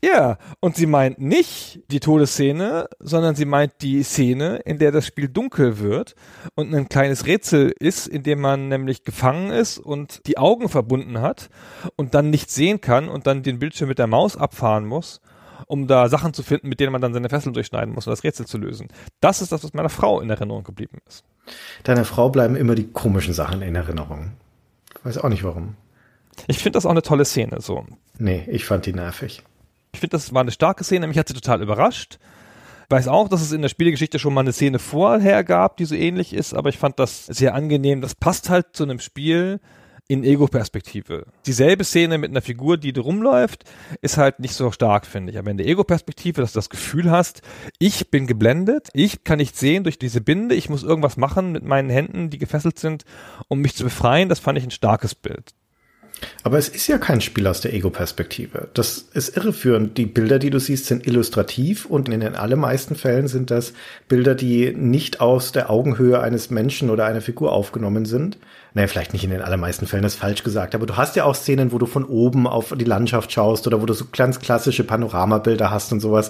[0.03, 5.07] Ja, und sie meint nicht die Todesszene, sondern sie meint die Szene, in der das
[5.07, 6.13] Spiel dunkel wird
[6.53, 11.19] und ein kleines Rätsel ist, in dem man nämlich gefangen ist und die Augen verbunden
[11.21, 11.49] hat
[11.95, 15.19] und dann nichts sehen kann und dann den Bildschirm mit der Maus abfahren muss,
[15.65, 18.23] um da Sachen zu finden, mit denen man dann seine Fesseln durchschneiden muss, um das
[18.23, 18.89] Rätsel zu lösen.
[19.19, 21.23] Das ist das, was meiner Frau in Erinnerung geblieben ist.
[21.83, 24.33] Deiner Frau bleiben immer die komischen Sachen in Erinnerung.
[24.95, 25.75] Ich weiß auch nicht warum.
[26.45, 27.83] Ich finde das auch eine tolle Szene, so.
[28.19, 29.41] Nee, ich fand die nervig.
[29.97, 31.07] Ich finde, das war eine starke Szene.
[31.07, 32.19] Mich hat sie total überrascht.
[32.87, 35.95] Weiß auch, dass es in der Spielegeschichte schon mal eine Szene vorher gab, die so
[35.95, 37.99] ähnlich ist, aber ich fand das sehr angenehm.
[37.99, 39.59] Das passt halt zu einem Spiel
[40.07, 41.25] in Ego-Perspektive.
[41.47, 43.63] Dieselbe Szene mit einer Figur, die rumläuft,
[44.03, 45.39] ist halt nicht so stark, finde ich.
[45.39, 47.41] Aber in der Ego-Perspektive, dass du das Gefühl hast,
[47.79, 51.63] ich bin geblendet, ich kann nicht sehen durch diese Binde, ich muss irgendwas machen mit
[51.63, 53.03] meinen Händen, die gefesselt sind,
[53.47, 55.55] um mich zu befreien, das fand ich ein starkes Bild.
[56.43, 58.69] Aber es ist ja kein Spiel aus der Ego-Perspektive.
[58.73, 59.97] Das ist irreführend.
[59.97, 63.73] Die Bilder, die du siehst, sind illustrativ und in den allermeisten Fällen sind das
[64.07, 68.37] Bilder, die nicht aus der Augenhöhe eines Menschen oder einer Figur aufgenommen sind.
[68.73, 71.23] Naja, vielleicht nicht in den allermeisten Fällen, das ist falsch gesagt, aber du hast ja
[71.23, 74.39] auch Szenen, wo du von oben auf die Landschaft schaust oder wo du so ganz
[74.39, 76.29] klassische Panoramabilder hast und sowas.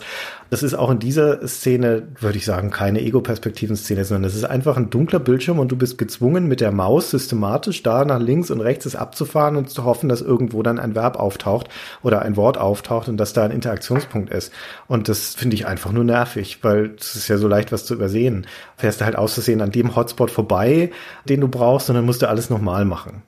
[0.50, 4.78] Das ist auch in dieser Szene, würde ich sagen, keine Ego-Perspektiven-Szene, sondern es ist einfach
[4.78, 8.62] ein dunkler Bildschirm und du bist gezwungen, mit der Maus systematisch da nach links und
[8.62, 11.68] rechts es abzufahren und zu hoffen, dass irgendwo dann ein Verb auftaucht
[12.02, 14.54] oder ein Wort auftaucht und dass da ein Interaktionspunkt ist.
[14.88, 17.94] Und das finde ich einfach nur nervig, weil es ist ja so leicht, was zu
[17.94, 18.48] übersehen.
[18.78, 20.92] Fährst du halt auszusehen an dem Hotspot vorbei,
[21.26, 23.24] den du brauchst, und dann musst du alles nochmal machen.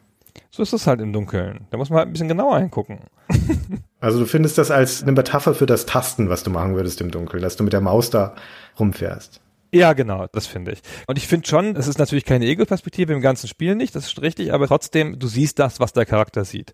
[0.51, 1.65] So ist es halt im Dunkeln.
[1.71, 2.99] Da muss man halt ein bisschen genauer hingucken.
[4.01, 7.11] Also du findest das als eine Metapher für das Tasten, was du machen würdest im
[7.11, 8.33] Dunkeln, dass du mit der Maus da
[8.79, 9.41] rumfährst.
[9.73, 10.79] Ja, genau, das finde ich.
[11.05, 14.21] Und ich finde schon, es ist natürlich keine Ego-Perspektive im ganzen Spiel nicht, das ist
[14.21, 16.71] richtig, aber trotzdem, du siehst das, was der Charakter sieht.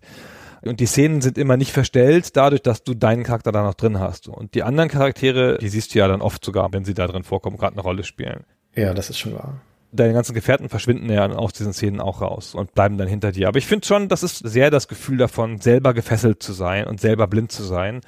[0.62, 3.98] Und die Szenen sind immer nicht verstellt, dadurch, dass du deinen Charakter da noch drin
[3.98, 4.28] hast.
[4.28, 7.24] Und die anderen Charaktere, die siehst du ja dann oft sogar, wenn sie da drin
[7.24, 8.44] vorkommen, gerade eine Rolle spielen.
[8.76, 9.60] Ja, das ist schon wahr
[9.96, 13.48] deine ganzen Gefährten verschwinden ja aus diesen Szenen auch raus und bleiben dann hinter dir.
[13.48, 17.00] Aber ich finde schon, das ist sehr das Gefühl davon, selber gefesselt zu sein und
[17.00, 18.00] selber blind zu sein.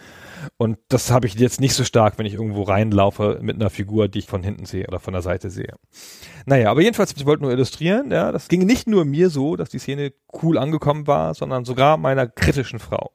[0.56, 4.08] Und das habe ich jetzt nicht so stark, wenn ich irgendwo reinlaufe mit einer Figur,
[4.08, 5.74] die ich von hinten sehe oder von der Seite sehe.
[6.46, 9.68] Naja, aber jedenfalls, ich wollte nur illustrieren, ja, das ging nicht nur mir so, dass
[9.68, 10.12] die Szene
[10.42, 13.10] cool angekommen war, sondern sogar meiner kritischen Frau.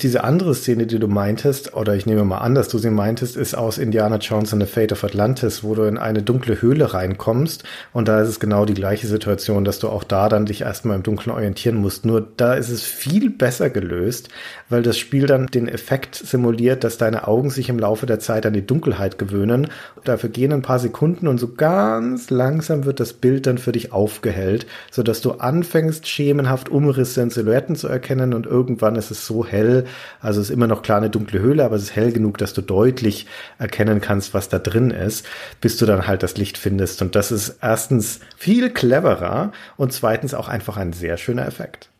[0.00, 3.36] Diese andere Szene, die du meintest, oder ich nehme mal an, dass du sie meintest,
[3.36, 6.94] ist aus Indiana Jones and the Fate of Atlantis, wo du in eine dunkle Höhle
[6.94, 7.64] reinkommst.
[7.92, 10.94] Und da ist es genau die gleiche Situation, dass du auch da dann dich erstmal
[10.94, 12.06] im Dunkeln orientieren musst.
[12.06, 14.28] Nur da ist es viel besser gelöst,
[14.68, 18.46] weil das Spiel dann den Effekt simuliert, dass deine Augen sich im Laufe der Zeit
[18.46, 19.66] an die Dunkelheit gewöhnen.
[20.04, 23.92] Dafür gehen ein paar Sekunden und so ganz langsam wird das Bild dann für dich
[23.92, 29.44] aufgehellt, sodass du anfängst, schemenhaft Umrisse in Silhouetten zu erkennen und irgendwann ist es so
[29.44, 29.86] hell,
[30.20, 32.54] also es ist immer noch klar eine dunkle Höhle, aber es ist hell genug, dass
[32.54, 33.26] du deutlich
[33.58, 35.26] erkennen kannst, was da drin ist,
[35.60, 37.02] bis du dann halt das Licht findest.
[37.02, 41.90] Und das ist erstens viel cleverer und zweitens auch einfach ein sehr schöner Effekt.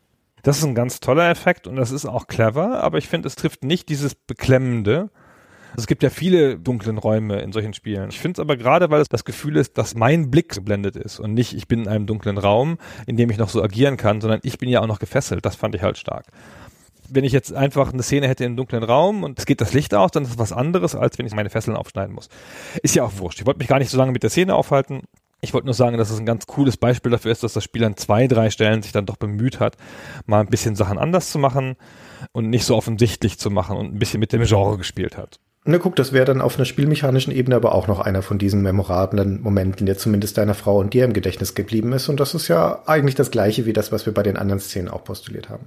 [0.42, 3.34] Das ist ein ganz toller Effekt und das ist auch clever, aber ich finde, es
[3.34, 5.10] trifft nicht dieses Beklemmende.
[5.76, 8.08] Es gibt ja viele dunklen Räume in solchen Spielen.
[8.08, 11.20] Ich finde es aber gerade, weil es das Gefühl ist, dass mein Blick geblendet ist
[11.20, 14.20] und nicht, ich bin in einem dunklen Raum, in dem ich noch so agieren kann,
[14.20, 15.44] sondern ich bin ja auch noch gefesselt.
[15.44, 16.24] Das fand ich halt stark
[17.10, 19.94] wenn ich jetzt einfach eine Szene hätte im dunklen Raum und es geht das Licht
[19.94, 22.28] aus, dann ist das was anderes, als wenn ich meine Fesseln aufschneiden muss.
[22.82, 23.40] Ist ja auch wurscht.
[23.40, 25.02] Ich wollte mich gar nicht so lange mit der Szene aufhalten.
[25.40, 27.84] Ich wollte nur sagen, dass es ein ganz cooles Beispiel dafür ist, dass das Spiel
[27.84, 29.76] an zwei, drei Stellen sich dann doch bemüht hat,
[30.26, 31.76] mal ein bisschen Sachen anders zu machen
[32.32, 35.38] und nicht so offensichtlich zu machen und ein bisschen mit dem Genre gespielt hat.
[35.64, 38.62] Na guck, das wäre dann auf einer spielmechanischen Ebene aber auch noch einer von diesen
[38.62, 42.08] memorablen Momenten, der zumindest deiner Frau und dir im Gedächtnis geblieben ist.
[42.08, 44.88] Und das ist ja eigentlich das gleiche wie das, was wir bei den anderen Szenen
[44.88, 45.66] auch postuliert haben.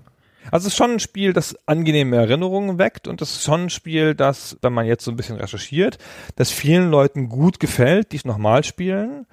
[0.50, 3.70] Also es ist schon ein Spiel, das angenehme Erinnerungen weckt und es ist schon ein
[3.70, 5.98] Spiel, das, wenn man jetzt so ein bisschen recherchiert,
[6.36, 9.28] das vielen Leuten gut gefällt, die es nochmal spielen.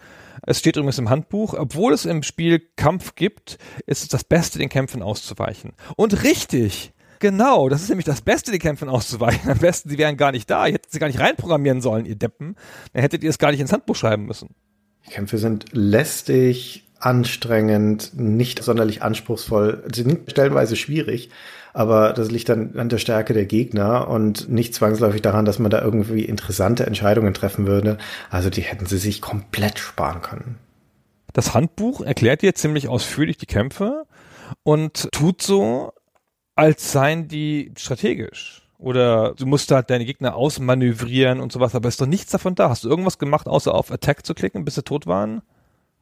[0.46, 4.59] Es steht übrigens im Handbuch, obwohl es im Spiel Kampf gibt, ist es das Beste,
[4.59, 5.72] den Kämpfen auszuweichen.
[5.96, 6.92] Und richtig!
[7.20, 9.50] Genau, das ist nämlich das Beste, den Kämpfen auszuweichen.
[9.50, 10.66] Am besten, sie wären gar nicht da.
[10.66, 12.54] Ihr hättet sie gar nicht reinprogrammieren sollen, ihr Deppen.
[12.93, 14.55] Dann hättet ihr es gar nicht ins Handbuch schreiben müssen.
[15.06, 21.31] Die Kämpfe sind lästig, anstrengend, nicht sonderlich anspruchsvoll, sind stellenweise schwierig,
[21.73, 25.70] aber das liegt dann an der Stärke der Gegner und nicht zwangsläufig daran, dass man
[25.70, 27.99] da irgendwie interessante Entscheidungen treffen würde.
[28.31, 30.59] Also die hätten sie sich komplett sparen können.
[31.33, 34.05] Das Handbuch erklärt dir ziemlich ausführlich die Kämpfe
[34.62, 35.93] und tut so,
[36.57, 38.62] als seien die strategisch.
[38.79, 42.70] Oder du musst halt deine Gegner ausmanövrieren und sowas, aber ist doch nichts davon da.
[42.70, 45.43] Hast du irgendwas gemacht, außer auf Attack zu klicken, bis sie tot waren?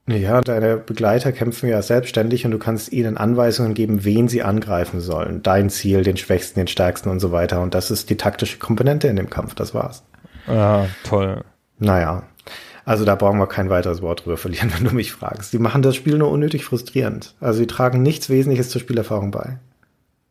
[0.08, 5.00] Ja, deine Begleiter kämpfen ja selbstständig und du kannst ihnen Anweisungen geben, wen sie angreifen
[5.00, 5.42] sollen.
[5.42, 7.60] Dein Ziel, den Schwächsten, den Stärksten und so weiter.
[7.60, 10.04] Und das ist die taktische Komponente in dem Kampf, das war's.
[10.46, 11.42] Ja, toll.
[11.78, 12.22] Naja,
[12.84, 15.52] also da brauchen wir kein weiteres Wort drüber verlieren, wenn du mich fragst.
[15.52, 17.34] Die machen das Spiel nur unnötig frustrierend.
[17.40, 19.58] Also sie tragen nichts Wesentliches zur Spielerfahrung bei.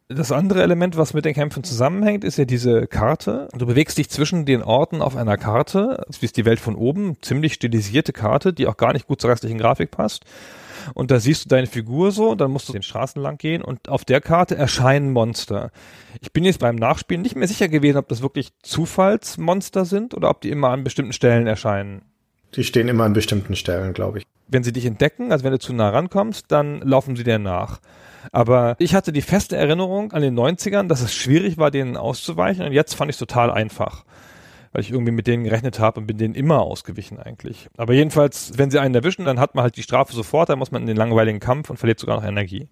[0.07, 3.47] Das andere Element, was mit den Kämpfen zusammenhängt, ist ja diese Karte.
[3.57, 7.17] Du bewegst dich zwischen den Orten auf einer Karte, wie ist die Welt von oben,
[7.23, 10.23] ziemlich stilisierte Karte, die auch gar nicht gut zur restlichen Grafik passt.
[10.93, 13.89] Und da siehst du deine Figur so, dann musst du den Straßen lang gehen und
[13.89, 15.71] auf der Karte erscheinen Monster.
[16.21, 20.29] Ich bin jetzt beim Nachspielen nicht mehr sicher gewesen, ob das wirklich Zufallsmonster sind oder
[20.29, 22.03] ob die immer an bestimmten Stellen erscheinen.
[22.53, 24.25] Die stehen immer an bestimmten Stellen, glaube ich.
[24.47, 27.79] Wenn sie dich entdecken, also wenn du zu nah rankommst, dann laufen sie dir nach.
[28.31, 32.65] Aber ich hatte die feste Erinnerung an den 90ern, dass es schwierig war, denen auszuweichen
[32.65, 34.05] und jetzt fand ich es total einfach.
[34.71, 37.69] Weil ich irgendwie mit denen gerechnet habe und bin denen immer ausgewichen eigentlich.
[37.77, 40.71] Aber jedenfalls, wenn sie einen erwischen, dann hat man halt die Strafe sofort, dann muss
[40.71, 42.67] man in den langweiligen Kampf und verliert sogar noch Energie.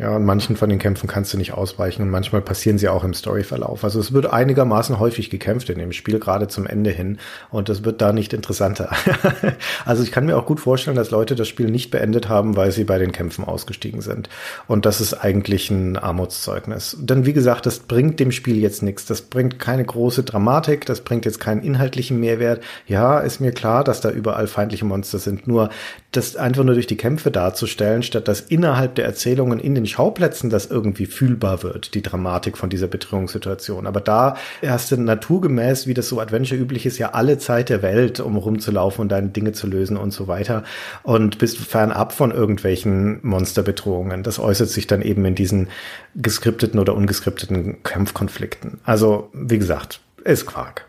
[0.00, 3.04] Ja, und manchen von den Kämpfen kannst du nicht ausweichen und manchmal passieren sie auch
[3.04, 3.84] im Storyverlauf.
[3.84, 7.18] Also es wird einigermaßen häufig gekämpft in dem Spiel, gerade zum Ende hin.
[7.50, 8.96] Und es wird da nicht interessanter.
[9.84, 12.72] also ich kann mir auch gut vorstellen, dass Leute das Spiel nicht beendet haben, weil
[12.72, 14.30] sie bei den Kämpfen ausgestiegen sind.
[14.66, 16.96] Und das ist eigentlich ein Armutszeugnis.
[16.98, 19.04] Denn wie gesagt, das bringt dem Spiel jetzt nichts.
[19.04, 22.62] Das bringt keine große Dramatik, das bringt jetzt keinen inhaltlichen Mehrwert.
[22.86, 25.46] Ja, ist mir klar, dass da überall feindliche Monster sind.
[25.46, 25.68] Nur
[26.12, 30.48] das einfach nur durch die Kämpfe darzustellen, statt dass innerhalb der Erzählungen in den Schauplätzen
[30.48, 33.86] das irgendwie fühlbar wird, die Dramatik von dieser Bedrohungssituation.
[33.86, 34.36] Aber da
[34.66, 38.36] hast du naturgemäß, wie das so Adventure üblich ist, ja alle Zeit der Welt, um
[38.36, 40.64] rumzulaufen und deine Dinge zu lösen und so weiter.
[41.02, 44.22] Und bist fernab von irgendwelchen Monsterbedrohungen.
[44.22, 45.68] Das äußert sich dann eben in diesen
[46.14, 48.80] geskripteten oder ungeskripteten Kampfkonflikten.
[48.84, 50.86] Also, wie gesagt, ist Quark.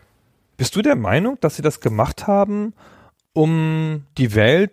[0.58, 2.74] Bist du der Meinung, dass sie das gemacht haben,
[3.34, 4.72] um die Welt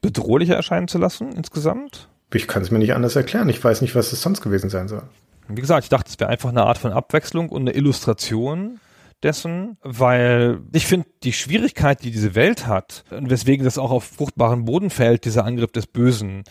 [0.00, 2.08] bedrohlicher erscheinen zu lassen insgesamt?
[2.32, 3.48] Ich kann es mir nicht anders erklären.
[3.48, 5.02] Ich weiß nicht, was es sonst gewesen sein soll.
[5.48, 8.80] Wie gesagt, ich dachte, es wäre einfach eine Art von Abwechslung und eine Illustration
[9.22, 14.04] dessen, weil ich finde, die Schwierigkeit, die diese Welt hat, und weswegen das auch auf
[14.04, 16.44] fruchtbaren Boden fällt, dieser Angriff des Bösen,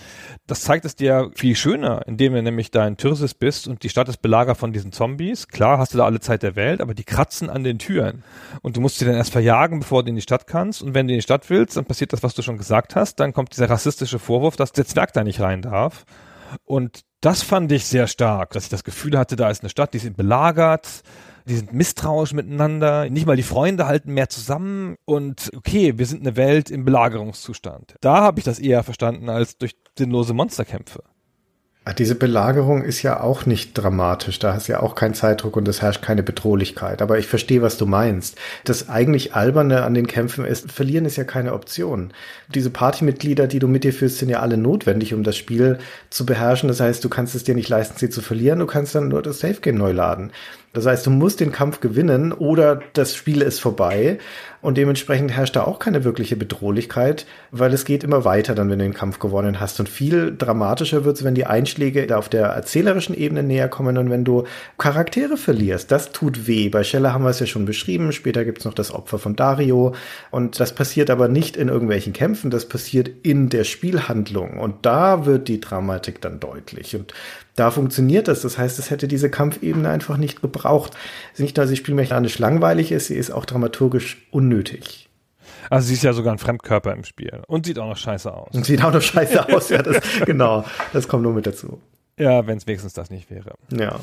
[0.47, 3.89] das zeigt es dir viel schöner, indem du nämlich da in Tyrsis bist und die
[3.89, 5.47] Stadt ist belagert von diesen Zombies.
[5.47, 8.23] Klar hast du da alle Zeit der Welt, aber die kratzen an den Türen.
[8.61, 10.81] Und du musst sie dann erst verjagen, bevor du in die Stadt kannst.
[10.81, 13.19] Und wenn du in die Stadt willst, dann passiert das, was du schon gesagt hast.
[13.19, 16.05] Dann kommt dieser rassistische Vorwurf, dass der Zwerg da nicht rein darf.
[16.63, 19.93] Und das fand ich sehr stark, dass ich das Gefühl hatte, da ist eine Stadt,
[19.93, 21.03] die sind belagert
[21.45, 26.21] die sind misstrauisch miteinander, nicht mal die Freunde halten mehr zusammen und okay, wir sind
[26.21, 27.95] eine Welt im Belagerungszustand.
[28.01, 31.03] Da habe ich das eher verstanden als durch sinnlose Monsterkämpfe.
[31.87, 34.39] Ah, diese Belagerung ist ja auch nicht dramatisch.
[34.39, 36.99] Da ist ja auch kein Zeitdruck und es herrscht keine Bedrohlichkeit.
[36.99, 38.39] Aber ich verstehe, was du meinst.
[38.63, 42.11] Das eigentlich Alberne an den Kämpfen ist, verlieren ist ja keine Option.
[42.47, 45.77] Diese Partymitglieder, die du mit dir führst, sind ja alle notwendig, um das Spiel
[46.09, 46.69] zu beherrschen.
[46.69, 48.57] Das heißt, du kannst es dir nicht leisten, sie zu verlieren.
[48.57, 50.31] Du kannst dann nur das Safe Game neu laden.
[50.73, 54.17] Das heißt, du musst den Kampf gewinnen oder das Spiel ist vorbei.
[54.65, 58.79] Und dementsprechend herrscht da auch keine wirkliche Bedrohlichkeit, weil es geht immer weiter dann, wenn
[58.79, 59.79] du den Kampf gewonnen hast.
[59.79, 64.09] Und viel dramatischer wird es, wenn die Einschläge auf der erzählerischen Ebene näher kommen und
[64.09, 64.45] wenn du
[64.79, 65.91] Charaktere verlierst.
[65.91, 66.69] Das tut weh.
[66.69, 68.11] Bei Scheller haben wir es ja schon beschrieben.
[68.11, 69.93] Später gibt's noch das Opfer von Dario.
[70.31, 74.57] Und das passiert aber nicht in irgendwelchen Kämpfen, das passiert in der Spielhandlung.
[74.59, 76.95] Und da wird die Dramatik dann deutlich.
[76.95, 77.13] Und
[77.55, 78.41] da funktioniert das.
[78.41, 80.93] Das heißt, es hätte diese Kampfebene einfach nicht gebraucht.
[81.37, 85.09] Nicht nur, dass sie spielmechanisch langweilig ist, sie ist auch dramaturgisch unnötig.
[85.69, 88.53] Also sie ist ja sogar ein Fremdkörper im Spiel und sieht auch noch scheiße aus.
[88.53, 90.63] Und sieht auch noch scheiße aus, ja, das, genau.
[90.93, 91.81] Das kommt nur mit dazu.
[92.17, 93.55] Ja, wenn es wenigstens das nicht wäre.
[93.71, 93.99] Ja.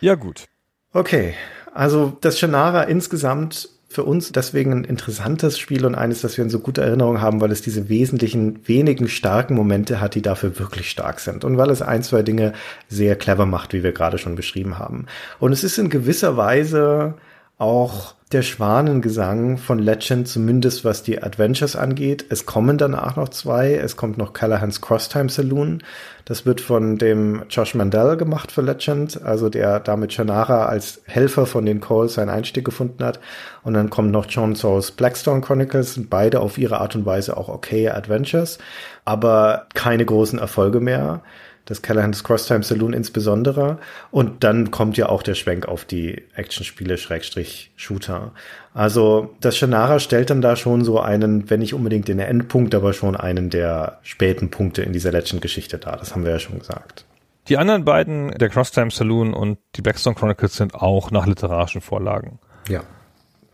[0.00, 0.46] Ja, gut.
[0.92, 1.34] Okay.
[1.72, 6.50] Also das Shannara insgesamt für uns deswegen ein interessantes Spiel und eines, das wir in
[6.50, 10.90] so guter Erinnerung haben, weil es diese wesentlichen, wenigen starken Momente hat, die dafür wirklich
[10.90, 12.52] stark sind und weil es ein, zwei Dinge
[12.88, 15.06] sehr clever macht, wie wir gerade schon beschrieben haben.
[15.38, 17.14] Und es ist in gewisser Weise
[17.58, 22.26] auch der Schwanengesang von Legend, zumindest was die Adventures angeht.
[22.28, 23.74] Es kommen danach noch zwei.
[23.74, 25.82] Es kommt noch Callahans Crosstime Saloon.
[26.26, 31.46] Das wird von dem Josh Mandel gemacht für Legend, also der damit Shannara als Helfer
[31.46, 33.18] von den Coles seinen Einstieg gefunden hat.
[33.62, 37.36] Und dann kommt noch John Souls Blackstone Chronicles, sind beide auf ihre Art und Weise
[37.38, 38.58] auch okay Adventures,
[39.06, 41.22] aber keine großen Erfolge mehr
[41.68, 43.78] das Callahan's Crosstime Saloon insbesondere.
[44.10, 48.32] Und dann kommt ja auch der Schwenk auf die Actionspiele Schrägstrich Shooter.
[48.72, 52.94] Also das Shannara stellt dann da schon so einen, wenn nicht unbedingt den Endpunkt, aber
[52.94, 55.98] schon einen der späten Punkte in dieser Legend-Geschichte dar.
[55.98, 57.04] Das haben wir ja schon gesagt.
[57.48, 62.38] Die anderen beiden, der Crosstime Saloon und die Blackstone Chronicles, sind auch nach literarischen Vorlagen.
[62.68, 62.82] Ja.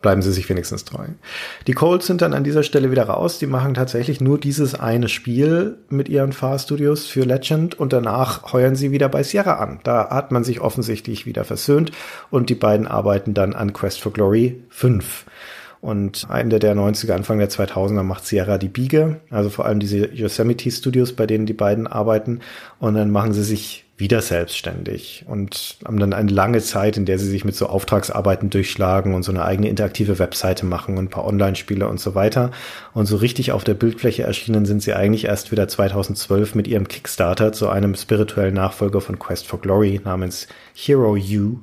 [0.04, 1.06] Bleiben sie sich wenigstens treu.
[1.66, 3.38] Die Colts sind dann an dieser Stelle wieder raus.
[3.38, 8.76] Die machen tatsächlich nur dieses eine Spiel mit ihren Fahrstudios für Legend und danach heuern
[8.76, 9.80] sie wieder bei Sierra an.
[9.82, 11.90] Da hat man sich offensichtlich wieder versöhnt
[12.30, 15.24] und die beiden arbeiten dann an Quest for Glory 5.
[15.80, 20.12] Und Ende der 90er, Anfang der 2000er macht Sierra die Biege, also vor allem diese
[20.12, 22.40] Yosemite Studios, bei denen die beiden arbeiten.
[22.78, 27.18] Und dann machen sie sich wieder selbstständig und haben dann eine lange Zeit, in der
[27.18, 31.10] sie sich mit so Auftragsarbeiten durchschlagen und so eine eigene interaktive Webseite machen und ein
[31.10, 32.50] paar Online-Spiele und so weiter.
[32.92, 36.88] Und so richtig auf der Bildfläche erschienen sind sie eigentlich erst wieder 2012 mit ihrem
[36.88, 41.60] Kickstarter zu einem spirituellen Nachfolger von Quest for Glory namens Hero U.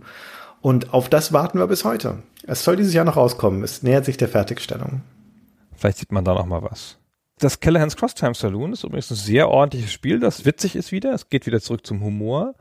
[0.62, 2.20] Und auf das warten wir bis heute.
[2.48, 3.62] Es soll dieses Jahr noch rauskommen.
[3.62, 5.02] Es nähert sich der Fertigstellung.
[5.76, 6.98] Vielleicht sieht man da noch mal was.
[7.42, 11.12] Das Callahan's Crosstime Saloon ist übrigens ein sehr ordentliches Spiel, das witzig ist wieder.
[11.12, 12.54] Es geht wieder zurück zum Humor,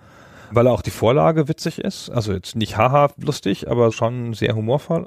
[0.52, 2.08] weil auch die Vorlage witzig ist.
[2.08, 5.06] Also jetzt nicht haha lustig, aber schon sehr humorvoll.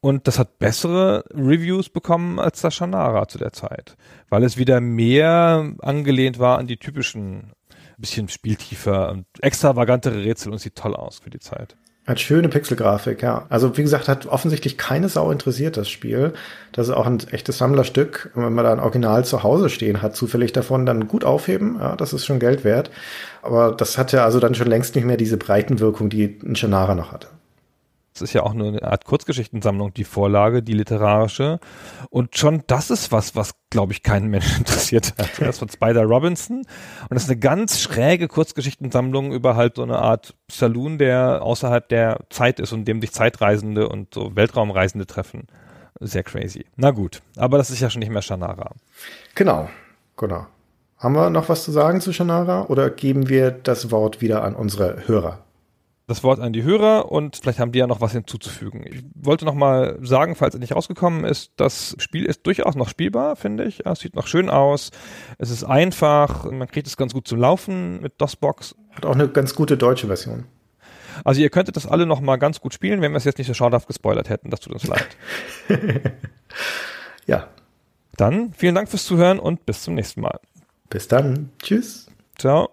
[0.00, 3.98] Und das hat bessere Reviews bekommen als das Shannara zu der Zeit,
[4.30, 7.52] weil es wieder mehr angelehnt war an die typischen,
[7.98, 11.76] bisschen spieltiefer und extravagantere Rätsel und sieht toll aus für die Zeit.
[12.06, 13.46] Hat schöne Pixelgrafik, ja.
[13.48, 16.34] Also wie gesagt, hat offensichtlich keine Sau interessiert, das Spiel.
[16.72, 18.30] Das ist auch ein echtes Sammlerstück.
[18.34, 21.96] Wenn man da ein Original zu Hause stehen hat, zufällig davon, dann gut aufheben, ja,
[21.96, 22.90] das ist schon Geld wert.
[23.40, 26.94] Aber das hat ja also dann schon längst nicht mehr diese Breitenwirkung, die ein Shannara
[26.94, 27.28] noch hatte.
[28.14, 31.58] Es ist ja auch nur eine Art Kurzgeschichtensammlung, die Vorlage, die literarische.
[32.10, 35.30] Und schon das ist was, was, glaube ich, keinen Menschen interessiert hat.
[35.40, 36.58] Das von Spider Robinson.
[36.58, 41.88] Und das ist eine ganz schräge Kurzgeschichtensammlung über halt so eine Art Saloon, der außerhalb
[41.88, 45.48] der Zeit ist und dem sich Zeitreisende und so Weltraumreisende treffen.
[45.98, 46.66] Sehr crazy.
[46.76, 47.20] Na gut.
[47.36, 48.70] Aber das ist ja schon nicht mehr Shannara.
[49.34, 49.68] Genau.
[50.16, 50.46] Genau.
[50.98, 54.54] Haben wir noch was zu sagen zu Shannara oder geben wir das Wort wieder an
[54.54, 55.43] unsere Hörer?
[56.06, 58.84] Das Wort an die Hörer und vielleicht haben die ja noch was hinzuzufügen.
[58.86, 62.88] Ich wollte noch mal sagen, falls es nicht rausgekommen ist, das Spiel ist durchaus noch
[62.88, 63.86] spielbar, finde ich.
[63.86, 64.90] Es sieht noch schön aus.
[65.38, 68.74] Es ist einfach, man kriegt es ganz gut zum Laufen mit DOSBox.
[68.92, 70.44] Hat auch eine ganz gute deutsche Version.
[71.24, 73.46] Also ihr könntet das alle noch mal ganz gut spielen, wenn wir es jetzt nicht
[73.46, 74.50] so schadhaft gespoilert hätten.
[74.50, 75.06] Das tut uns leid.
[77.26, 77.48] ja.
[78.16, 80.38] Dann vielen Dank fürs Zuhören und bis zum nächsten Mal.
[80.90, 81.50] Bis dann.
[81.62, 82.08] Tschüss.
[82.38, 82.70] Ciao.